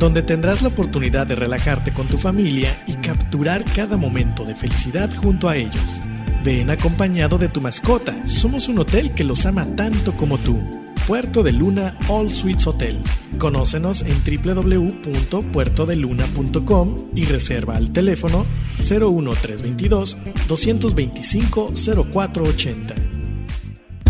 donde 0.00 0.22
tendrás 0.22 0.62
la 0.62 0.68
oportunidad 0.68 1.26
de 1.26 1.34
relajarte 1.36 1.92
con 1.92 2.08
tu 2.08 2.16
familia 2.16 2.82
y 2.86 2.94
capturar 2.94 3.62
cada 3.76 3.98
momento 3.98 4.46
de 4.46 4.54
felicidad 4.54 5.14
junto 5.14 5.46
a 5.46 5.56
ellos. 5.56 6.02
Ven 6.42 6.70
acompañado 6.70 7.36
de 7.36 7.48
tu 7.48 7.60
mascota, 7.60 8.26
somos 8.26 8.68
un 8.68 8.78
hotel 8.78 9.12
que 9.12 9.24
los 9.24 9.44
ama 9.44 9.66
tanto 9.76 10.16
como 10.16 10.38
tú. 10.38 10.58
Puerto 11.06 11.42
de 11.42 11.52
Luna 11.52 11.98
All 12.08 12.30
Suites 12.30 12.66
Hotel. 12.66 12.96
Conócenos 13.38 14.02
en 14.02 14.22
www.puertodeluna.com 14.24 17.10
y 17.14 17.26
reserva 17.26 17.76
al 17.76 17.92
teléfono 17.92 18.46
01322 18.78 20.16
225 20.48 21.72
0480. 21.74 22.94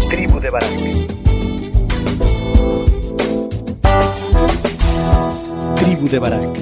Tribu 0.09 0.39
de. 0.39 0.51
Tribu 6.01 6.13
de 6.13 6.19
Barak. 6.19 6.57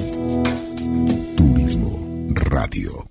Turismo 1.37 2.27
Radio. 2.33 3.07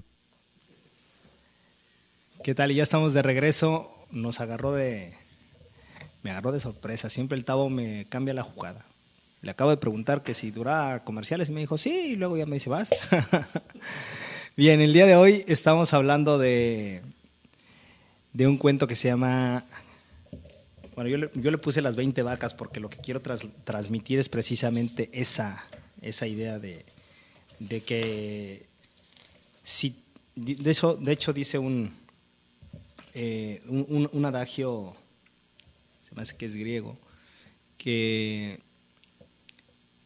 ¿Qué 2.44 2.54
tal? 2.54 2.70
Y 2.70 2.74
ya 2.74 2.82
estamos 2.82 3.14
de 3.14 3.22
regreso. 3.22 3.90
Nos 4.10 4.40
agarró 4.40 4.72
de. 4.72 5.14
Me 6.22 6.30
agarró 6.30 6.52
de 6.52 6.60
sorpresa. 6.60 7.08
Siempre 7.08 7.38
el 7.38 7.46
Tavo 7.46 7.70
me 7.70 8.06
cambia 8.10 8.34
la 8.34 8.42
jugada. 8.42 8.84
Le 9.40 9.50
acabo 9.50 9.70
de 9.70 9.78
preguntar 9.78 10.22
que 10.22 10.34
si 10.34 10.50
dura 10.50 11.02
comerciales 11.02 11.48
y 11.48 11.52
me 11.52 11.60
dijo 11.60 11.78
sí, 11.78 12.10
y 12.12 12.16
luego 12.16 12.36
ya 12.36 12.44
me 12.44 12.56
dice 12.56 12.68
vas. 12.68 12.90
Bien, 14.56 14.82
el 14.82 14.92
día 14.92 15.06
de 15.06 15.16
hoy 15.16 15.42
estamos 15.46 15.94
hablando 15.94 16.36
de, 16.36 17.00
de 18.34 18.46
un 18.46 18.58
cuento 18.58 18.86
que 18.86 18.96
se 18.96 19.08
llama. 19.08 19.64
Bueno, 20.94 21.08
yo 21.08 21.16
le, 21.16 21.30
yo 21.36 21.50
le 21.50 21.56
puse 21.58 21.80
las 21.80 21.96
20 21.96 22.22
vacas 22.22 22.52
porque 22.52 22.80
lo 22.80 22.90
que 22.90 22.98
quiero 22.98 23.22
tras- 23.22 23.48
transmitir 23.64 24.18
es 24.18 24.28
precisamente 24.28 25.08
esa, 25.12 25.64
esa 26.02 26.26
idea 26.26 26.58
de, 26.58 26.84
de 27.58 27.80
que 27.82 28.66
si. 29.62 29.96
De, 30.34 30.70
eso, 30.70 30.94
de 30.96 31.12
hecho, 31.12 31.32
dice 31.32 31.58
un, 31.58 31.92
eh, 33.14 33.60
un, 33.66 33.84
un- 33.88 34.10
un 34.12 34.24
adagio, 34.24 34.94
se 36.02 36.14
me 36.14 36.22
hace 36.22 36.36
que 36.36 36.46
es 36.46 36.54
griego, 36.54 36.96
que 37.76 38.60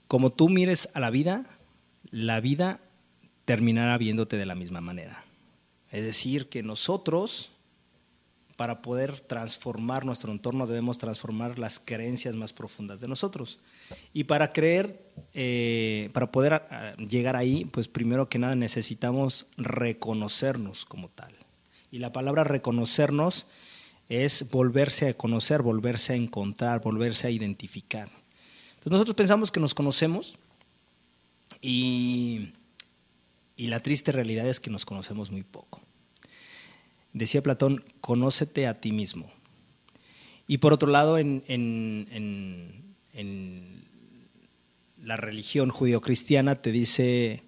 como 0.09 0.31
tú 0.33 0.49
mires 0.49 0.89
a 0.95 1.01
la 1.01 1.11
vida, 1.11 1.45
la 2.11 2.41
vida 2.41 2.81
terminará 3.45 3.99
viéndote 3.99 4.37
de 4.37 4.47
la 4.47 4.55
misma 4.55 4.81
manera. 4.81 5.25
Es 5.91 6.05
decir, 6.05 6.49
que 6.49 6.63
nosotros, 6.63 7.51
para 8.57 8.83
poder 8.83 9.21
transformar 9.21 10.05
nuestro 10.05 10.33
entorno, 10.33 10.67
debemos 10.67 10.99
transformar 10.99 11.59
las 11.59 11.79
creencias 11.79 12.35
más 12.35 12.53
profundas 12.53 13.01
de 13.01 13.09
nosotros. 13.09 13.59
Y 14.13 14.25
para 14.25 14.53
creer, 14.53 15.01
eh, 15.35 16.11
para 16.13 16.31
poder 16.31 16.55
ah, 16.55 16.95
llegar 16.99 17.37
ahí, 17.37 17.65
pues 17.67 17.89
primero 17.89 18.29
que 18.29 18.39
nada 18.39 18.55
necesitamos 18.55 19.47
reconocernos 19.57 20.85
como 20.85 21.09
tal. 21.09 21.33
Y 21.91 21.99
la 21.99 22.13
palabra 22.13 22.45
reconocernos 22.45 23.47
es 24.09 24.51
volverse 24.51 25.09
a 25.09 25.15
conocer, 25.15 25.63
volverse 25.63 26.13
a 26.13 26.17
encontrar, 26.17 26.81
volverse 26.83 27.27
a 27.27 27.31
identificar. 27.31 28.09
Entonces 28.71 28.93
nosotros 28.93 29.17
pensamos 29.17 29.51
que 29.51 29.61
nos 29.61 29.75
conocemos 29.75 30.39
y, 31.61 32.53
y 33.57 33.69
la 33.69 33.81
triste 33.81 34.13
realidad 34.13 34.47
es 34.49 34.61
que 34.61 34.71
nos 34.71 34.85
conocemos 34.85 35.31
muy 35.31 35.43
poco. 35.43 35.81
Decía 37.13 37.43
Platón, 37.43 37.85
conócete 38.01 38.67
a 38.67 38.81
ti 38.81 38.93
mismo. 38.93 39.31
Y 40.47 40.59
por 40.59 40.73
otro 40.73 40.91
lado, 40.91 41.19
en, 41.19 41.43
en- 41.47 42.09
en- 42.11 42.83
en 43.15 43.85
la 45.03 45.17
religión 45.17 45.71
judio-cristiana 45.71 46.55
te 46.57 46.73
dice, 46.73 47.43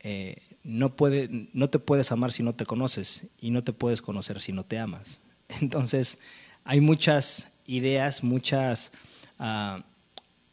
eh, 0.00 0.36
no, 0.62 0.94
puede, 0.96 1.48
no 1.52 1.70
te 1.70 1.78
puedes 1.78 2.12
amar 2.12 2.32
si 2.32 2.42
no 2.42 2.54
te 2.54 2.66
conoces 2.66 3.24
y 3.40 3.50
no 3.50 3.62
te 3.64 3.72
puedes 3.72 4.02
conocer 4.02 4.40
si 4.40 4.52
no 4.52 4.64
te 4.64 4.78
amas. 4.78 5.20
Entonces, 5.60 6.18
hay 6.64 6.80
muchas 6.80 7.52
ideas, 7.66 8.22
muchas, 8.22 8.92
ah, 9.38 9.84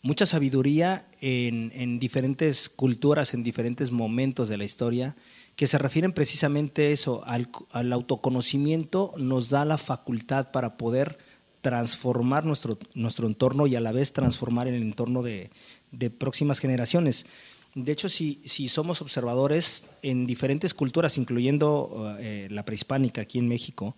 mucha 0.02 0.26
sabiduría 0.26 1.06
en, 1.22 1.72
en 1.76 2.00
diferentes 2.00 2.70
culturas, 2.70 3.34
en 3.34 3.44
diferentes 3.44 3.92
momentos 3.92 4.48
de 4.50 4.58
la 4.58 4.64
historia, 4.66 5.16
que 5.62 5.68
se 5.68 5.78
refieren 5.78 6.12
precisamente 6.12 6.88
a 6.88 6.90
eso, 6.90 7.22
al, 7.24 7.48
al 7.70 7.94
autoconocimiento 7.94 9.14
nos 9.18 9.52
da 9.52 9.64
la 9.64 9.78
facultad 9.78 10.50
para 10.50 10.76
poder 10.76 11.20
transformar 11.62 12.46
nuestro, 12.46 12.80
nuestro 12.96 13.28
entorno 13.28 13.68
y 13.68 13.76
a 13.76 13.80
la 13.80 13.92
vez 13.92 14.12
transformar 14.12 14.68
el 14.68 14.82
entorno 14.82 15.22
de, 15.22 15.52
de 15.92 16.10
próximas 16.10 16.58
generaciones. 16.58 17.28
De 17.76 17.92
hecho, 17.92 18.10
si, 18.10 18.42
si 18.44 18.70
somos 18.70 19.04
observadores 19.04 19.86
en 20.02 20.26
diferentes 20.26 20.74
culturas, 20.74 21.20
incluyendo 21.20 22.18
eh, 22.18 22.48
la 22.50 22.66
prehispánica 22.66 23.22
aquí 23.22 23.38
en 23.38 23.48
México, 23.48 23.96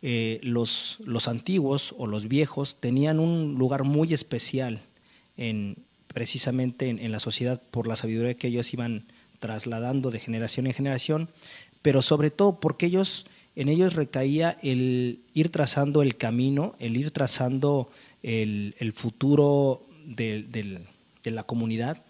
eh, 0.00 0.40
los, 0.42 1.00
los 1.04 1.28
antiguos 1.28 1.94
o 1.98 2.06
los 2.06 2.28
viejos 2.28 2.80
tenían 2.80 3.20
un 3.20 3.56
lugar 3.58 3.84
muy 3.84 4.14
especial 4.14 4.80
en, 5.36 5.76
precisamente 6.06 6.88
en, 6.88 6.98
en 6.98 7.12
la 7.12 7.20
sociedad 7.20 7.60
por 7.70 7.88
la 7.88 7.96
sabiduría 7.96 8.38
que 8.38 8.46
ellos 8.46 8.72
iban 8.72 9.04
trasladando 9.44 10.10
de 10.10 10.18
generación 10.18 10.66
en 10.66 10.72
generación, 10.72 11.28
pero 11.82 12.00
sobre 12.00 12.30
todo 12.30 12.60
porque 12.60 12.86
ellos, 12.86 13.26
en 13.56 13.68
ellos 13.68 13.92
recaía 13.92 14.56
el 14.62 15.20
ir 15.34 15.50
trazando 15.50 16.00
el 16.00 16.16
camino, 16.16 16.74
el 16.78 16.96
ir 16.96 17.10
trazando 17.10 17.90
el, 18.22 18.74
futuro 18.94 19.86
del- 20.06 20.50
de 20.50 21.30
la 21.30 21.42
comunidad. 21.42 22.02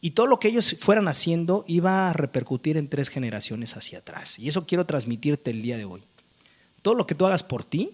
Y 0.00 0.12
todo 0.12 0.28
lo 0.28 0.38
que 0.38 0.46
ellos 0.46 0.76
fueran 0.78 1.08
haciendo 1.08 1.64
iba 1.66 2.08
a 2.08 2.12
repercutir 2.12 2.76
en 2.76 2.86
tres 2.88 3.08
generaciones 3.08 3.76
hacia 3.76 3.98
atrás. 3.98 4.38
Y 4.38 4.46
eso 4.46 4.64
quiero 4.64 4.86
transmitirte 4.86 5.50
el 5.50 5.60
día 5.60 5.76
de 5.76 5.86
hoy. 5.86 6.04
Todo 6.82 6.94
lo 6.94 7.04
que 7.04 7.16
tú 7.16 7.26
hagas 7.26 7.42
por 7.42 7.64
ti, 7.64 7.90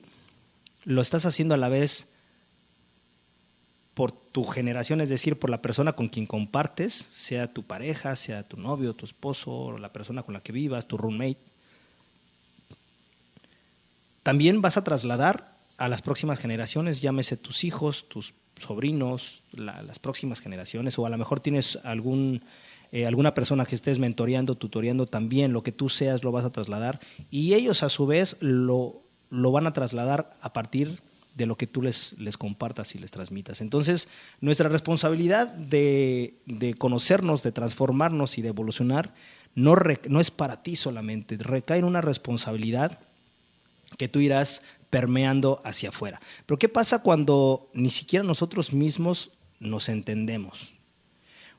lo 0.84 1.00
estás 1.00 1.24
haciendo 1.24 1.54
a 1.54 1.56
la 1.56 1.70
vez 1.70 2.08
tu 4.34 4.42
generación, 4.42 5.00
es 5.00 5.08
decir, 5.10 5.38
por 5.38 5.48
la 5.48 5.62
persona 5.62 5.92
con 5.92 6.08
quien 6.08 6.26
compartes, 6.26 6.92
sea 6.92 7.52
tu 7.54 7.62
pareja, 7.62 8.16
sea 8.16 8.42
tu 8.42 8.56
novio, 8.56 8.92
tu 8.92 9.04
esposo, 9.06 9.52
o 9.52 9.78
la 9.78 9.92
persona 9.92 10.24
con 10.24 10.34
la 10.34 10.40
que 10.40 10.50
vivas, 10.50 10.88
tu 10.88 10.98
roommate. 10.98 11.38
También 14.24 14.60
vas 14.60 14.76
a 14.76 14.82
trasladar 14.82 15.56
a 15.76 15.88
las 15.88 16.02
próximas 16.02 16.40
generaciones, 16.40 17.00
llámese 17.00 17.36
tus 17.36 17.62
hijos, 17.62 18.08
tus 18.08 18.34
sobrinos, 18.58 19.44
la- 19.52 19.82
las 19.82 20.00
próximas 20.00 20.40
generaciones, 20.40 20.98
o 20.98 21.06
a 21.06 21.10
lo 21.10 21.16
mejor 21.16 21.38
tienes 21.38 21.78
algún, 21.84 22.42
eh, 22.90 23.06
alguna 23.06 23.34
persona 23.34 23.64
que 23.66 23.76
estés 23.76 24.00
mentoreando, 24.00 24.56
tutoreando 24.56 25.06
también, 25.06 25.52
lo 25.52 25.62
que 25.62 25.70
tú 25.70 25.88
seas 25.88 26.24
lo 26.24 26.32
vas 26.32 26.44
a 26.44 26.50
trasladar, 26.50 26.98
y 27.30 27.54
ellos 27.54 27.84
a 27.84 27.88
su 27.88 28.04
vez 28.04 28.36
lo, 28.40 29.00
lo 29.30 29.52
van 29.52 29.68
a 29.68 29.72
trasladar 29.72 30.30
a 30.40 30.52
partir 30.52 30.88
de 30.88 30.98
lo 31.36 31.56
que 31.56 31.66
tú 31.66 31.82
les, 31.82 32.14
les 32.18 32.36
compartas 32.36 32.94
y 32.94 32.98
les 32.98 33.10
transmitas. 33.10 33.60
Entonces, 33.60 34.08
nuestra 34.40 34.68
responsabilidad 34.68 35.48
de, 35.48 36.38
de 36.46 36.74
conocernos, 36.74 37.42
de 37.42 37.52
transformarnos 37.52 38.38
y 38.38 38.42
de 38.42 38.48
evolucionar 38.48 39.14
no, 39.54 39.74
re- 39.74 40.00
no 40.08 40.20
es 40.20 40.30
para 40.30 40.62
ti 40.62 40.76
solamente, 40.76 41.36
recae 41.36 41.78
en 41.78 41.84
una 41.84 42.00
responsabilidad 42.00 43.00
que 43.98 44.08
tú 44.08 44.20
irás 44.20 44.62
permeando 44.90 45.60
hacia 45.64 45.88
afuera. 45.88 46.20
Pero 46.46 46.58
¿qué 46.58 46.68
pasa 46.68 47.02
cuando 47.02 47.68
ni 47.74 47.90
siquiera 47.90 48.24
nosotros 48.24 48.72
mismos 48.72 49.32
nos 49.58 49.88
entendemos? 49.88 50.72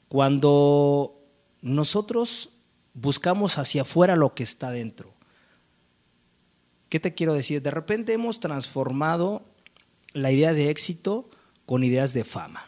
Cuando 0.08 1.20
nosotros 1.62 2.50
buscamos 2.94 3.58
hacia 3.58 3.82
afuera 3.82 4.16
lo 4.16 4.34
que 4.34 4.44
está 4.44 4.72
dentro. 4.72 5.14
¿Qué 6.90 7.00
te 7.00 7.14
quiero 7.14 7.34
decir? 7.34 7.62
De 7.62 7.72
repente 7.72 8.14
hemos 8.14 8.40
transformado 8.40 9.44
la 10.16 10.32
idea 10.32 10.54
de 10.54 10.70
éxito 10.70 11.30
con 11.66 11.84
ideas 11.84 12.14
de 12.14 12.24
fama. 12.24 12.66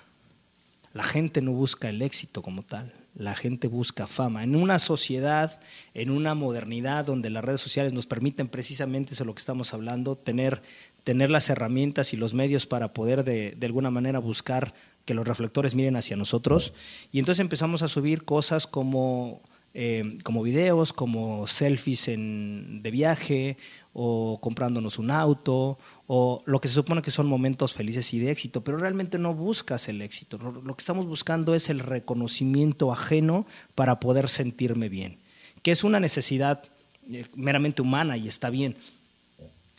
La 0.93 1.03
gente 1.03 1.41
no 1.41 1.53
busca 1.53 1.89
el 1.89 2.01
éxito 2.01 2.41
como 2.41 2.63
tal, 2.63 2.93
la 3.15 3.35
gente 3.35 3.67
busca 3.67 4.05
fama. 4.05 4.43
En 4.43 4.55
una 4.55 4.79
sociedad, 4.79 5.59
en 5.93 6.09
una 6.09 6.35
modernidad 6.35 7.05
donde 7.05 7.29
las 7.29 7.43
redes 7.43 7.61
sociales 7.61 7.93
nos 7.93 8.05
permiten 8.05 8.49
precisamente 8.49 9.13
eso 9.13 9.23
de 9.23 9.27
lo 9.27 9.35
que 9.35 9.39
estamos 9.39 9.73
hablando, 9.73 10.15
tener, 10.15 10.61
tener 11.03 11.29
las 11.29 11.49
herramientas 11.49 12.13
y 12.13 12.17
los 12.17 12.33
medios 12.33 12.65
para 12.65 12.93
poder 12.93 13.23
de, 13.23 13.55
de 13.57 13.65
alguna 13.65 13.91
manera 13.91 14.19
buscar 14.19 14.73
que 15.05 15.13
los 15.13 15.27
reflectores 15.27 15.73
miren 15.73 15.95
hacia 15.95 16.17
nosotros. 16.17 16.73
Y 17.13 17.19
entonces 17.19 17.39
empezamos 17.39 17.81
a 17.81 17.87
subir 17.87 18.25
cosas 18.25 18.67
como 18.67 19.41
eh, 19.73 20.17
como 20.23 20.43
videos, 20.43 20.93
como 20.93 21.45
selfies 21.47 22.07
de 22.07 22.91
viaje 22.91 23.57
o 23.93 24.39
comprándonos 24.41 24.99
un 24.99 25.11
auto 25.11 25.77
o 26.07 26.41
lo 26.45 26.61
que 26.61 26.67
se 26.67 26.75
supone 26.75 27.01
que 27.01 27.11
son 27.11 27.27
momentos 27.27 27.73
felices 27.73 28.13
y 28.13 28.19
de 28.19 28.31
éxito, 28.31 28.63
pero 28.63 28.77
realmente 28.77 29.17
no 29.17 29.33
buscas 29.33 29.89
el 29.89 30.01
éxito. 30.01 30.37
Lo 30.37 30.75
que 30.75 30.81
estamos 30.81 31.05
buscando 31.05 31.53
es 31.53 31.69
el 31.69 31.79
reconocimiento 31.79 32.91
ajeno 32.91 33.45
para 33.75 33.99
poder 33.99 34.29
sentirme 34.29 34.89
bien, 34.89 35.17
que 35.61 35.71
es 35.71 35.83
una 35.83 35.99
necesidad 35.99 36.63
eh, 37.11 37.25
meramente 37.35 37.81
humana 37.81 38.17
y 38.17 38.27
está 38.27 38.49
bien. 38.49 38.75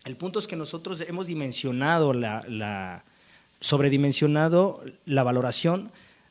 El 0.04 0.16
punto 0.16 0.38
es 0.38 0.46
que 0.46 0.56
nosotros 0.56 1.00
hemos 1.02 1.26
dimensionado 1.26 2.12
la 2.12 3.04
sobredimensionado 3.60 4.82
la 5.04 5.22
valoración 5.22 5.90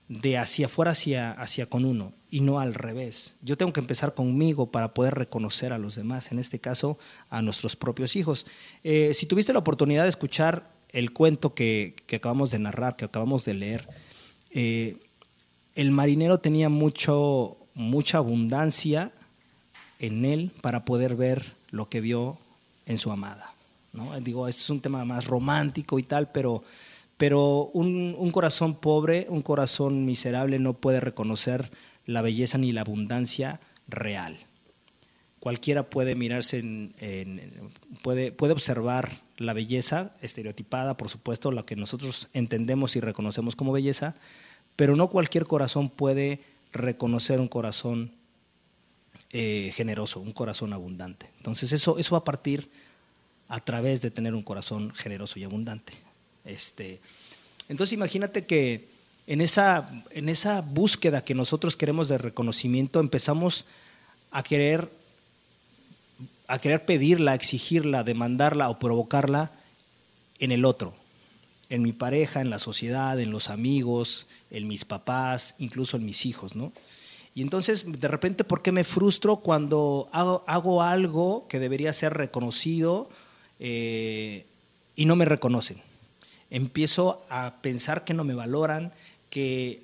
de 0.10 0.38
hacia 0.38 0.67
afuera 0.67 0.91
hacia, 0.91 1.32
hacia 1.32 1.65
con 1.65 1.86
uno 1.86 2.13
y 2.30 2.41
no 2.41 2.60
al 2.60 2.74
revés. 2.74 3.34
Yo 3.41 3.58
tengo 3.58 3.74
que 3.74 3.80
empezar 3.80 4.13
conmigo 4.13 4.72
para 4.72 4.93
poder 4.93 5.15
reconocer 5.15 5.74
a 5.74 5.78
los 5.78 5.96
demás, 5.96 6.32
en 6.32 6.39
este 6.39 6.60
caso 6.60 6.98
a 7.30 7.41
nuestros 7.41 7.76
propios 7.76 8.15
hijos. 8.15 8.46
Eh, 8.84 9.13
si 9.13 9.26
tuviste 9.26 9.54
la 9.54 9.60
oportunidad 9.60 10.04
de 10.04 10.10
escuchar 10.10 10.72
el 10.89 11.12
cuento 11.12 11.54
que, 11.54 11.96
acabamos 12.13 12.52
de 12.52 12.60
narrar, 12.60 12.96
que 12.96 13.06
acabamos 13.06 13.46
de 13.46 13.54
leer, 13.54 13.88
eh, 14.52 14.98
el 15.76 15.91
marinero 15.91 16.39
tenía 16.39 16.70
mucho, 16.70 17.58
mucha 17.74 18.17
abundancia 18.17 19.12
en 20.00 20.26
él 20.26 20.52
para 20.62 20.86
poder 20.86 21.15
ver 21.15 21.54
lo 21.70 21.89
que 21.89 22.02
vio 22.02 22.38
en 22.86 22.98
su 22.98 23.12
amada. 23.12 23.54
¿no? 23.93 24.20
Digo, 24.22 24.48
este 24.48 24.62
es 24.62 24.70
un 24.70 24.80
tema 24.80 25.04
más 25.06 25.26
romántico 25.26 26.00
y 26.00 26.04
tal, 26.04 26.32
pero 26.32 26.63
pero 27.17 27.65
un, 27.73 28.32
corazón 28.32 28.75
pobre, 28.75 29.25
un 29.30 29.41
corazón 29.41 30.06
miserable 30.06 30.60
no 30.60 30.73
puede 30.73 30.99
reconocer 30.99 31.71
la 32.06 32.21
belleza 32.21 32.58
ni 32.58 32.71
la 32.71 32.82
abundancia 32.82 33.60
real. 33.88 34.38
Cualquiera 35.39 35.89
puede 35.89 36.15
mirarse, 36.15 36.60
en, 36.60 36.93
puede, 38.03 38.32
puede 38.32 38.53
observar 38.53 39.21
la 39.38 39.53
belleza 39.53 40.15
estereotipada, 40.21 40.97
por 40.97 41.10
supuesto, 41.10 41.51
la 41.51 41.63
que 41.63 41.75
nosotros 41.75 42.27
entendemos 42.34 42.95
y 42.95 42.99
reconocemos 42.99 43.56
como 43.56 43.71
belleza, 43.71 44.15
pero 44.75 44.95
no 44.95 45.10
cualquier 45.10 45.45
corazón 45.45 45.89
puede 45.89 46.41
reconocer 46.71 47.39
un 47.39 47.47
corazón 47.47 48.12
eh, 49.32 49.71
generoso, 49.75 50.19
un 50.19 50.34
corazón 50.34 50.71
abundante. 50.71 51.30
Entonces 51.38 51.71
eso, 51.71 51.97
eso 51.97 52.13
va 52.13 52.19
a 52.19 52.23
partir 52.23 52.69
a 53.47 53.60
través 53.60 54.01
de 54.01 54.12
tener 54.12 54.36
un 54.36 54.43
corazón 54.43 54.93
generoso 54.93 55.39
y 55.39 55.43
abundante. 55.43 55.93
Este, 56.48 57.00
entonces 57.70 57.94
imagínate 57.94 58.46
que 58.46 58.88
en 59.28 59.42
esa, 59.42 59.90
en 60.12 60.30
esa 60.30 60.62
búsqueda 60.62 61.24
que 61.24 61.36
nosotros 61.36 61.76
queremos 61.76 62.08
de 62.08 62.18
reconocimiento 62.18 63.02
empezamos 63.02 63.66
a 64.32 64.42
querer, 64.42 64.90
a 66.48 66.60
querer 66.60 66.86
pedirla, 66.86 67.36
exigirla, 67.36 68.06
demandarla 68.06 68.70
o 68.70 68.80
provocarla 68.80 69.52
en 70.40 70.54
el 70.54 70.64
otro, 70.64 70.96
en 71.70 71.82
mi 71.82 71.92
pareja, 71.92 72.40
en 72.40 72.50
la 72.50 72.60
sociedad, 72.60 73.20
en 73.20 73.32
los 73.32 73.50
amigos, 73.50 74.28
en 74.50 74.68
mis 74.68 74.86
papás, 74.86 75.56
incluso 75.60 75.98
en 75.98 76.06
mis 76.06 76.26
hijos, 76.26 76.56
¿no? 76.56 76.72
Y 77.36 77.42
entonces, 77.42 77.86
de 78.00 78.08
repente, 78.08 78.44
¿por 78.44 78.64
qué 78.64 78.72
me 78.72 78.84
frustro 78.84 79.38
cuando 79.38 80.10
hago, 80.12 80.44
hago 80.48 80.82
algo 80.82 81.48
que 81.48 81.60
debería 81.60 81.94
ser 81.94 82.14
reconocido 82.14 83.10
eh, 83.60 84.46
y 84.96 85.06
no 85.06 85.16
me 85.16 85.26
reconocen? 85.26 85.87
Empiezo 86.50 87.26
a 87.30 87.56
pensar 87.62 88.04
que 88.04 88.14
no 88.14 88.24
me 88.24 88.34
valoran, 88.34 88.94
que 89.30 89.84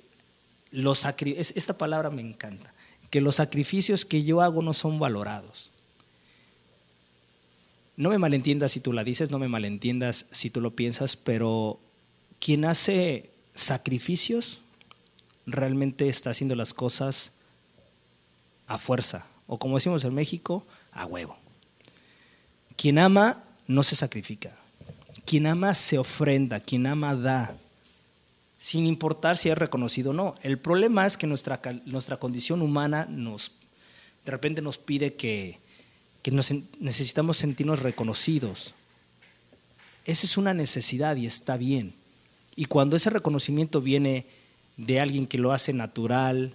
los 0.70 1.04
esta 1.04 1.78
palabra 1.78 2.10
me 2.10 2.22
encanta, 2.22 2.72
que 3.10 3.20
los 3.20 3.36
sacrificios 3.36 4.04
que 4.04 4.24
yo 4.24 4.40
hago 4.40 4.62
no 4.62 4.74
son 4.74 4.98
valorados. 4.98 5.70
No 7.96 8.10
me 8.10 8.18
malentiendas 8.18 8.72
si 8.72 8.80
tú 8.80 8.92
la 8.92 9.04
dices, 9.04 9.30
no 9.30 9.38
me 9.38 9.46
malentiendas 9.46 10.26
si 10.32 10.50
tú 10.50 10.60
lo 10.60 10.74
piensas, 10.74 11.16
pero 11.16 11.78
quien 12.40 12.64
hace 12.64 13.30
sacrificios 13.54 14.60
realmente 15.46 16.08
está 16.08 16.30
haciendo 16.30 16.56
las 16.56 16.74
cosas 16.74 17.30
a 18.66 18.78
fuerza, 18.78 19.26
o 19.46 19.58
como 19.58 19.76
decimos 19.76 20.02
en 20.04 20.14
México, 20.14 20.66
a 20.90 21.06
huevo. 21.06 21.36
Quien 22.76 22.98
ama 22.98 23.44
no 23.68 23.82
se 23.82 23.94
sacrifica. 23.94 24.58
Quien 25.26 25.46
ama 25.46 25.74
se 25.74 25.98
ofrenda, 25.98 26.60
quien 26.60 26.86
ama 26.86 27.14
da, 27.14 27.56
sin 28.58 28.86
importar 28.86 29.36
si 29.36 29.48
es 29.48 29.58
reconocido 29.58 30.10
o 30.10 30.14
no. 30.14 30.34
El 30.42 30.58
problema 30.58 31.06
es 31.06 31.16
que 31.16 31.26
nuestra, 31.26 31.60
nuestra 31.86 32.18
condición 32.18 32.62
humana 32.62 33.06
nos, 33.08 33.52
de 34.24 34.30
repente 34.30 34.62
nos 34.62 34.78
pide 34.78 35.14
que, 35.14 35.58
que 36.22 36.30
necesitamos 36.80 37.36
sentirnos 37.36 37.80
reconocidos. 37.80 38.74
Esa 40.04 40.26
es 40.26 40.36
una 40.36 40.54
necesidad 40.54 41.16
y 41.16 41.26
está 41.26 41.56
bien. 41.56 41.94
Y 42.56 42.66
cuando 42.66 42.96
ese 42.96 43.10
reconocimiento 43.10 43.80
viene 43.80 44.26
de 44.76 45.00
alguien 45.00 45.26
que 45.26 45.38
lo 45.38 45.52
hace 45.52 45.72
natural, 45.72 46.54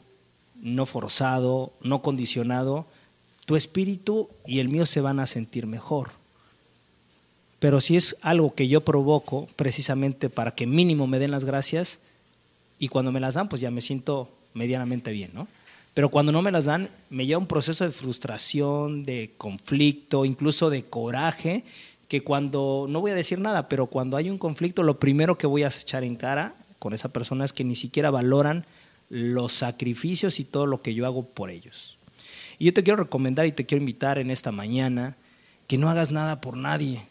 no 0.62 0.86
forzado, 0.86 1.74
no 1.82 2.02
condicionado, 2.02 2.86
tu 3.46 3.56
espíritu 3.56 4.30
y 4.46 4.60
el 4.60 4.70
mío 4.70 4.86
se 4.86 5.02
van 5.02 5.20
a 5.20 5.26
sentir 5.26 5.66
mejor. 5.66 6.12
Pero 7.60 7.82
si 7.82 7.98
es 7.98 8.16
algo 8.22 8.56
que 8.56 8.68
yo 8.68 8.82
provoco 8.82 9.48
precisamente 9.56 10.30
para 10.30 10.52
que 10.52 10.66
mínimo 10.66 11.08
me 11.08 11.20
den 11.20 11.32
las 11.32 11.44
gracias 11.44 12.00
y 12.80 12.88
cuando 12.88 13.12
me 13.12 13.20
las 13.20 13.34
dan, 13.34 13.50
pues 13.50 13.62
ya 13.62 13.70
me 13.70 13.82
siento 13.82 14.30
medianamente 14.54 15.12
bien, 15.12 15.32
¿no? 15.34 15.48
Pero 15.94 16.10
cuando 16.10 16.32
no 16.32 16.42
me 16.42 16.52
las 16.52 16.66
dan, 16.66 16.90
me 17.10 17.26
lleva 17.26 17.40
un 17.40 17.48
proceso 17.48 17.84
de 17.84 17.92
frustración, 17.92 19.04
de 19.04 19.32
conflicto, 19.38 20.24
incluso 20.24 20.70
de 20.70 20.84
coraje, 20.84 21.66
que 22.08 22.22
cuando, 22.22 22.86
no 22.88 23.02
voy 23.02 23.12
a 23.12 23.16
decir 23.16 23.40
nada, 23.40 23.68
pero 23.68 23.88
cuando 23.88 24.16
hay 24.16 24.30
un 24.30 24.38
conflicto, 24.38 24.84
lo 24.84 25.00
primero 25.00 25.38
que 25.38 25.48
voy 25.48 25.64
a 25.64 25.68
echar 25.68 26.04
en 26.04 26.16
cara 26.16 26.56
con 26.80 26.94
esa 26.94 27.10
persona 27.10 27.44
es 27.44 27.52
que 27.52 27.66
ni 27.66 27.76
siquiera 27.76 28.12
valoran 28.12 28.66
los 29.10 29.52
sacrificios 29.54 30.40
y 30.40 30.46
todo 30.46 30.66
lo 30.68 30.82
que 30.82 30.94
yo 30.94 31.06
hago 31.06 31.24
por 31.24 31.50
ellos. 31.50 31.98
Y 32.60 32.66
yo 32.66 32.74
te 32.74 32.84
quiero 32.84 33.04
recomendar 33.04 33.46
y 33.46 33.52
te 33.52 33.66
quiero 33.66 33.82
invitar 33.82 34.20
en 34.20 34.32
esta 34.32 34.52
mañana 34.52 35.18
que 35.68 35.78
no 35.78 35.90
hagas 35.90 36.12
nada 36.12 36.42
por 36.42 36.58
nadie, 36.58 37.02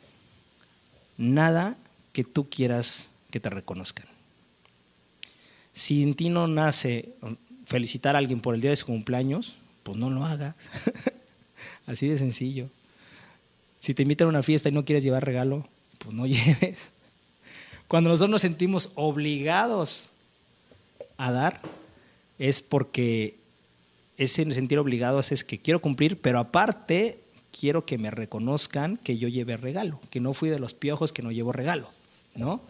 nada 1.18 1.76
que 2.12 2.24
tú 2.24 2.48
quieras 2.48 3.08
que 3.30 3.40
te 3.40 3.50
reconozcan. 3.50 4.06
Si 5.74 6.02
en 6.02 6.14
ti 6.14 6.30
no 6.30 6.48
nace 6.48 7.10
felicitar 7.66 8.16
a 8.16 8.18
alguien 8.18 8.40
por 8.40 8.54
el 8.54 8.60
día 8.60 8.70
de 8.70 8.76
su 8.76 8.86
cumpleaños, 8.86 9.56
pues 9.82 9.98
no 9.98 10.08
lo 10.08 10.24
hagas. 10.24 10.54
Así 11.86 12.08
de 12.08 12.18
sencillo. 12.18 12.68
Si 13.80 13.94
te 13.94 14.02
invitan 14.02 14.26
a 14.26 14.30
una 14.30 14.42
fiesta 14.42 14.68
y 14.68 14.72
no 14.72 14.84
quieres 14.84 15.04
llevar 15.04 15.24
regalo, 15.24 15.68
pues 15.98 16.14
no 16.14 16.26
lleves. 16.26 16.90
Cuando 17.86 18.10
nosotros 18.10 18.30
nos 18.30 18.42
sentimos 18.42 18.92
obligados 18.94 20.10
a 21.16 21.32
dar, 21.32 21.60
es 22.38 22.62
porque 22.62 23.36
ese 24.16 24.52
sentir 24.52 24.78
obligados 24.78 25.32
es 25.32 25.44
que 25.44 25.58
quiero 25.58 25.80
cumplir, 25.80 26.18
pero 26.18 26.38
aparte 26.38 27.18
quiero 27.52 27.84
que 27.84 27.98
me 27.98 28.10
reconozcan 28.10 28.96
que 28.98 29.18
yo 29.18 29.28
llevé 29.28 29.56
regalo, 29.56 30.00
que 30.10 30.20
no 30.20 30.34
fui 30.34 30.48
de 30.48 30.58
los 30.58 30.74
piojos 30.74 31.12
que 31.12 31.22
no 31.22 31.32
llevo 31.32 31.52
regalo, 31.52 31.88
¿no? 32.34 32.60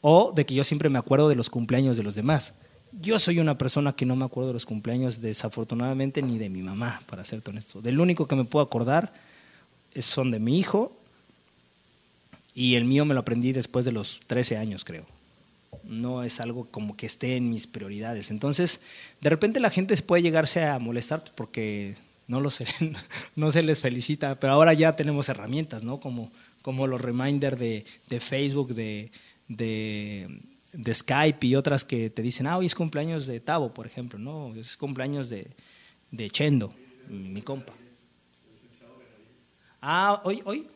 O 0.00 0.32
de 0.32 0.46
que 0.46 0.54
yo 0.54 0.64
siempre 0.64 0.88
me 0.88 0.98
acuerdo 0.98 1.28
de 1.28 1.34
los 1.34 1.50
cumpleaños 1.50 1.96
de 1.96 2.02
los 2.02 2.14
demás. 2.14 2.54
Yo 2.92 3.18
soy 3.18 3.38
una 3.38 3.58
persona 3.58 3.92
que 3.92 4.06
no 4.06 4.16
me 4.16 4.24
acuerdo 4.24 4.48
de 4.48 4.54
los 4.54 4.66
cumpleaños 4.66 5.20
desafortunadamente 5.20 6.22
ni 6.22 6.38
de 6.38 6.48
mi 6.48 6.62
mamá, 6.62 7.00
para 7.06 7.24
ser 7.24 7.42
honesto. 7.46 7.82
Del 7.82 8.00
único 8.00 8.26
que 8.26 8.36
me 8.36 8.44
puedo 8.44 8.64
acordar 8.64 9.12
son 10.00 10.30
de 10.30 10.38
mi 10.38 10.58
hijo 10.58 10.92
y 12.54 12.76
el 12.76 12.84
mío 12.84 13.04
me 13.04 13.14
lo 13.14 13.20
aprendí 13.20 13.52
después 13.52 13.84
de 13.84 13.92
los 13.92 14.20
13 14.26 14.56
años, 14.56 14.84
creo. 14.84 15.04
No 15.84 16.22
es 16.22 16.40
algo 16.40 16.66
como 16.70 16.96
que 16.96 17.06
esté 17.06 17.36
en 17.36 17.50
mis 17.50 17.66
prioridades. 17.66 18.30
Entonces, 18.30 18.80
de 19.20 19.30
repente 19.30 19.60
la 19.60 19.70
gente 19.70 19.96
puede 20.02 20.22
llegarse 20.22 20.64
a 20.64 20.78
molestar 20.78 21.22
porque 21.34 21.96
no, 22.28 22.40
lo 22.40 22.50
sé, 22.50 22.66
no 23.36 23.50
se 23.50 23.62
les 23.62 23.80
felicita, 23.80 24.38
pero 24.38 24.52
ahora 24.52 24.74
ya 24.74 24.94
tenemos 24.94 25.28
herramientas, 25.28 25.82
¿no? 25.82 25.98
Como, 25.98 26.30
como 26.62 26.86
los 26.86 27.00
reminders 27.00 27.58
de, 27.58 27.84
Facebook, 28.20 28.74
de, 28.74 29.10
de, 29.48 30.94
Skype 30.94 31.46
y 31.46 31.56
otras 31.56 31.84
que 31.84 32.10
te 32.10 32.22
dicen, 32.22 32.46
ah, 32.46 32.58
hoy 32.58 32.66
es 32.66 32.74
cumpleaños 32.74 33.26
de 33.26 33.40
Tavo, 33.40 33.72
por 33.74 33.86
ejemplo, 33.86 34.18
¿no? 34.18 34.54
Es 34.54 34.76
cumpleaños 34.76 35.30
de, 35.30 35.48
de 36.10 36.30
Chendo, 36.30 36.72
mi, 37.08 37.42
compa. 37.42 37.72
Ah, 39.80 40.20
hoy, 40.24 40.42
hoy. 40.44 40.66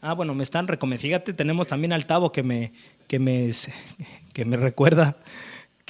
Ah, 0.00 0.14
bueno, 0.14 0.34
me 0.34 0.42
están 0.42 0.66
recomendando. 0.66 1.02
Fíjate, 1.02 1.32
tenemos 1.32 1.68
también 1.68 1.92
al 1.92 2.06
Tavo 2.06 2.32
que 2.32 2.42
me, 2.42 2.72
que 3.06 3.18
me, 3.18 3.52
que 4.32 4.44
me 4.44 4.56
recuerda 4.56 5.16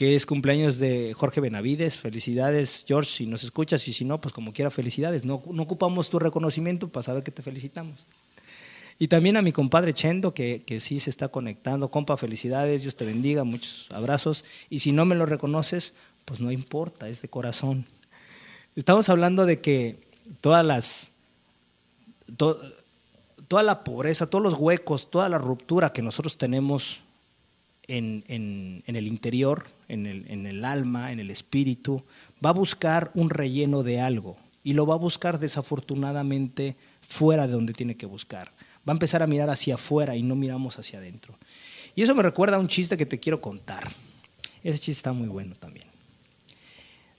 que 0.03 0.17
es 0.17 0.27
cumpleaños 0.27 0.79
de 0.81 1.15
Jorge 1.15 1.41
Benavides. 1.41 1.97
Felicidades, 1.97 2.85
George, 2.89 3.09
si 3.09 3.25
nos 3.25 3.45
escuchas 3.45 3.87
y 3.87 3.93
si 3.93 4.05
no, 4.05 4.21
pues 4.21 4.35
como 4.35 4.53
quiera, 4.53 4.69
felicidades. 4.69 5.25
No, 5.25 5.35
ocupamos 5.37 6.11
tu 6.11 6.19
reconocimiento 6.19 6.89
para 6.89 7.05
saber 7.05 7.23
que 7.23 7.31
te 7.31 7.41
felicitamos. 7.41 8.01
Y 8.99 9.07
también 9.07 9.37
a 9.37 9.43
mi 9.43 9.53
compadre 9.53 9.93
Chendo, 9.95 10.35
que, 10.35 10.65
que 10.67 10.81
sí 10.81 10.99
se 10.99 11.09
está 11.09 11.29
conectando. 11.29 11.93
Compa, 11.93 12.17
felicidades, 12.17 12.83
Dios 12.83 12.97
te 12.97 13.05
bendiga, 13.05 13.45
muchos 13.45 13.87
abrazos. 13.93 14.45
Y 14.71 14.81
si 14.81 14.91
no 14.91 15.05
me 15.05 15.15
lo 15.15 15.25
reconoces, 15.25 15.95
pues 16.25 16.41
no 16.41 16.51
importa, 16.51 17.09
es 17.09 17.23
de 17.23 17.29
corazón. 17.29 17.87
Estamos 18.75 19.09
hablando 19.09 19.47
de 19.47 19.61
que 19.61 20.01
todas 20.41 20.67
las. 20.67 21.13
to- 22.37 22.61
toda 23.47 23.63
la 23.63 23.85
pobreza, 23.85 24.27
todos 24.29 24.43
los 24.43 24.55
huecos, 24.55 25.13
toda 25.13 25.29
la 25.29 25.39
ruptura 25.39 25.93
que 25.93 26.03
nosotros 26.03 26.39
tenemos 26.39 27.03
en, 27.87 28.25
en- 28.27 28.83
en 28.87 28.97
el 28.97 29.07
interior, 29.07 29.65
en 29.93 30.07
el, 30.07 30.25
en 30.29 30.47
el 30.47 30.65
alma, 30.65 31.13
en 31.13 31.21
el 31.21 31.31
espíritu, 31.31 32.03
va 32.45 32.51
a 32.51 32.55
buscar 32.55 33.11
un 33.15 33.29
relleno 33.29 33.83
de 33.83 34.01
algo 34.01 34.37
y 34.65 34.73
lo 34.73 34.87
va 34.87 34.95
a 34.95 34.99
buscar 34.99 35.39
desafortunadamente 35.39 36.77
fuera 37.01 37.47
de 37.47 37.53
donde 37.53 37.75
tiene 37.75 37.97
que 37.97 38.07
buscar. 38.07 38.51
Va 38.89 38.93
a 38.93 38.97
empezar 38.97 39.23
a 39.23 39.27
mirar 39.27 39.51
hacia 39.51 39.75
afuera 39.75 40.17
y 40.17 40.23
no 40.23 40.35
miramos 40.35 40.79
hacia 40.79 40.99
adentro. 40.99 41.39
Y 41.95 42.03
eso 42.03 42.15
me 42.15 42.23
recuerda 42.23 42.57
a 42.57 42.61
un 42.61 42.69
chiste 42.69 42.97
que 42.97 43.07
te 43.07 43.21
quiero 43.21 43.41
contar. 43.41 43.91
Ese 44.65 44.79
chiste 44.79 44.93
está 44.93 45.13
muy 45.13 45.29
bueno 45.29 45.55
también. 45.57 45.87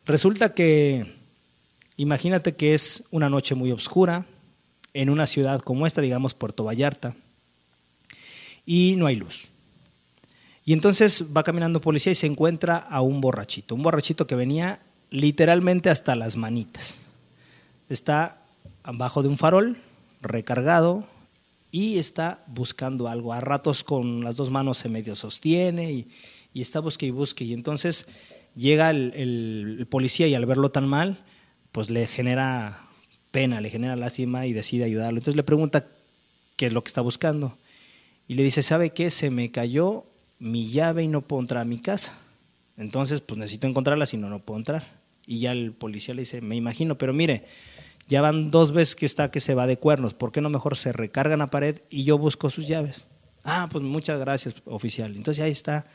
Resulta 0.05 0.53
que, 0.53 1.05
imagínate 1.95 2.55
que 2.55 2.74
es 2.74 3.03
una 3.11 3.30
noche 3.30 3.55
muy 3.55 3.71
oscura 3.71 4.26
en 4.93 5.09
una 5.09 5.28
ciudad 5.28 5.61
como 5.61 5.86
esta, 5.86 6.01
digamos 6.01 6.34
Puerto 6.34 6.63
Vallarta, 6.63 7.15
y 8.65 8.95
no 8.97 9.05
hay 9.05 9.15
luz. 9.15 9.53
Y 10.66 10.74
entonces 10.74 11.26
va 11.36 11.43
caminando 11.43 11.82
policía 11.82 12.11
y 12.11 12.16
se 12.16 12.28
encuentra 12.28 12.78
a 12.78 13.01
un 13.01 13.20
borrachito, 13.22 13.76
un 13.76 13.84
borrachito 13.84 14.28
que 14.28 14.36
venía 14.36 14.82
literalmente 15.09 15.89
hasta 15.89 16.16
las 16.16 16.38
manitas. 16.38 17.07
Está 17.89 18.41
abajo 18.84 19.22
de 19.22 19.30
un 19.30 19.38
farol, 19.38 19.78
recargado, 20.22 21.07
y 21.72 21.97
está 21.97 22.43
buscando 22.47 23.07
algo. 23.07 23.34
A 23.34 23.41
ratos 23.41 23.84
con 23.84 24.24
las 24.24 24.36
dos 24.36 24.51
manos 24.51 24.78
se 24.78 24.89
medio 24.89 25.16
sostiene 25.16 25.91
y, 25.91 26.07
y 26.53 26.61
está 26.61 26.80
busque 26.80 27.07
y 27.07 27.11
busque. 27.11 27.43
Y 27.43 27.53
entonces 27.53 28.05
llega 28.55 28.89
el, 28.89 29.11
el- 29.16 29.76
el 29.80 29.88
policía 29.88 30.28
y 30.28 30.36
al 30.36 30.45
verlo 30.45 30.72
tan 30.72 30.88
mal, 30.88 31.18
pues 31.72 31.89
le 31.89 32.05
genera 32.07 32.88
pena, 33.32 33.59
le 33.59 33.70
genera 33.70 33.95
lástima 33.95 34.45
y 34.45 34.53
decide 34.53 34.84
ayudarlo. 34.86 35.18
Entonces 35.18 35.36
le 35.36 35.43
pregunta 35.43 35.88
qué 36.55 36.68
es 36.68 36.74
lo 36.74 36.84
que 36.84 36.89
está 36.89 37.01
buscando. 37.01 37.57
Y 38.28 38.36
le 38.36 38.43
dice, 38.43 38.64
¿sabe 38.64 38.91
qué? 38.91 39.09
Se 39.09 39.30
me 39.32 39.51
cayó 39.51 40.05
mi 40.44 40.68
llave 40.68 41.04
y 41.04 41.08
no 41.08 41.22
puedo 41.22 41.41
entrar 41.41 41.62
a 41.62 41.66
mi 41.66 41.80
casa. 41.80 42.18
Entonces, 42.76 43.22
pues 43.22 43.38
necesito 43.38 43.66
encontrarla, 43.66 44.06
si 44.06 44.18
no, 44.18 44.30
no 44.30 44.39
puedo 44.39 44.60
entrar. 44.60 44.84
Y 45.26 45.39
ya 45.39 45.54
el 45.54 45.72
policía 45.72 46.14
le 46.14 46.24
dice, 46.24 46.41
me 46.41 46.58
imagino, 46.58 46.98
pero 46.98 47.14
mire, 47.14 47.46
ya 48.10 48.22
van 48.22 48.52
dos 48.52 48.74
veces 48.74 48.98
que 48.98 49.06
está 49.06 49.32
que 49.32 49.39
se 49.39 49.56
va 49.56 49.68
de 49.68 49.78
cuernos, 49.78 50.14
¿por 50.14 50.34
qué 50.34 50.41
no 50.41 50.50
mejor 50.50 50.76
se 50.76 50.91
recargan 50.91 51.41
a 51.41 51.48
pared 51.48 51.80
y 51.89 52.04
yo 52.04 52.18
busco 52.18 52.50
sus 52.50 52.68
llaves? 52.68 53.08
Ah, 53.46 53.70
pues 53.72 53.86
muchas 53.86 54.20
gracias, 54.20 54.56
oficial. 54.66 55.16
Entonces 55.16 55.41
ahí 55.41 55.52
está, 55.52 55.86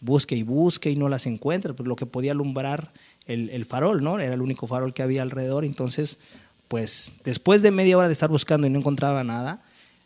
busque 0.00 0.36
y 0.36 0.44
busque 0.44 0.88
y 0.88 0.96
no 0.96 1.08
las 1.08 1.26
encuentra, 1.26 1.74
pues 1.74 1.88
lo 1.88 1.96
que 1.96 2.06
podía 2.06 2.30
alumbrar 2.30 2.92
el, 3.26 3.50
el 3.50 3.64
farol, 3.64 4.04
¿no? 4.04 4.20
Era 4.20 4.34
el 4.34 4.42
único 4.42 4.68
farol 4.68 4.94
que 4.94 5.02
había 5.02 5.22
alrededor, 5.22 5.64
entonces, 5.64 6.20
pues 6.68 7.12
después 7.24 7.60
de 7.60 7.72
media 7.72 7.98
hora 7.98 8.06
de 8.06 8.12
estar 8.12 8.30
buscando 8.30 8.68
y 8.68 8.70
no 8.70 8.78
encontraba 8.78 9.24
nada, 9.24 9.64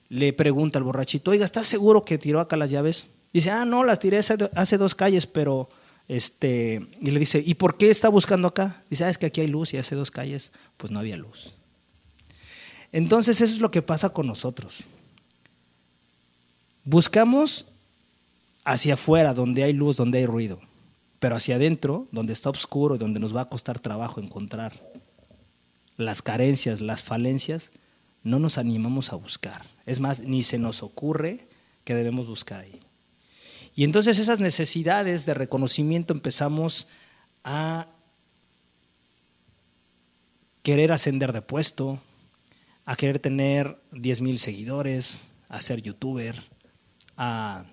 le 0.09 0.33
pregunta 0.33 0.79
al 0.79 0.85
borrachito, 0.85 1.33
oiga, 1.33 1.45
¿estás 1.45 1.67
seguro 1.67 2.03
que 2.03 2.17
tiró 2.17 2.41
acá 2.41 2.57
las 2.57 2.71
llaves? 2.71 3.11
Dice, 3.33 3.51
ah, 3.51 3.65
no, 3.65 3.85
las 3.85 3.99
tiré 3.99 4.19
hace, 4.19 4.79
dos 4.79 4.95
calles, 4.95 5.27
pero, 5.27 5.69
este, 6.09 6.87
y 7.01 7.11
le 7.11 7.21
dice, 7.21 7.43
¿y 7.45 7.55
por 7.55 7.77
qué 7.77 7.91
está 7.91 8.09
buscando 8.09 8.49
acá? 8.49 8.83
Dice, 8.91 9.05
ah, 9.05 9.11
es 9.11 9.19
que 9.19 9.27
aquí 9.27 9.41
hay 9.41 9.47
luz 9.47 9.73
y 9.73 9.77
hace 9.77 9.95
dos 9.95 10.11
calles, 10.11 10.53
pues 10.77 10.91
no 10.91 10.99
había 10.99 11.17
luz. 11.17 11.55
Entonces 12.93 13.41
eso 13.41 13.55
es 13.55 13.61
lo 13.61 13.71
que 13.71 13.83
pasa 13.83 14.11
con 14.11 14.27
nosotros. 14.27 14.85
Buscamos 16.85 17.67
hacia 18.65 18.95
afuera, 18.95 19.33
donde 19.33 19.63
hay 19.63 19.73
luz, 19.73 19.97
donde 19.97 20.19
hay 20.19 20.27
ruido, 20.27 20.61
pero 21.21 21.37
hacia 21.37 21.55
adentro, 21.55 22.09
donde 22.11 22.33
está 22.33 22.51
oscuro, 22.51 22.99
donde 22.99 23.21
nos 23.21 23.35
va 23.35 23.43
a 23.43 23.49
costar 23.49 23.79
trabajo 23.79 24.21
encontrar 24.21 24.73
las 25.97 26.23
carencias, 26.23 26.81
las 26.81 27.05
falencias, 27.05 27.73
no 28.23 28.39
nos 28.39 28.59
animamos 28.59 29.13
a 29.13 29.17
buscar. 29.17 29.63
Es 29.87 30.01
más, 30.01 30.21
ni 30.21 30.43
se 30.43 30.59
nos 30.59 30.83
ocurre 30.83 31.47
que 31.85 31.95
debemos 31.95 32.27
buscar 32.27 32.63
ahí. 32.63 32.81
Y 33.75 33.85
entonces 33.85 34.19
esas 34.19 34.41
necesidades 34.41 35.27
de 35.27 35.35
reconocimiento 35.35 36.13
empezamos 36.13 36.89
a 37.45 37.89
querer 40.63 40.93
ascender 40.93 41.33
de 41.33 41.43
puesto, 41.43 42.01
a 42.85 42.97
querer 42.97 43.19
tener 43.19 43.81
10 43.93 44.21
mil 44.21 44.39
seguidores, 44.39 45.35
a 45.49 45.61
ser 45.61 45.83
youtuber, 45.83 46.43
a, 47.17 47.65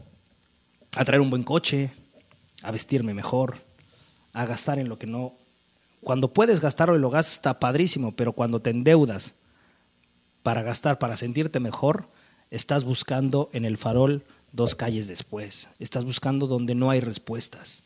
traer 0.91 1.21
un 1.21 1.29
buen 1.29 1.43
coche, 1.43 1.91
a 2.63 2.71
vestirme 2.71 3.13
mejor, 3.13 3.63
a 4.33 4.45
gastar 4.45 4.79
en 4.79 4.89
lo 4.89 4.97
que 4.99 5.07
no... 5.07 5.35
Cuando 6.01 6.31
puedes 6.31 6.61
gastarlo 6.61 6.95
y 6.95 6.99
lo 6.99 7.09
gastas 7.09 7.33
está 7.33 7.59
padrísimo, 7.59 8.15
pero 8.15 8.33
cuando 8.33 8.61
te 8.61 8.69
endeudas 8.69 9.35
para 10.43 10.61
gastar, 10.61 10.99
para 10.99 11.17
sentirte 11.17 11.59
mejor, 11.59 12.09
estás 12.51 12.83
buscando 12.83 13.49
en 13.53 13.65
el 13.65 13.77
farol 13.77 14.23
dos 14.57 14.75
calles 14.75 15.07
después, 15.07 15.69
estás 15.79 16.03
buscando 16.03 16.47
donde 16.47 16.75
no 16.75 16.89
hay 16.89 16.99
respuestas. 16.99 17.83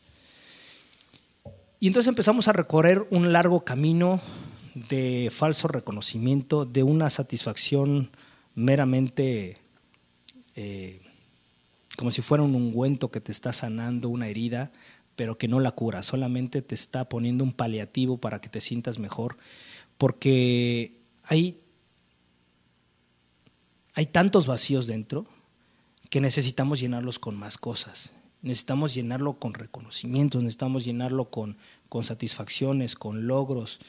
Y 1.78 1.86
entonces 1.86 2.08
empezamos 2.08 2.48
a 2.48 2.52
recorrer 2.52 3.06
un 3.10 3.32
largo 3.32 3.62
camino 3.62 4.20
de 4.74 5.28
falso 5.30 5.68
reconocimiento, 5.68 6.64
de 6.64 6.82
una 6.82 7.10
satisfacción 7.10 8.10
meramente 8.54 9.58
eh, 10.56 11.00
como 11.96 12.10
si 12.10 12.22
fuera 12.22 12.42
un 12.42 12.54
ungüento 12.54 13.10
que 13.10 13.20
te 13.20 13.32
está 13.32 13.52
sanando 13.52 14.08
una 14.08 14.28
herida, 14.28 14.72
pero 15.14 15.36
que 15.36 15.48
no 15.48 15.60
la 15.60 15.72
cura, 15.72 16.02
solamente 16.02 16.62
te 16.62 16.74
está 16.74 17.06
poniendo 17.06 17.44
un 17.44 17.52
paliativo 17.52 18.16
para 18.16 18.40
que 18.40 18.48
te 18.48 18.62
sientas 18.62 18.98
mejor, 18.98 19.36
porque 19.98 20.94
hay, 21.24 21.58
hay 23.92 24.06
tantos 24.06 24.46
vacíos 24.46 24.86
dentro 24.86 25.26
que 26.12 26.20
necesitamos 26.20 26.78
llenarlos 26.78 27.18
con 27.18 27.36
más 27.36 27.56
cosas. 27.56 28.12
Necesitamos 28.42 28.92
llenarlo 28.92 29.38
con 29.38 29.54
reconocimientos, 29.54 30.42
necesitamos 30.42 30.84
llenarlo 30.84 31.30
con, 31.30 31.56
con 31.88 32.04
satisfacciones, 32.04 32.96
con 32.96 33.26
logros. 33.26 33.80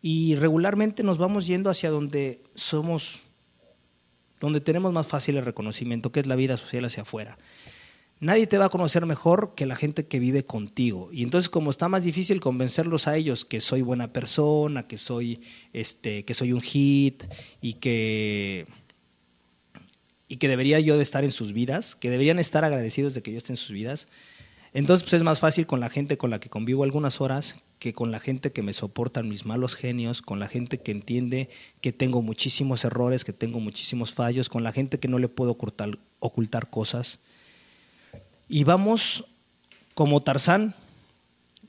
Y 0.00 0.36
regularmente 0.36 1.02
nos 1.02 1.18
vamos 1.18 1.48
yendo 1.48 1.70
hacia 1.70 1.90
donde 1.90 2.40
somos, 2.54 3.22
donde 4.38 4.60
tenemos 4.60 4.92
más 4.92 5.08
fácil 5.08 5.38
el 5.38 5.44
reconocimiento, 5.44 6.12
que 6.12 6.20
es 6.20 6.28
la 6.28 6.36
vida 6.36 6.56
social 6.56 6.84
hacia 6.84 7.02
afuera. 7.02 7.36
Nadie 8.20 8.46
te 8.46 8.58
va 8.58 8.66
a 8.66 8.68
conocer 8.68 9.04
mejor 9.04 9.56
que 9.56 9.66
la 9.66 9.74
gente 9.74 10.06
que 10.06 10.20
vive 10.20 10.46
contigo. 10.46 11.08
Y 11.10 11.24
entonces, 11.24 11.50
como 11.50 11.72
está 11.72 11.88
más 11.88 12.04
difícil 12.04 12.38
convencerlos 12.38 13.08
a 13.08 13.16
ellos 13.16 13.44
que 13.44 13.60
soy 13.60 13.82
buena 13.82 14.12
persona, 14.12 14.86
que 14.86 14.98
soy, 14.98 15.40
este, 15.72 16.24
que 16.24 16.32
soy 16.32 16.52
un 16.52 16.60
hit 16.60 17.24
y 17.60 17.72
que 17.72 18.68
y 20.32 20.36
que 20.36 20.48
debería 20.48 20.80
yo 20.80 20.96
de 20.96 21.02
estar 21.02 21.24
en 21.24 21.30
sus 21.30 21.52
vidas, 21.52 21.94
que 21.94 22.08
deberían 22.08 22.38
estar 22.38 22.64
agradecidos 22.64 23.12
de 23.12 23.20
que 23.20 23.32
yo 23.32 23.36
esté 23.36 23.52
en 23.52 23.58
sus 23.58 23.72
vidas. 23.72 24.08
Entonces, 24.72 25.02
pues 25.02 25.12
es 25.12 25.22
más 25.22 25.40
fácil 25.40 25.66
con 25.66 25.78
la 25.78 25.90
gente 25.90 26.16
con 26.16 26.30
la 26.30 26.40
que 26.40 26.48
convivo 26.48 26.84
algunas 26.84 27.20
horas 27.20 27.56
que 27.78 27.92
con 27.92 28.10
la 28.10 28.18
gente 28.18 28.50
que 28.50 28.62
me 28.62 28.72
soportan 28.72 29.28
mis 29.28 29.44
malos 29.44 29.74
genios, 29.74 30.22
con 30.22 30.40
la 30.40 30.48
gente 30.48 30.78
que 30.78 30.90
entiende 30.90 31.50
que 31.82 31.92
tengo 31.92 32.22
muchísimos 32.22 32.82
errores, 32.86 33.24
que 33.24 33.34
tengo 33.34 33.60
muchísimos 33.60 34.14
fallos, 34.14 34.48
con 34.48 34.62
la 34.62 34.72
gente 34.72 34.98
que 34.98 35.06
no 35.06 35.18
le 35.18 35.28
puedo 35.28 35.50
ocultar, 35.50 35.98
ocultar 36.18 36.70
cosas. 36.70 37.18
Y 38.48 38.64
vamos 38.64 39.26
como 39.92 40.22
Tarzán, 40.22 40.74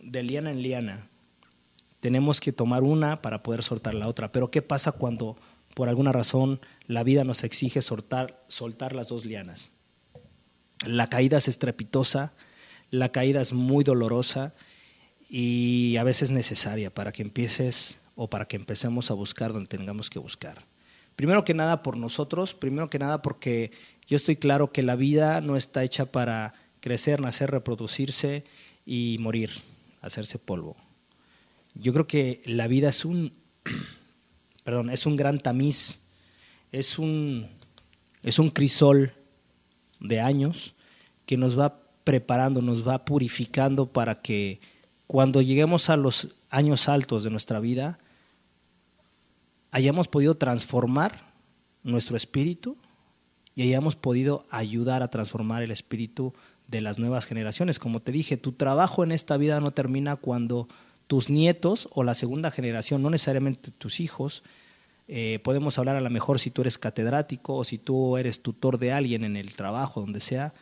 de 0.02 0.24
liana 0.24 0.52
en 0.52 0.62
liana. 0.62 1.08
Tenemos 2.00 2.40
que 2.40 2.54
tomar 2.54 2.84
una 2.84 3.22
para 3.22 3.44
poder 3.44 3.62
soltar 3.62 3.94
la 3.94 4.08
otra. 4.08 4.32
Pero 4.32 4.52
¿qué 4.52 4.62
pasa 4.62 4.94
cuando 4.94 5.36
por 5.74 5.90
alguna 5.90 6.12
razón 6.12 6.60
la 6.88 7.04
vida 7.04 7.24
nos 7.24 7.44
exige 7.44 7.82
soltar, 7.82 8.44
soltar 8.48 8.96
las 8.96 9.10
dos 9.10 9.26
lianas. 9.26 9.72
La 10.86 11.10
caída 11.10 11.38
es 11.38 11.48
estrepitosa, 11.48 12.34
la 12.90 13.12
caída 13.12 13.42
es 13.42 13.54
muy 13.54 13.84
dolorosa 13.84 14.54
y 15.30 15.98
a 15.98 16.04
veces 16.04 16.32
necesaria 16.32 16.94
para 16.94 17.12
que 17.12 17.22
empieces 17.22 18.00
o 18.16 18.30
para 18.30 18.46
que 18.46 18.56
empecemos 18.56 19.10
a 19.10 19.16
buscar 19.16 19.54
donde 19.54 19.68
tengamos 19.68 20.10
que 20.10 20.20
buscar. 20.20 20.66
Primero 21.16 21.44
que 21.44 21.54
nada 21.54 21.84
por 21.84 21.98
nosotros, 21.98 22.54
primero 22.54 22.90
que 22.90 23.00
nada 23.00 23.22
porque 23.22 23.72
yo 24.08 24.18
estoy 24.18 24.36
claro 24.36 24.72
que 24.72 24.84
la 24.84 24.96
vida 24.96 25.42
no 25.42 25.56
está 25.56 25.84
hecha 25.84 26.06
para 26.06 26.54
crecer, 26.82 27.22
nacer, 27.22 27.52
reproducirse 27.52 28.44
y 28.86 29.18
morir, 29.20 29.52
hacerse 30.02 30.38
polvo. 30.38 30.76
Yo 31.76 31.94
creo 31.94 32.08
que 32.08 32.42
la 32.46 32.68
vida 32.68 32.90
es 32.90 33.06
un 33.06 33.34
perdón, 34.64 34.90
es 34.90 35.06
un 35.06 35.16
gran 35.16 35.40
tamiz, 35.40 36.00
es 36.74 37.00
un, 37.00 37.48
es 38.24 38.40
un 38.40 38.50
crisol 38.50 39.14
de 40.02 40.20
años 40.20 40.74
que 41.26 41.38
nos 41.38 41.58
va 41.58 41.80
preparando, 42.04 42.62
nos 42.62 42.86
va 42.86 43.06
purificando 43.06 43.86
para 43.86 44.16
que 44.16 44.60
cuando 45.08 45.42
lleguemos 45.42 45.90
a 45.90 45.96
los 45.96 46.30
años 46.50 46.90
altos 46.90 47.24
de 47.24 47.30
nuestra 47.30 47.60
vida, 47.60 48.00
hayamos 49.72 50.08
podido 50.08 50.36
transformar 50.36 51.32
nuestro 51.84 52.18
espíritu 52.18 52.76
y 53.56 53.62
hayamos 53.64 53.96
podido 53.96 54.46
ayudar 54.50 55.04
a 55.04 55.10
transformar 55.10 55.62
el 55.62 55.72
espíritu 55.72 56.34
de 56.68 56.82
las 56.82 56.98
nuevas 56.98 57.26
generaciones. 57.26 57.78
Como 57.78 58.02
te 58.02 58.12
dije, 58.12 58.36
tu 58.36 58.52
trabajo 58.54 59.04
en 59.04 59.12
esta 59.12 59.38
vida 59.38 59.60
no 59.60 59.72
termina 59.72 60.16
cuando 60.16 60.68
tus 61.06 61.30
nietos 61.30 61.88
o 61.92 62.04
la 62.04 62.16
segunda 62.16 62.50
generación, 62.50 63.04
no 63.04 63.12
necesariamente 63.12 63.70
tus 63.70 64.00
hijos, 64.00 64.44
eh, 65.08 65.40
podemos 65.44 65.78
hablar 65.78 65.98
a 65.98 66.02
lo 66.02 66.10
mejor 66.10 66.40
si 66.40 66.50
tú 66.50 66.62
eres 66.62 66.78
catedrático 66.78 67.56
o 67.56 67.64
si 67.64 67.78
tú 67.78 68.18
eres 68.18 68.42
tutor 68.42 68.78
de 68.78 68.94
alguien 68.94 69.24
en 69.24 69.36
el 69.36 69.56
trabajo, 69.56 70.02
donde 70.02 70.20
sea, 70.20 70.54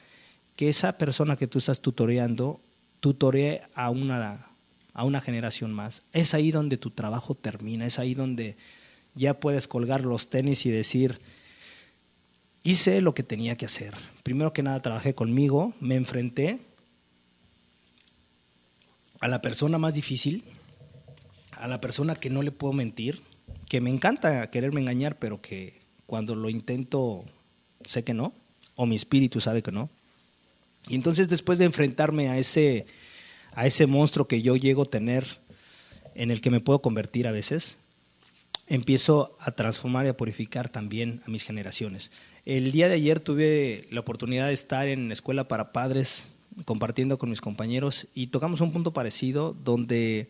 que 0.56 0.70
esa 0.70 0.98
persona 0.98 1.36
que 1.36 1.48
tú 1.48 1.60
estás 1.60 1.82
tutoreando 1.82 2.60
tutoree 3.00 3.62
a 3.76 3.90
una, 3.90 4.48
a 4.94 5.04
una 5.04 5.22
generación 5.22 5.74
más. 5.74 6.04
Es 6.14 6.34
ahí 6.34 6.52
donde 6.52 6.78
tu 6.78 6.92
trabajo 6.92 7.36
termina, 7.36 7.86
es 7.86 8.00
ahí 8.00 8.14
donde 8.14 8.56
ya 9.16 9.40
puedes 9.40 9.68
colgar 9.68 10.06
los 10.06 10.30
tenis 10.30 10.66
y 10.66 10.72
decir, 10.72 11.20
hice 12.64 13.02
lo 13.02 13.14
que 13.14 13.24
tenía 13.24 13.58
que 13.58 13.66
hacer. 13.66 13.94
Primero 14.24 14.54
que 14.54 14.64
nada 14.64 14.82
trabajé 14.82 15.14
conmigo, 15.14 15.74
me 15.80 15.96
enfrenté 15.96 16.60
a 19.20 19.28
la 19.28 19.42
persona 19.42 19.78
más 19.78 19.94
difícil, 19.94 20.44
a 21.54 21.68
la 21.68 21.82
persona 21.82 22.16
que 22.16 22.30
no 22.30 22.42
le 22.42 22.52
puedo 22.52 22.74
mentir, 22.74 23.22
que 23.72 23.80
me 23.80 23.90
encanta 23.90 24.52
quererme 24.52 24.82
engañar, 24.82 25.18
pero 25.18 25.40
que 25.40 25.80
cuando 26.06 26.36
lo 26.36 26.50
intento 26.50 27.24
sé 27.86 28.04
que 28.04 28.14
no, 28.14 28.34
o 28.76 28.86
mi 28.86 28.98
espíritu 28.98 29.40
sabe 29.40 29.62
que 29.64 29.72
no. 29.72 29.90
Y 30.90 30.96
entonces 30.96 31.30
después 31.30 31.58
de 31.58 31.64
enfrentarme 31.64 32.28
a 32.28 32.38
ese, 32.38 32.86
a 33.54 33.66
ese 33.66 33.88
monstruo 33.88 34.28
que 34.28 34.42
yo 34.42 34.58
llego 34.58 34.82
a 34.82 34.88
tener, 34.88 35.26
en 36.16 36.32
el 36.32 36.42
que 36.42 36.50
me 36.50 36.60
puedo 36.60 36.82
convertir 36.82 37.28
a 37.28 37.32
veces, 37.32 37.78
empiezo 38.68 39.38
a 39.40 39.52
transformar 39.52 40.06
y 40.06 40.10
a 40.10 40.18
purificar 40.18 40.68
también 40.68 41.22
a 41.26 41.30
mis 41.30 41.44
generaciones. 41.44 42.12
El 42.46 42.74
día 42.74 42.90
de 42.90 42.96
ayer 42.96 43.22
tuve 43.22 43.88
la 43.90 44.02
oportunidad 44.02 44.48
de 44.48 44.54
estar 44.54 44.90
en 44.90 45.14
escuela 45.14 45.48
para 45.48 45.72
padres 45.72 46.34
compartiendo 46.66 47.18
con 47.18 47.30
mis 47.30 47.40
compañeros 47.40 48.10
y 48.14 48.28
tocamos 48.28 48.60
un 48.60 48.74
punto 48.74 48.92
parecido 48.92 49.56
donde 49.64 50.28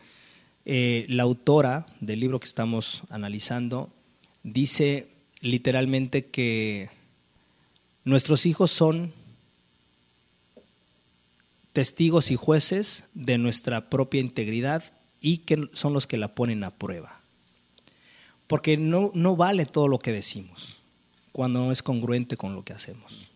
eh, 0.64 1.06
la 1.08 1.24
autora 1.24 1.86
del 2.00 2.20
libro 2.20 2.38
que 2.38 2.46
estamos 2.46 3.02
analizando 3.10 3.90
dice 4.42 5.08
literalmente 5.40 6.26
que 6.26 6.90
nuestros 8.04 8.46
hijos 8.46 8.70
son 8.70 9.12
testigos 11.72 12.30
y 12.30 12.36
jueces 12.36 13.04
de 13.14 13.38
nuestra 13.38 13.88
propia 13.88 14.20
integridad 14.20 14.84
y 15.20 15.38
que 15.38 15.68
son 15.72 15.92
los 15.92 16.06
que 16.06 16.16
la 16.16 16.34
ponen 16.34 16.64
a 16.64 16.70
prueba. 16.70 17.20
Porque 18.46 18.76
no, 18.76 19.10
no 19.14 19.36
vale 19.36 19.66
todo 19.66 19.88
lo 19.88 19.98
que 19.98 20.12
decimos 20.12 20.76
cuando 21.32 21.60
no 21.60 21.72
es 21.72 21.82
congruente 21.82 22.36
con 22.36 22.54
lo 22.54 22.64
que 22.64 22.74
hacemos. 22.74 23.28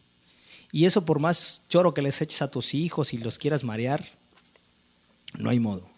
Y 0.72 0.85
eso 0.85 1.05
por 1.05 1.20
más 1.20 1.62
choro 1.68 1.95
que 1.95 2.03
les 2.03 2.20
eches 2.20 2.43
a 2.43 2.51
tus 2.51 2.74
hijos 2.74 3.14
y 3.14 3.18
los 3.18 3.39
quieras 3.39 3.64
marear, 3.64 4.05
no 5.39 5.51
hay 5.51 5.59
modo. 5.59 5.95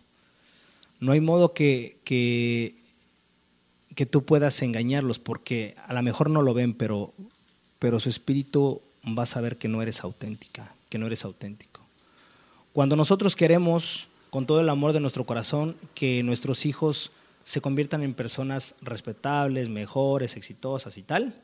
No 1.00 1.12
hay 1.12 1.20
modo 1.20 1.54
que, 1.54 1.98
que, 2.04 2.74
tú 4.06 4.24
puedas 4.24 4.62
engañarlos 4.62 5.18
porque 5.18 5.74
a 5.86 5.94
lo 5.94 6.02
mejor 6.02 6.30
no 6.30 6.42
lo 6.42 6.54
ven, 6.54 6.74
pero, 6.74 7.12
pero 7.78 8.00
su 8.00 8.08
espíritu 8.08 8.80
va 9.06 9.24
a 9.24 9.26
saber 9.26 9.58
que 9.58 9.68
no 9.68 9.82
eres 9.82 10.02
auténtica, 10.02 10.74
que 10.88 10.98
no 10.98 11.06
eres 11.06 11.24
auténtico. 11.24 11.82
Cuando 12.72 12.96
nosotros 12.96 13.36
queremos, 13.36 14.08
con 14.30 14.46
todo 14.46 14.60
el 14.60 14.68
amor 14.68 14.92
de 14.92 15.00
nuestro 15.00 15.24
corazón, 15.24 15.76
que 15.94 16.22
nuestros 16.22 16.66
hijos 16.66 17.12
se 17.44 17.60
conviertan 17.60 18.02
en 18.02 18.14
personas 18.14 18.74
respetables, 18.82 19.68
mejores, 19.68 20.36
exitosas 20.36 20.98
y 20.98 21.02
tal, 21.02 21.34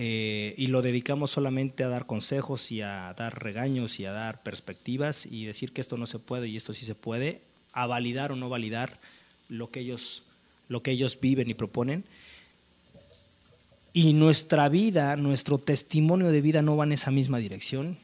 eh, 0.00 0.54
y 0.56 0.68
lo 0.68 0.82
dedicamos 0.82 1.30
solamente 1.30 1.82
a 1.82 1.88
dar 1.88 2.06
consejos 2.06 2.70
y 2.70 2.82
a 2.82 3.12
dar 3.14 3.42
regaños 3.42 3.98
y 3.98 4.04
a 4.04 4.12
dar 4.12 4.42
perspectivas 4.42 5.26
y 5.26 5.44
decir 5.44 5.72
que 5.72 5.80
esto 5.80 5.96
no 5.96 6.06
se 6.06 6.18
puede 6.18 6.48
y 6.48 6.56
esto 6.56 6.72
sí 6.72 6.86
se 6.86 6.94
puede, 6.94 7.42
a 7.82 7.86
validar 7.86 8.32
o 8.32 8.36
no 8.36 8.48
validar 8.48 8.98
lo 9.48 9.70
que 9.70 9.80
ellos, 9.80 10.22
lo 10.68 10.82
que 10.82 10.90
ellos 10.90 11.18
viven 11.20 11.50
y 11.50 11.54
proponen. 11.54 12.04
Y 13.92 14.12
nuestra 14.12 14.68
vida, 14.68 15.16
nuestro 15.16 15.58
testimonio 15.58 16.28
de 16.28 16.40
vida 16.40 16.62
no 16.62 16.76
va 16.76 16.84
en 16.84 16.92
esa 16.92 17.10
misma 17.10 17.38
dirección, 17.38 17.98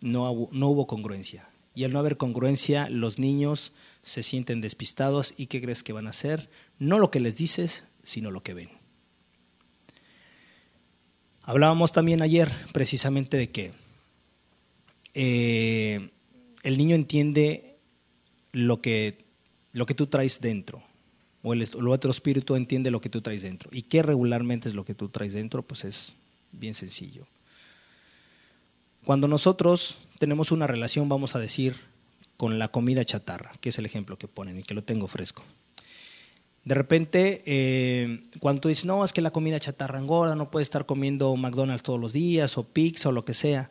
no, 0.00 0.48
no 0.52 0.68
hubo 0.68 0.86
congruencia. 0.86 1.48
Y 1.74 1.84
al 1.84 1.92
no 1.92 1.98
haber 1.98 2.16
congruencia, 2.16 2.88
los 2.88 3.18
niños 3.18 3.72
se 4.02 4.22
sienten 4.22 4.60
despistados 4.60 5.34
y 5.36 5.46
¿qué 5.46 5.60
crees 5.60 5.82
que 5.82 5.92
van 5.92 6.06
a 6.06 6.10
hacer? 6.10 6.48
No 6.78 6.98
lo 6.98 7.10
que 7.10 7.20
les 7.20 7.36
dices, 7.36 7.84
sino 8.02 8.30
lo 8.30 8.42
que 8.42 8.54
ven. 8.54 8.70
Hablábamos 11.42 11.92
también 11.92 12.20
ayer 12.20 12.50
precisamente 12.72 13.36
de 13.36 13.50
que 13.50 13.72
eh, 15.14 16.10
el 16.62 16.78
niño 16.78 16.94
entiende 16.94 17.67
lo 18.52 18.80
que, 18.80 19.24
lo 19.72 19.86
que 19.86 19.94
tú 19.94 20.06
traes 20.06 20.40
dentro, 20.40 20.82
o 21.42 21.52
el, 21.52 21.68
otro 21.88 22.10
espíritu 22.10 22.56
entiende 22.56 22.90
lo 22.90 23.00
que 23.00 23.08
tú 23.08 23.20
traes 23.20 23.42
dentro. 23.42 23.70
¿Y 23.72 23.82
qué 23.82 24.02
regularmente 24.02 24.68
es 24.68 24.74
lo 24.74 24.84
que 24.84 24.94
tú 24.94 25.08
traes 25.08 25.32
dentro? 25.32 25.62
Pues 25.62 25.84
es 25.84 26.14
bien 26.52 26.74
sencillo. 26.74 27.26
Cuando 29.04 29.28
nosotros 29.28 29.98
tenemos 30.18 30.50
una 30.52 30.66
relación, 30.66 31.08
vamos 31.08 31.36
a 31.36 31.38
decir, 31.38 31.76
con 32.36 32.58
la 32.58 32.68
comida 32.68 33.04
chatarra, 33.04 33.52
que 33.60 33.70
es 33.70 33.78
el 33.78 33.86
ejemplo 33.86 34.18
que 34.18 34.28
ponen 34.28 34.58
y 34.58 34.62
que 34.62 34.74
lo 34.74 34.84
tengo 34.84 35.08
fresco. 35.08 35.44
De 36.64 36.74
repente, 36.74 37.42
eh, 37.46 38.24
cuando 38.40 38.60
tú 38.60 38.68
dices, 38.68 38.84
no, 38.84 39.04
es 39.04 39.12
que 39.12 39.22
la 39.22 39.30
comida 39.30 39.58
chatarra 39.58 39.98
engorda, 39.98 40.36
no 40.36 40.50
puedes 40.50 40.66
estar 40.66 40.84
comiendo 40.84 41.34
McDonald's 41.34 41.82
todos 41.82 41.98
los 41.98 42.12
días 42.12 42.58
o 42.58 42.64
pizza 42.64 43.08
o 43.08 43.12
lo 43.12 43.24
que 43.24 43.32
sea. 43.32 43.70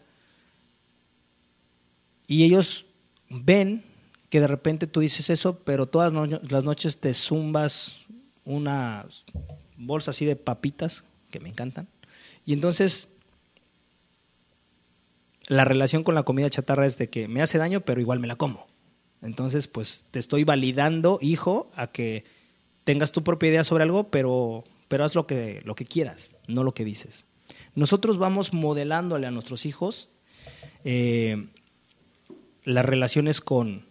Y 2.28 2.44
ellos 2.44 2.88
ven 3.30 3.84
que 4.30 4.40
de 4.40 4.48
repente 4.48 4.88
tú 4.88 5.00
dices 5.00 5.30
eso, 5.30 5.60
pero 5.60 5.86
todas 5.86 6.12
las 6.52 6.64
noches 6.64 6.98
te 6.98 7.14
zumbas 7.14 8.06
una 8.44 9.06
bolsa 9.78 10.12
así 10.12 10.26
de 10.26 10.36
papitas, 10.36 11.06
que 11.32 11.40
me 11.40 11.50
encantan. 11.50 11.88
Y 12.46 12.54
entonces 12.54 13.10
la 15.48 15.66
relación 15.66 16.04
con 16.04 16.16
la 16.16 16.24
comida 16.24 16.50
chatarra 16.50 16.86
es 16.86 16.98
de 16.98 17.10
que 17.10 17.28
me 17.28 17.42
hace 17.42 17.58
daño, 17.58 17.82
pero 17.82 18.02
igual 18.02 18.20
me 18.20 18.28
la 18.28 18.36
como. 18.36 18.68
Entonces, 19.22 19.68
pues 19.68 20.04
te 20.12 20.20
estoy 20.20 20.44
validando, 20.44 21.20
hijo, 21.22 21.72
a 21.76 21.88
que 21.88 22.26
tengas 22.84 23.12
tu 23.12 23.24
propia 23.24 23.50
idea 23.50 23.64
sobre 23.64 23.84
algo, 23.84 24.10
pero, 24.10 24.64
pero 24.88 25.04
haz 25.04 25.16
lo 25.16 25.26
que, 25.26 25.62
lo 25.66 25.76
que 25.76 25.86
quieras, 25.86 26.36
no 26.48 26.64
lo 26.64 26.74
que 26.74 26.86
dices. 26.86 27.26
Nosotros 27.76 28.18
vamos 28.18 28.54
modelándole 28.54 29.26
a 29.26 29.32
nuestros 29.32 29.66
hijos 29.66 30.10
eh, 30.84 31.48
las 32.64 32.86
relaciones 32.86 33.42
con, 33.42 33.87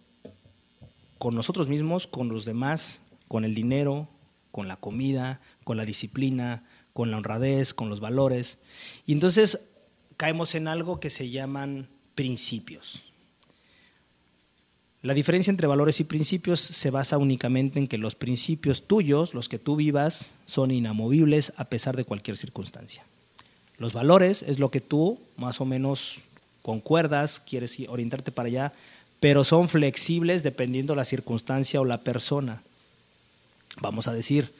con 1.17 1.35
nosotros 1.35 1.67
mismos, 1.67 2.07
con 2.07 2.29
los 2.29 2.45
demás, 2.45 3.01
con 3.27 3.45
el 3.45 3.55
dinero, 3.55 4.09
con 4.51 4.67
la 4.67 4.75
comida, 4.75 5.41
con 5.63 5.77
la 5.77 5.85
disciplina, 5.85 6.63
con 6.93 7.11
la 7.11 7.17
honradez, 7.17 7.73
con 7.73 7.89
los 7.89 7.99
valores. 7.99 8.59
Y 9.05 9.13
entonces 9.13 9.61
caemos 10.17 10.55
en 10.55 10.67
algo 10.67 10.99
que 10.99 11.09
se 11.09 11.29
llaman 11.29 11.89
principios. 12.15 13.03
La 15.03 15.13
diferencia 15.13 15.51
entre 15.51 15.67
valores 15.67 15.99
y 15.99 16.05
principios 16.05 16.59
se 16.59 16.89
basa 16.89 17.19
únicamente 17.19 17.77
en 17.79 17.87
que 17.87 17.99
los 17.99 18.15
principios 18.15 18.87
tuyos, 18.87 19.35
los 19.35 19.47
que 19.47 19.59
tú 19.59 19.75
vivas, 19.75 20.31
son 20.45 20.71
inamovibles 20.71 21.53
a 21.57 21.65
pesar 21.65 21.95
de 21.95 22.03
cualquier 22.03 22.35
circunstancia. 22.35 23.05
Los 23.77 23.93
valores 23.93 24.41
es 24.41 24.57
lo 24.57 24.71
que 24.71 24.81
tú 24.81 25.19
más 25.37 25.61
o 25.61 25.65
menos 25.65 26.21
concuerdas, 26.63 27.39
quieres 27.39 27.77
orientarte 27.87 28.31
para 28.31 28.47
allá, 28.47 28.73
pero 29.19 29.43
son 29.43 29.67
flexibles 29.67 30.43
dependiendo 30.43 30.95
la 30.95 31.05
circunstancia 31.05 31.81
o 31.81 31.85
la 31.85 31.99
persona. 31.99 32.61
Vamos 33.81 34.07
a 34.07 34.13
decir, 34.13 34.51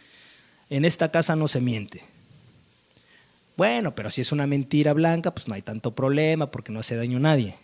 en 0.70 0.86
esta 0.86 1.12
casa 1.12 1.36
no 1.36 1.47
se 1.47 1.62
miente, 1.62 2.03
bueno, 3.58 3.95
pero 3.95 4.12
si 4.12 4.22
es 4.22 4.32
una 4.32 4.45
mentira 4.45 4.93
blanca, 4.93 5.34
pues 5.34 5.47
no 5.47 5.55
hay 5.55 5.64
tanto 5.64 5.95
problema 5.95 6.51
porque 6.51 6.72
no 6.72 6.80
hace 6.80 6.95
daño 6.95 7.18
a 7.18 7.22
nadie. 7.22 7.55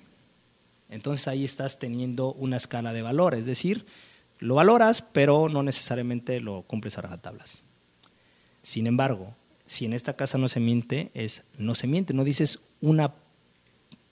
Entonces 0.90 1.28
ahí 1.28 1.46
estás 1.46 1.78
teniendo 1.78 2.34
una 2.34 2.58
escala 2.58 2.94
de 2.94 3.04
valor, 3.04 3.36
es 3.36 3.46
decir, 3.46 3.86
lo 4.40 4.56
valoras, 4.56 5.04
pero 5.04 5.50
no 5.50 5.62
necesariamente 5.62 6.40
lo 6.40 6.64
cumples 6.64 6.98
a 6.98 7.02
rajatablas. 7.02 7.62
Sin 8.64 8.88
embargo, 8.88 9.36
si 9.68 9.86
en 9.86 9.94
esta 9.94 10.16
casa 10.16 10.40
no 10.40 10.50
se 10.50 10.60
miente, 10.60 11.12
es 11.14 11.44
no 11.60 11.76
se 11.76 11.86
miente, 11.86 12.16
no 12.16 12.24
dices 12.24 12.60
una, 12.82 13.14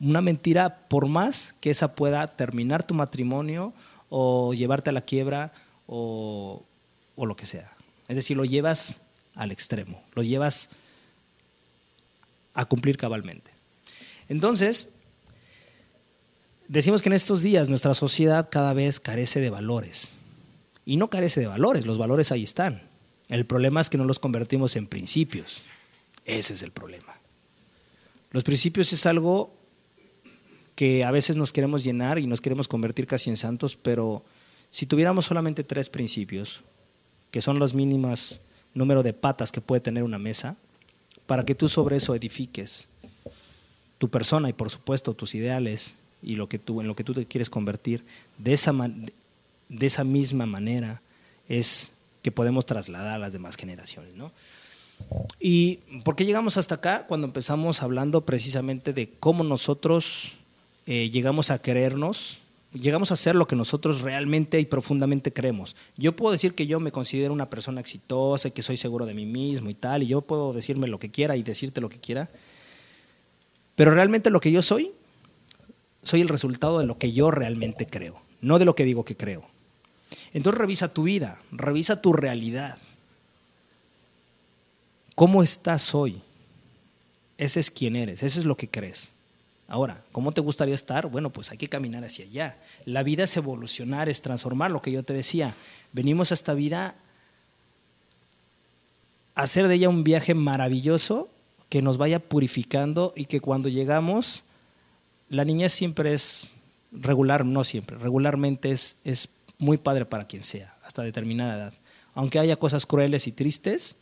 una 0.02 0.22
mentira 0.22 0.88
por 0.88 1.08
más 1.08 1.54
que 1.62 1.70
esa 1.70 1.96
pueda 1.96 2.28
terminar 2.36 2.84
tu 2.84 2.94
matrimonio 2.94 3.74
o 4.10 4.54
llevarte 4.54 4.90
a 4.90 4.94
la 4.94 5.02
quiebra 5.02 5.54
o, 5.88 6.64
o 7.16 7.26
lo 7.26 7.36
que 7.36 7.46
sea. 7.46 7.72
Es 8.08 8.16
decir, 8.16 8.36
lo 8.36 8.46
llevas 8.46 9.02
al 9.36 9.52
extremo, 9.52 10.04
lo 10.16 10.24
llevas 10.24 10.70
a 12.54 12.66
cumplir 12.66 12.98
cabalmente. 12.98 13.52
Entonces, 14.28 14.90
decimos 16.68 17.02
que 17.02 17.10
en 17.10 17.14
estos 17.14 17.42
días 17.42 17.70
nuestra 17.70 17.94
sociedad 17.94 18.50
cada 18.50 18.74
vez 18.74 19.00
carece 19.00 19.40
de 19.40 19.50
valores. 19.50 20.24
Y 20.84 20.98
no 20.98 21.10
carece 21.10 21.40
de 21.40 21.48
valores, 21.48 21.86
los 21.86 21.98
valores 21.98 22.32
ahí 22.32 22.44
están. 22.44 22.82
El 23.30 23.46
problema 23.46 23.80
es 23.80 23.90
que 23.90 23.98
no 23.98 24.04
los 24.04 24.20
convertimos 24.20 24.76
en 24.76 24.88
principios. 24.88 25.62
Ese 26.26 26.54
es 26.54 26.64
el 26.64 26.72
problema. 26.72 27.16
Los 28.32 28.44
principios 28.44 28.92
es 28.94 29.06
algo 29.06 29.54
que 30.76 31.04
a 31.04 31.12
veces 31.12 31.38
nos 31.38 31.54
queremos 31.54 31.84
llenar 31.84 32.20
y 32.20 32.28
nos 32.28 32.42
queremos 32.42 32.68
convertir 32.68 33.08
casi 33.08 33.30
en 33.30 33.38
santos, 33.38 33.76
pero 33.76 34.24
si 34.72 34.86
tuviéramos 34.86 35.26
solamente 35.26 35.64
tres 35.64 35.90
principios, 35.90 36.62
que 37.30 37.42
son 37.42 37.60
los 37.60 37.74
mínimas 37.74 38.42
número 38.74 39.04
de 39.04 39.14
patas 39.14 39.52
que 39.52 39.62
puede 39.62 39.82
tener 39.82 40.04
una 40.04 40.20
mesa, 40.20 40.56
para 41.26 41.44
que 41.46 41.56
tú 41.56 41.68
sobre 41.68 41.98
eso 41.98 42.16
edifiques 42.16 42.88
tu 43.98 44.10
persona 44.10 44.50
y 44.50 44.54
por 44.54 44.70
supuesto 44.70 45.14
tus 45.14 45.36
ideales 45.36 45.96
y 46.24 46.36
lo 46.36 46.50
que 46.50 46.60
tú, 46.60 46.82
en 46.82 46.88
lo 46.88 46.96
que 46.96 47.04
tú 47.04 47.14
te 47.14 47.26
quieres 47.26 47.50
convertir, 47.50 48.04
de 48.38 48.54
esa, 48.54 48.74
de 49.70 49.86
esa 49.86 50.04
misma 50.04 50.46
manera 50.46 51.02
es 51.48 51.92
que 52.22 52.32
podemos 52.32 52.66
trasladar 52.66 53.14
a 53.14 53.20
las 53.20 53.34
demás 53.34 53.56
generaciones. 53.56 54.16
¿no? 54.16 54.32
¿Y 55.40 55.78
por 56.04 56.16
qué 56.16 56.26
llegamos 56.26 56.58
hasta 56.58 56.76
acá? 56.76 57.06
Cuando 57.08 57.28
empezamos 57.28 57.82
hablando 57.84 58.22
precisamente 58.22 58.94
de 58.94 59.10
cómo 59.20 59.44
nosotros 59.44 60.38
eh, 60.94 61.10
llegamos 61.10 61.52
a 61.52 61.62
querernos, 61.62 62.40
llegamos 62.74 63.14
a 63.14 63.16
ser 63.16 63.34
lo 63.34 63.48
que 63.48 63.56
nosotros 63.56 64.02
realmente 64.02 64.60
y 64.60 64.66
profundamente 64.66 65.32
creemos. 65.32 65.78
Yo 65.96 66.18
puedo 66.18 66.34
decir 66.34 66.54
que 66.54 66.68
yo 66.68 66.82
me 66.82 66.92
considero 66.92 67.32
una 67.32 67.50
persona 67.50 67.80
exitosa, 67.80 68.50
que 68.50 68.62
soy 68.62 68.76
seguro 68.76 69.06
de 69.06 69.14
mí 69.14 69.26
mismo 69.26 69.70
y 69.70 69.74
tal, 69.74 70.04
y 70.04 70.08
yo 70.08 70.20
puedo 70.20 70.52
decirme 70.52 70.90
lo 70.90 71.00
que 71.00 71.10
quiera 71.10 71.38
y 71.38 71.44
decirte 71.44 71.80
lo 71.80 71.88
que 71.88 72.02
quiera, 72.02 72.30
pero 73.78 73.92
realmente 73.92 74.30
lo 74.32 74.42
que 74.42 74.52
yo 74.52 74.62
soy, 74.62 74.92
soy 76.04 76.20
el 76.20 76.28
resultado 76.28 76.80
de 76.80 76.86
lo 76.86 76.98
que 76.98 77.14
yo 77.14 77.32
realmente 77.32 77.88
creo, 77.88 78.20
no 78.42 78.60
de 78.60 78.66
lo 78.66 78.76
que 78.76 78.84
digo 78.84 79.06
que 79.06 79.16
creo. 79.16 79.46
Entonces 80.34 80.60
revisa 80.60 80.94
tu 80.94 81.04
vida, 81.04 81.42
revisa 81.54 82.02
tu 82.02 82.12
realidad. 82.12 82.78
¿Cómo 85.16 85.42
estás 85.42 85.96
hoy? 85.96 86.22
Ese 87.38 87.62
es 87.62 87.72
quien 87.72 87.96
eres, 87.96 88.24
ese 88.24 88.42
es 88.42 88.46
lo 88.46 88.58
que 88.58 88.68
crees. 88.68 89.12
Ahora, 89.72 90.04
¿cómo 90.12 90.34
te 90.34 90.42
gustaría 90.42 90.76
estar? 90.76 91.08
Bueno, 91.08 91.30
pues 91.30 91.50
hay 91.52 91.58
que 91.58 91.70
caminar 91.70 92.04
hacia 92.04 92.26
allá. 92.26 92.58
La 92.84 93.04
vida 93.04 93.24
es 93.24 93.38
evolucionar, 93.38 94.10
es 94.10 94.22
transformar, 94.22 94.70
lo 94.70 94.82
que 94.82 94.92
yo 94.92 95.02
te 95.02 95.14
decía. 95.14 95.56
Venimos 95.94 96.32
a 96.32 96.34
esta 96.34 96.54
vida 96.54 96.94
a 99.34 99.42
hacer 99.42 99.70
de 99.70 99.76
ella 99.76 99.88
un 99.88 100.04
viaje 100.04 100.34
maravilloso 100.34 101.30
que 101.70 101.82
nos 101.82 101.98
vaya 101.98 102.20
purificando 102.20 103.14
y 103.16 103.28
que 103.28 103.40
cuando 103.40 103.70
llegamos, 103.70 104.44
la 105.30 105.46
niñez 105.46 105.72
siempre 105.72 106.14
es 106.14 106.56
regular, 106.92 107.46
no 107.46 107.64
siempre, 107.64 107.98
regularmente 107.98 108.72
es, 108.72 108.98
es 109.06 109.30
muy 109.58 109.78
padre 109.78 110.04
para 110.04 110.28
quien 110.28 110.44
sea, 110.44 110.76
hasta 110.84 111.02
determinada 111.02 111.56
edad. 111.56 111.74
Aunque 112.14 112.40
haya 112.40 112.58
cosas 112.58 112.86
crueles 112.86 113.26
y 113.26 113.32
tristes, 113.32 113.96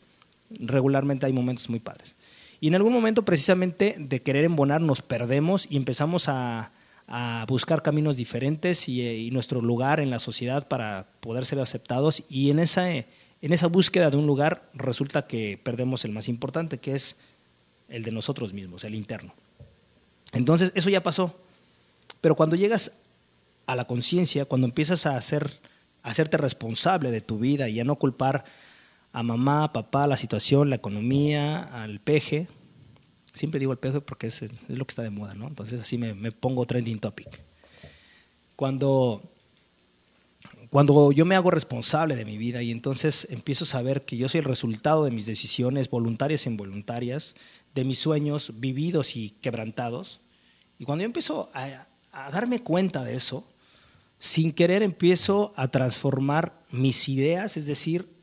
regularmente 0.58 1.26
hay 1.26 1.32
momentos 1.32 1.70
muy 1.70 1.78
padres. 1.78 2.16
Y 2.60 2.68
en 2.68 2.74
algún 2.74 2.92
momento 2.92 3.24
precisamente 3.24 3.96
de 3.98 4.22
querer 4.22 4.44
embonar 4.44 4.80
nos 4.80 5.00
perdemos 5.02 5.66
y 5.70 5.76
empezamos 5.76 6.28
a, 6.28 6.70
buscar 7.48 7.82
caminos 7.82 8.14
diferentes 8.14 8.88
y, 8.88 9.30
nuestro 9.32 9.60
lugar 9.60 9.98
en 9.98 10.10
la 10.10 10.20
sociedad 10.20 10.68
para 10.68 11.06
poder 11.18 11.44
ser 11.44 11.58
aceptados. 11.58 12.22
Y 12.28 12.50
en 12.50 12.60
esa, 12.60 12.88
en 12.88 13.04
esa 13.40 13.66
búsqueda 13.66 14.10
de 14.10 14.16
un 14.16 14.28
lugar 14.28 14.62
resulta 14.74 15.26
que 15.26 15.58
perdemos 15.60 16.04
el 16.04 16.12
más 16.12 16.28
importante, 16.28 16.78
que 16.78 16.94
es 16.94 17.16
el 17.88 18.04
de 18.04 18.12
nosotros 18.12 18.52
mismos, 18.52 18.84
el 18.84 18.94
interno. 18.94 19.34
Entonces, 20.32 20.70
eso 20.76 20.88
ya 20.88 21.02
pasó. 21.02 21.34
Pero 22.20 22.36
cuando 22.36 22.54
llegas 22.54 22.92
a 23.66 23.74
la 23.74 23.86
conciencia, 23.86 24.44
cuando 24.44 24.66
empiezas 24.66 25.06
a, 25.06 25.16
hacer, 25.16 25.50
a 26.02 26.10
hacerte 26.10 26.36
responsable 26.36 27.10
de 27.10 27.20
tu 27.20 27.38
vida 27.38 27.68
y 27.68 27.80
a 27.80 27.84
no 27.84 27.96
culpar 27.96 28.44
a 29.12 29.22
mamá, 29.22 29.72
papá, 29.72 30.06
la 30.06 30.16
situación, 30.16 30.70
la 30.70 30.76
economía, 30.76 31.62
al 31.82 32.00
peje. 32.00 32.48
Siempre 33.32 33.60
digo 33.60 33.72
el 33.72 33.78
peje 33.78 34.00
porque 34.00 34.28
es, 34.28 34.44
lo 34.68 34.84
que 34.84 34.92
está 34.92 35.02
de 35.02 35.10
moda, 35.10 35.34
¿no? 35.34 35.48
Entonces 35.48 35.80
así 35.80 35.98
me, 35.98 36.32
pongo 36.32 36.66
trending 36.66 36.98
topic. 36.98 37.28
Cuando, 38.56 39.22
cuando 40.68 41.12
yo 41.12 41.24
me 41.24 41.34
hago 41.34 41.50
responsable 41.50 42.14
de 42.14 42.24
mi 42.24 42.38
vida 42.38 42.62
y 42.62 42.70
entonces 42.70 43.26
empiezo 43.30 43.64
a 43.64 43.68
saber 43.68 44.04
que 44.04 44.16
yo 44.16 44.28
soy 44.28 44.38
el 44.38 44.44
resultado 44.44 45.04
de 45.04 45.10
mis 45.10 45.26
decisiones 45.26 45.90
voluntarias 45.90 46.46
e 46.46 46.50
involuntarias, 46.50 47.34
de 47.74 47.84
mis 47.84 47.98
sueños 47.98 48.60
vividos 48.60 49.16
y 49.16 49.30
quebrantados, 49.40 50.20
y 50.78 50.84
cuando 50.84 51.02
yo 51.02 51.06
empiezo 51.06 51.50
a, 51.54 51.86
a 52.12 52.30
darme 52.30 52.62
cuenta 52.62 53.04
de 53.04 53.14
eso, 53.14 53.44
sin 54.18 54.52
querer 54.52 54.82
empiezo 54.82 55.52
a 55.56 55.68
transformar 55.68 56.58
mis 56.70 57.08
ideas, 57.08 57.56
es 57.56 57.66
decir, 57.66 58.19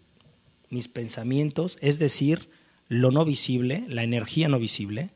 mis 0.69 0.87
pensamientos, 0.87 1.77
es 1.81 1.99
decir, 1.99 2.49
lo 2.87 3.11
no 3.11 3.25
visible, 3.25 3.85
la 3.89 4.03
energía 4.03 4.47
no 4.47 4.59
visible, 4.59 5.11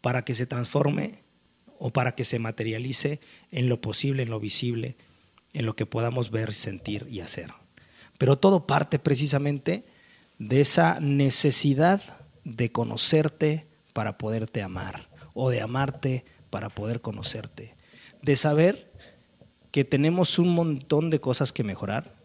para 0.00 0.24
que 0.24 0.34
se 0.34 0.46
transforme 0.46 1.20
o 1.78 1.92
para 1.92 2.14
que 2.14 2.24
se 2.24 2.38
materialice 2.38 3.20
en 3.50 3.68
lo 3.68 3.80
posible, 3.80 4.22
en 4.22 4.30
lo 4.30 4.40
visible, 4.40 4.96
en 5.52 5.66
lo 5.66 5.76
que 5.76 5.86
podamos 5.86 6.30
ver, 6.30 6.52
sentir 6.52 7.06
y 7.10 7.20
hacer. 7.20 7.52
Pero 8.18 8.38
todo 8.38 8.66
parte 8.66 8.98
precisamente 8.98 9.84
de 10.38 10.60
esa 10.60 10.98
necesidad 11.00 12.02
de 12.44 12.70
conocerte 12.70 13.66
para 13.92 14.18
poderte 14.18 14.62
amar 14.62 15.08
o 15.34 15.50
de 15.50 15.60
amarte 15.60 16.24
para 16.50 16.68
poder 16.68 17.00
conocerte, 17.00 17.74
de 18.22 18.36
saber 18.36 18.92
que 19.70 19.84
tenemos 19.84 20.38
un 20.38 20.48
montón 20.48 21.10
de 21.10 21.20
cosas 21.20 21.52
que 21.52 21.64
mejorar, 21.64 22.15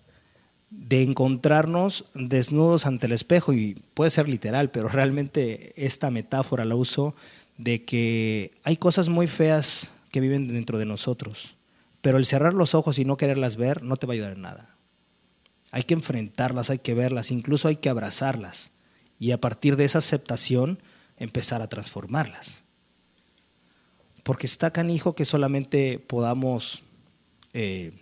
de 0.72 1.04
encontrarnos 1.04 2.06
desnudos 2.16 2.86
ante 2.86 3.06
el 3.06 3.12
espejo, 3.12 3.54
y 3.54 3.76
puede 3.94 4.10
ser 4.10 4.28
literal, 4.28 4.72
pero 4.72 4.88
realmente 4.90 5.74
esta 5.76 6.10
metáfora 6.10 6.66
la 6.66 6.76
uso 6.76 7.14
de 7.58 7.84
que 7.84 8.52
hay 8.64 8.78
cosas 8.78 9.10
muy 9.10 9.28
feas 9.28 9.92
que 10.12 10.22
viven 10.22 10.48
dentro 10.48 10.80
de 10.80 10.86
nosotros, 10.86 11.56
pero 12.02 12.18
el 12.18 12.26
cerrar 12.26 12.54
los 12.54 12.74
ojos 12.74 12.98
y 12.98 13.06
no 13.06 13.18
quererlas 13.18 13.58
ver 13.58 13.84
no 13.84 13.98
te 13.98 14.08
va 14.08 14.14
a 14.14 14.16
ayudar 14.16 14.32
en 14.32 14.42
nada. 14.42 14.76
Hay 15.72 15.84
que 15.84 15.94
enfrentarlas, 15.94 16.70
hay 16.70 16.80
que 16.80 16.94
verlas, 16.94 17.32
incluso 17.32 17.68
hay 17.68 17.76
que 17.76 17.90
abrazarlas 17.90 18.72
y 19.20 19.32
a 19.32 19.40
partir 19.40 19.76
de 19.76 19.86
esa 19.86 20.00
aceptación 20.00 20.80
empezar 21.18 21.62
a 21.62 21.70
transformarlas. 21.70 22.64
Porque 24.24 24.48
está 24.48 24.72
canijo 24.72 25.16
que 25.16 25.26
solamente 25.26 26.00
podamos 26.00 26.84
eh, 27.54 27.94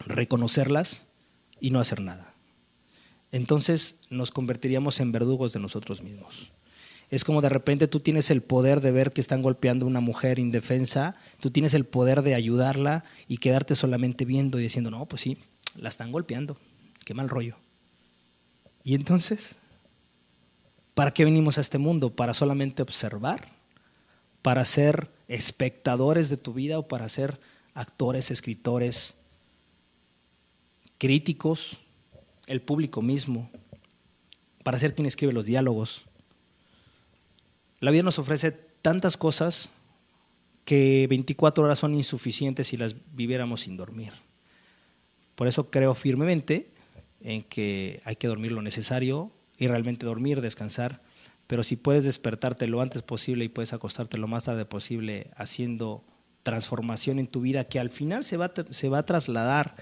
reconocerlas 0.00 1.07
y 1.60 1.70
no 1.70 1.80
hacer 1.80 2.00
nada. 2.00 2.34
Entonces 3.32 3.96
nos 4.10 4.30
convertiríamos 4.30 5.00
en 5.00 5.12
verdugos 5.12 5.52
de 5.52 5.60
nosotros 5.60 6.02
mismos. 6.02 6.52
Es 7.10 7.24
como 7.24 7.40
de 7.40 7.48
repente 7.48 7.88
tú 7.88 8.00
tienes 8.00 8.30
el 8.30 8.42
poder 8.42 8.80
de 8.80 8.90
ver 8.90 9.12
que 9.12 9.20
están 9.20 9.40
golpeando 9.40 9.86
a 9.86 9.88
una 9.88 10.00
mujer 10.00 10.38
indefensa, 10.38 11.16
tú 11.40 11.50
tienes 11.50 11.72
el 11.72 11.86
poder 11.86 12.22
de 12.22 12.34
ayudarla 12.34 13.04
y 13.28 13.38
quedarte 13.38 13.76
solamente 13.76 14.24
viendo 14.24 14.58
y 14.58 14.62
diciendo, 14.62 14.90
no, 14.90 15.06
pues 15.06 15.22
sí, 15.22 15.38
la 15.76 15.88
están 15.88 16.12
golpeando, 16.12 16.58
qué 17.04 17.14
mal 17.14 17.30
rollo. 17.30 17.56
Y 18.84 18.94
entonces, 18.94 19.56
¿para 20.94 21.12
qué 21.12 21.24
venimos 21.24 21.56
a 21.56 21.62
este 21.62 21.78
mundo? 21.78 22.14
¿Para 22.14 22.34
solamente 22.34 22.82
observar? 22.82 23.48
¿Para 24.42 24.64
ser 24.64 25.10
espectadores 25.28 26.28
de 26.28 26.36
tu 26.36 26.52
vida 26.52 26.78
o 26.78 26.88
para 26.88 27.08
ser 27.08 27.40
actores, 27.74 28.30
escritores, 28.30 29.14
críticos, 30.98 31.78
el 32.46 32.60
público 32.60 33.02
mismo, 33.02 33.50
para 34.62 34.78
ser 34.78 34.94
quien 34.94 35.06
escribe 35.06 35.32
los 35.32 35.46
diálogos. 35.46 36.04
La 37.80 37.90
vida 37.90 38.02
nos 38.02 38.18
ofrece 38.18 38.50
tantas 38.52 39.16
cosas 39.16 39.70
que 40.64 41.06
24 41.08 41.64
horas 41.64 41.78
son 41.78 41.94
insuficientes 41.94 42.66
si 42.66 42.76
las 42.76 42.94
viviéramos 43.14 43.62
sin 43.62 43.76
dormir. 43.76 44.12
Por 45.34 45.46
eso 45.46 45.70
creo 45.70 45.94
firmemente 45.94 46.68
en 47.22 47.42
que 47.42 48.02
hay 48.04 48.16
que 48.16 48.28
dormir 48.28 48.52
lo 48.52 48.60
necesario 48.60 49.30
y 49.56 49.68
realmente 49.68 50.04
dormir, 50.04 50.40
descansar, 50.40 51.00
pero 51.46 51.64
si 51.64 51.76
puedes 51.76 52.04
despertarte 52.04 52.66
lo 52.66 52.80
antes 52.82 53.02
posible 53.02 53.44
y 53.44 53.48
puedes 53.48 53.72
acostarte 53.72 54.18
lo 54.18 54.28
más 54.28 54.44
tarde 54.44 54.64
posible 54.64 55.30
haciendo 55.36 56.04
transformación 56.42 57.18
en 57.18 57.26
tu 57.26 57.40
vida 57.40 57.64
que 57.64 57.80
al 57.80 57.90
final 57.90 58.24
se 58.24 58.36
va, 58.36 58.52
se 58.70 58.88
va 58.88 58.98
a 58.98 59.06
trasladar 59.06 59.76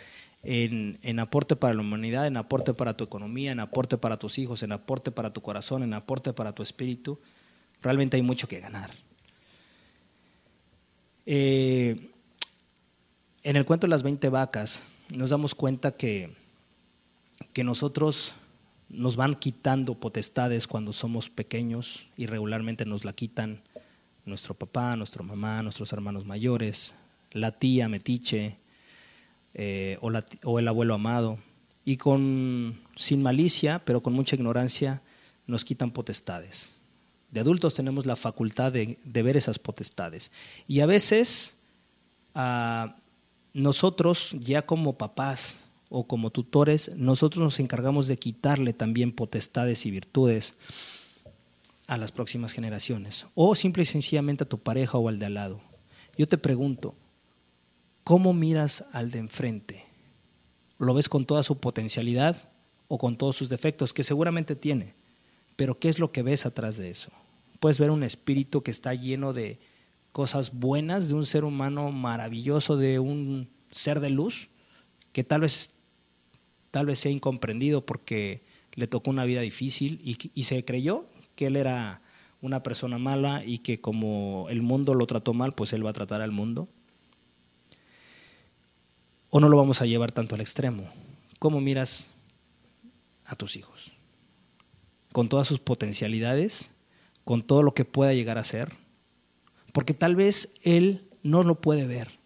en, 0.49 1.19
aporte 1.19 1.57
para 1.57 1.75
la 1.75 1.81
humanidad, 1.81 2.27
en 2.29 2.37
aporte 2.37 2.73
para 2.73 2.97
tu 2.97 3.03
economía, 3.03 3.51
en 3.51 3.59
aporte 3.59 3.99
para 3.99 4.17
tus 4.17 4.39
hijos, 4.39 4.63
en 4.63 4.71
aporte 4.71 5.11
para 5.11 5.33
tu 5.33 5.43
corazón, 5.43 5.83
en 5.83 5.93
aporte 5.93 6.33
para 6.33 6.55
tu 6.55 6.63
espíritu, 6.63 7.19
realmente 7.83 8.17
hay 8.17 8.23
mucho 8.23 8.47
que 8.47 8.61
ganar. 8.61 8.93
Eh, 11.27 12.11
en 13.43 13.57
el 13.57 13.65
cuento 13.65 13.89
de 13.89 13.91
las 13.91 14.05
20 14.05 14.29
vacas 14.29 14.93
nos 15.13 15.31
damos 15.31 15.57
cuenta 15.57 15.97
que, 15.97 16.33
que 17.53 17.65
nosotros 17.65 18.35
nos 18.89 19.17
van 19.17 19.35
quitando 19.35 19.97
potestades 19.97 20.69
cuando 20.69 20.93
somos 20.93 21.29
pequeños 21.29 22.07
y 22.17 22.27
regularmente 22.27 22.85
nos 22.85 23.05
la 23.05 23.13
quitan 23.13 23.63
nuestro 24.25 24.55
papá, 24.55 24.95
nuestra 24.95 25.25
mamá, 25.25 25.65
nuestros 25.65 25.93
hermanos 25.93 26.25
mayores, 26.25 26.95
la 27.33 27.51
tía 27.51 27.89
metiche, 27.89 28.59
eh, 29.59 29.97
o, 30.03 30.59
el 30.59 30.69
abuelo 30.69 30.93
amado, 30.93 31.39
y 31.83 31.97
con, 31.97 32.79
sin 32.95 33.23
malicia, 33.23 33.83
pero 33.87 34.03
con 34.03 34.13
mucha 34.13 34.37
ignorancia, 34.37 35.01
nos 35.47 35.65
quitan 35.65 35.93
potestades. 35.93 36.73
De 37.31 37.41
adultos 37.41 37.73
tenemos 37.73 38.05
la 38.05 38.17
facultad 38.17 38.71
de, 38.71 38.99
ver 39.03 39.35
esas 39.35 39.59
potestades. 39.59 40.31
Y 40.69 40.81
a 40.81 40.87
veces 40.87 41.55
ah, 42.35 42.97
nosotros 43.55 44.37
ya 44.41 44.61
como 44.61 44.99
papás 44.99 45.57
o 45.89 46.07
como 46.07 46.29
tutores, 46.29 46.93
nosotros 46.95 47.43
nos 47.43 47.59
encargamos 47.59 48.09
de 48.09 48.19
quitarle 48.19 48.75
también 48.75 49.11
potestades 49.11 49.87
y 49.87 49.91
virtudes 49.91 50.55
a 51.87 51.97
las 51.97 52.13
próximas 52.13 52.53
generaciones, 52.53 53.25
o 53.35 53.55
simple 53.55 53.85
y 53.85 53.87
sencillamente 53.87 54.45
a 54.45 54.49
tu 54.49 54.59
pareja 54.59 54.99
o 54.99 55.09
al 55.09 55.19
de 55.19 55.27
al 55.27 55.35
lado. 55.35 55.61
Yo 56.19 56.29
te 56.29 56.37
pregunto, 56.37 56.95
¿cómo 58.07 58.33
miras 58.33 58.85
al 58.93 59.11
de 59.11 59.19
enfrente? 59.19 59.85
¿Lo 60.79 60.95
ves 60.95 61.09
con 61.09 61.27
toda 61.27 61.43
su 61.43 61.59
potencialidad 61.59 62.41
o 62.87 62.99
con 62.99 63.19
todos 63.19 63.35
sus 63.35 63.49
defectos, 63.49 63.93
que 63.93 64.05
seguramente 64.05 64.55
tiene? 64.55 64.95
Pero 65.57 65.81
¿qué 65.81 65.89
es 65.89 65.99
lo 65.99 66.13
que 66.13 66.23
ves 66.23 66.47
atrás 66.47 66.77
de 66.77 66.89
eso? 66.89 67.11
Puedes 67.59 67.81
ver 67.81 67.91
un 67.91 68.05
espíritu 68.05 68.63
que 68.63 68.71
está 68.71 68.95
lleno 68.95 69.33
de 69.33 69.59
cosas 70.13 70.53
buenas, 70.55 71.09
de 71.09 71.15
un 71.15 71.27
ser 71.27 71.43
humano 71.43 71.91
maravilloso, 71.91 72.77
de 72.77 73.01
un 73.01 73.49
ser 73.73 73.99
de 73.99 74.11
luz, 74.11 74.51
que 75.11 75.25
tal 75.25 75.41
vez, 75.41 75.73
tal 76.71 76.87
vez 76.87 77.01
sea 77.01 77.11
incomprendido 77.11 77.85
porque 77.85 78.45
le 78.75 78.87
tocó 78.87 79.11
una 79.11 79.25
vida 79.25 79.41
difícil 79.41 80.01
y, 80.05 80.17
y 80.33 80.45
se 80.45 80.65
creyó 80.65 81.07
que 81.35 81.47
él 81.47 81.57
era 81.57 82.03
una 82.41 82.63
persona 82.63 82.99
mala 82.99 83.43
y 83.45 83.59
que 83.59 83.81
como 83.81 84.47
el 84.49 84.63
mundo 84.63 84.95
lo 84.95 85.09
trató 85.09 85.35
mal, 85.35 85.57
pues 85.57 85.73
él 85.73 85.85
va 85.85 85.91
a 85.91 85.95
tratar 85.95 86.23
al 86.23 86.31
mundo. 86.31 86.69
¿O 89.37 89.41
no 89.41 89.51
lo 89.51 89.59
vamos 89.59 89.83
a 89.83 89.85
llevar 89.85 90.13
tanto 90.13 90.35
al 90.35 90.41
extremo? 90.41 90.91
¿Cómo 91.39 91.61
miras 91.61 92.15
a 93.27 93.37
tus 93.37 93.57
hijos? 93.57 93.93
Con 95.13 95.29
todas 95.29 95.47
sus 95.47 95.59
potencialidades, 95.59 96.73
con 97.23 97.43
todo 97.43 97.63
lo 97.63 97.75
que 97.75 97.85
pueda 97.85 98.15
llegar 98.15 98.39
a 98.39 98.45
ser. 98.45 98.73
Porque 99.75 99.93
tal 99.93 100.17
vez 100.17 100.55
él 100.63 101.05
no 101.23 101.43
lo 101.43 101.61
puede 101.61 101.87
ver, 101.87 102.19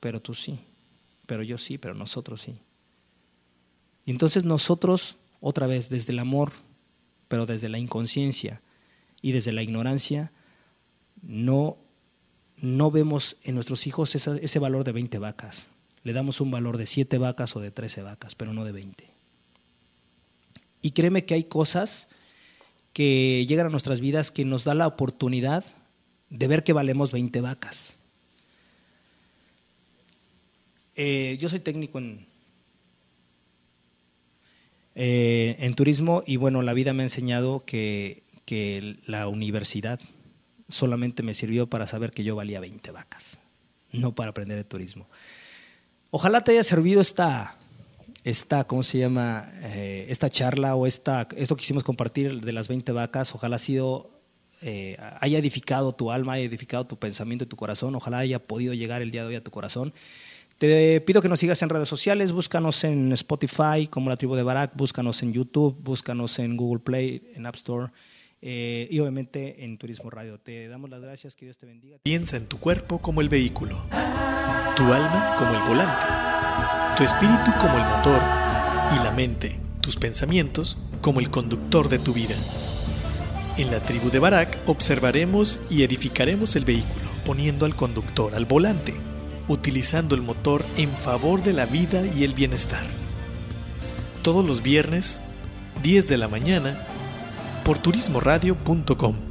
pero 0.00 0.20
tú 0.20 0.34
sí, 0.34 0.58
pero 1.26 1.44
yo 1.44 1.56
sí, 1.56 1.78
pero 1.78 1.94
nosotros 1.94 2.42
sí. 2.42 2.56
Y 4.04 4.10
entonces 4.10 4.44
nosotros, 4.44 5.18
otra 5.40 5.68
vez, 5.68 5.88
desde 5.88 6.12
el 6.12 6.18
amor, 6.18 6.50
pero 7.28 7.46
desde 7.46 7.68
la 7.68 7.78
inconsciencia 7.78 8.60
y 9.22 9.30
desde 9.30 9.52
la 9.52 9.62
ignorancia, 9.62 10.32
no, 11.22 11.76
no 12.56 12.90
vemos 12.90 13.36
en 13.44 13.54
nuestros 13.54 13.86
hijos 13.86 14.16
ese 14.16 14.58
valor 14.58 14.82
de 14.82 14.90
20 14.90 15.20
vacas. 15.20 15.70
Le 16.04 16.12
damos 16.12 16.40
un 16.40 16.50
valor 16.50 16.76
de 16.76 16.86
7 16.86 17.18
vacas 17.18 17.56
o 17.56 17.60
de 17.60 17.70
13 17.70 18.02
vacas, 18.02 18.34
pero 18.34 18.52
no 18.52 18.64
de 18.64 18.72
20. 18.72 19.08
Y 20.82 20.90
créeme 20.92 21.24
que 21.24 21.34
hay 21.34 21.44
cosas 21.44 22.08
que 22.92 23.44
llegan 23.46 23.66
a 23.66 23.70
nuestras 23.70 24.00
vidas 24.00 24.30
que 24.30 24.44
nos 24.44 24.64
da 24.64 24.74
la 24.74 24.86
oportunidad 24.86 25.64
de 26.30 26.46
ver 26.46 26.62
que 26.62 26.72
valemos 26.72 27.10
20 27.10 27.40
vacas. 27.40 27.98
Eh, 30.96 31.36
yo 31.40 31.48
soy 31.48 31.58
técnico 31.58 31.98
en, 31.98 32.26
eh, 34.94 35.56
en 35.58 35.74
turismo 35.74 36.22
y 36.26 36.36
bueno, 36.36 36.62
la 36.62 36.72
vida 36.72 36.92
me 36.92 37.02
ha 37.02 37.06
enseñado 37.06 37.60
que, 37.60 38.22
que 38.44 38.98
la 39.06 39.26
universidad 39.26 39.98
solamente 40.68 41.22
me 41.22 41.34
sirvió 41.34 41.68
para 41.68 41.86
saber 41.86 42.12
que 42.12 42.24
yo 42.24 42.36
valía 42.36 42.60
20 42.60 42.90
vacas, 42.92 43.40
no 43.92 44.14
para 44.14 44.30
aprender 44.30 44.56
de 44.56 44.64
turismo. 44.64 45.08
Ojalá 46.16 46.42
te 46.42 46.52
haya 46.52 46.62
servido 46.62 47.00
esta, 47.00 47.56
esta 48.22 48.62
¿cómo 48.68 48.84
se 48.84 48.98
llama? 48.98 49.48
Eh, 49.64 50.06
esta 50.10 50.30
charla 50.30 50.76
o 50.76 50.86
esta, 50.86 51.26
esto 51.36 51.56
que 51.56 51.62
quisimos 51.62 51.82
compartir 51.82 52.40
de 52.40 52.52
las 52.52 52.68
20 52.68 52.92
vacas, 52.92 53.34
ojalá 53.34 53.58
sido, 53.58 54.10
eh, 54.62 54.96
haya 55.18 55.38
edificado 55.38 55.92
tu 55.92 56.12
alma, 56.12 56.34
haya 56.34 56.44
edificado 56.44 56.86
tu 56.86 57.00
pensamiento 57.00 57.46
y 57.46 57.48
tu 57.48 57.56
corazón, 57.56 57.96
ojalá 57.96 58.18
haya 58.18 58.38
podido 58.38 58.74
llegar 58.74 59.02
el 59.02 59.10
día 59.10 59.22
de 59.22 59.30
hoy 59.30 59.34
a 59.34 59.42
tu 59.42 59.50
corazón. 59.50 59.92
Te 60.58 61.00
pido 61.00 61.20
que 61.20 61.28
nos 61.28 61.40
sigas 61.40 61.60
en 61.62 61.68
redes 61.68 61.88
sociales, 61.88 62.30
búscanos 62.30 62.84
en 62.84 63.10
Spotify 63.10 63.88
como 63.90 64.08
la 64.08 64.16
tribu 64.16 64.36
de 64.36 64.44
Barak, 64.44 64.70
búscanos 64.76 65.20
en 65.24 65.32
YouTube, 65.32 65.76
búscanos 65.82 66.38
en 66.38 66.56
Google 66.56 66.78
Play, 66.78 67.28
en 67.34 67.44
App 67.44 67.56
Store 67.56 67.90
eh, 68.46 68.86
y 68.90 69.00
obviamente 69.00 69.64
en 69.64 69.78
Turismo 69.78 70.10
Radio. 70.10 70.38
Te 70.38 70.68
damos 70.68 70.90
las 70.90 71.00
gracias, 71.00 71.34
que 71.34 71.46
Dios 71.46 71.56
te 71.56 71.64
bendiga. 71.64 71.96
Piensa 72.02 72.36
en 72.36 72.46
tu 72.46 72.60
cuerpo 72.60 72.98
como 73.00 73.22
el 73.22 73.30
vehículo, 73.30 73.82
tu 74.76 74.92
alma 74.92 75.36
como 75.38 75.54
el 75.54 75.62
volante, 75.62 76.06
tu 76.98 77.04
espíritu 77.04 77.50
como 77.58 77.76
el 77.76 77.84
motor 77.84 78.20
y 78.92 79.02
la 79.02 79.12
mente, 79.16 79.56
tus 79.80 79.96
pensamientos 79.96 80.78
como 81.00 81.20
el 81.20 81.30
conductor 81.30 81.88
de 81.88 81.98
tu 81.98 82.12
vida. 82.12 82.34
En 83.56 83.70
la 83.70 83.80
tribu 83.80 84.10
de 84.10 84.18
Barak 84.18 84.58
observaremos 84.66 85.60
y 85.70 85.82
edificaremos 85.82 86.54
el 86.56 86.66
vehículo, 86.66 87.06
poniendo 87.24 87.64
al 87.64 87.74
conductor 87.74 88.34
al 88.34 88.44
volante 88.44 88.92
utilizando 89.48 90.14
el 90.14 90.22
motor 90.22 90.64
en 90.76 90.90
favor 90.90 91.42
de 91.42 91.52
la 91.52 91.66
vida 91.66 92.02
y 92.06 92.24
el 92.24 92.34
bienestar. 92.34 92.84
Todos 94.22 94.44
los 94.44 94.62
viernes, 94.62 95.20
10 95.82 96.08
de 96.08 96.16
la 96.16 96.28
mañana, 96.28 96.78
por 97.64 97.78
turismoradio.com. 97.78 99.23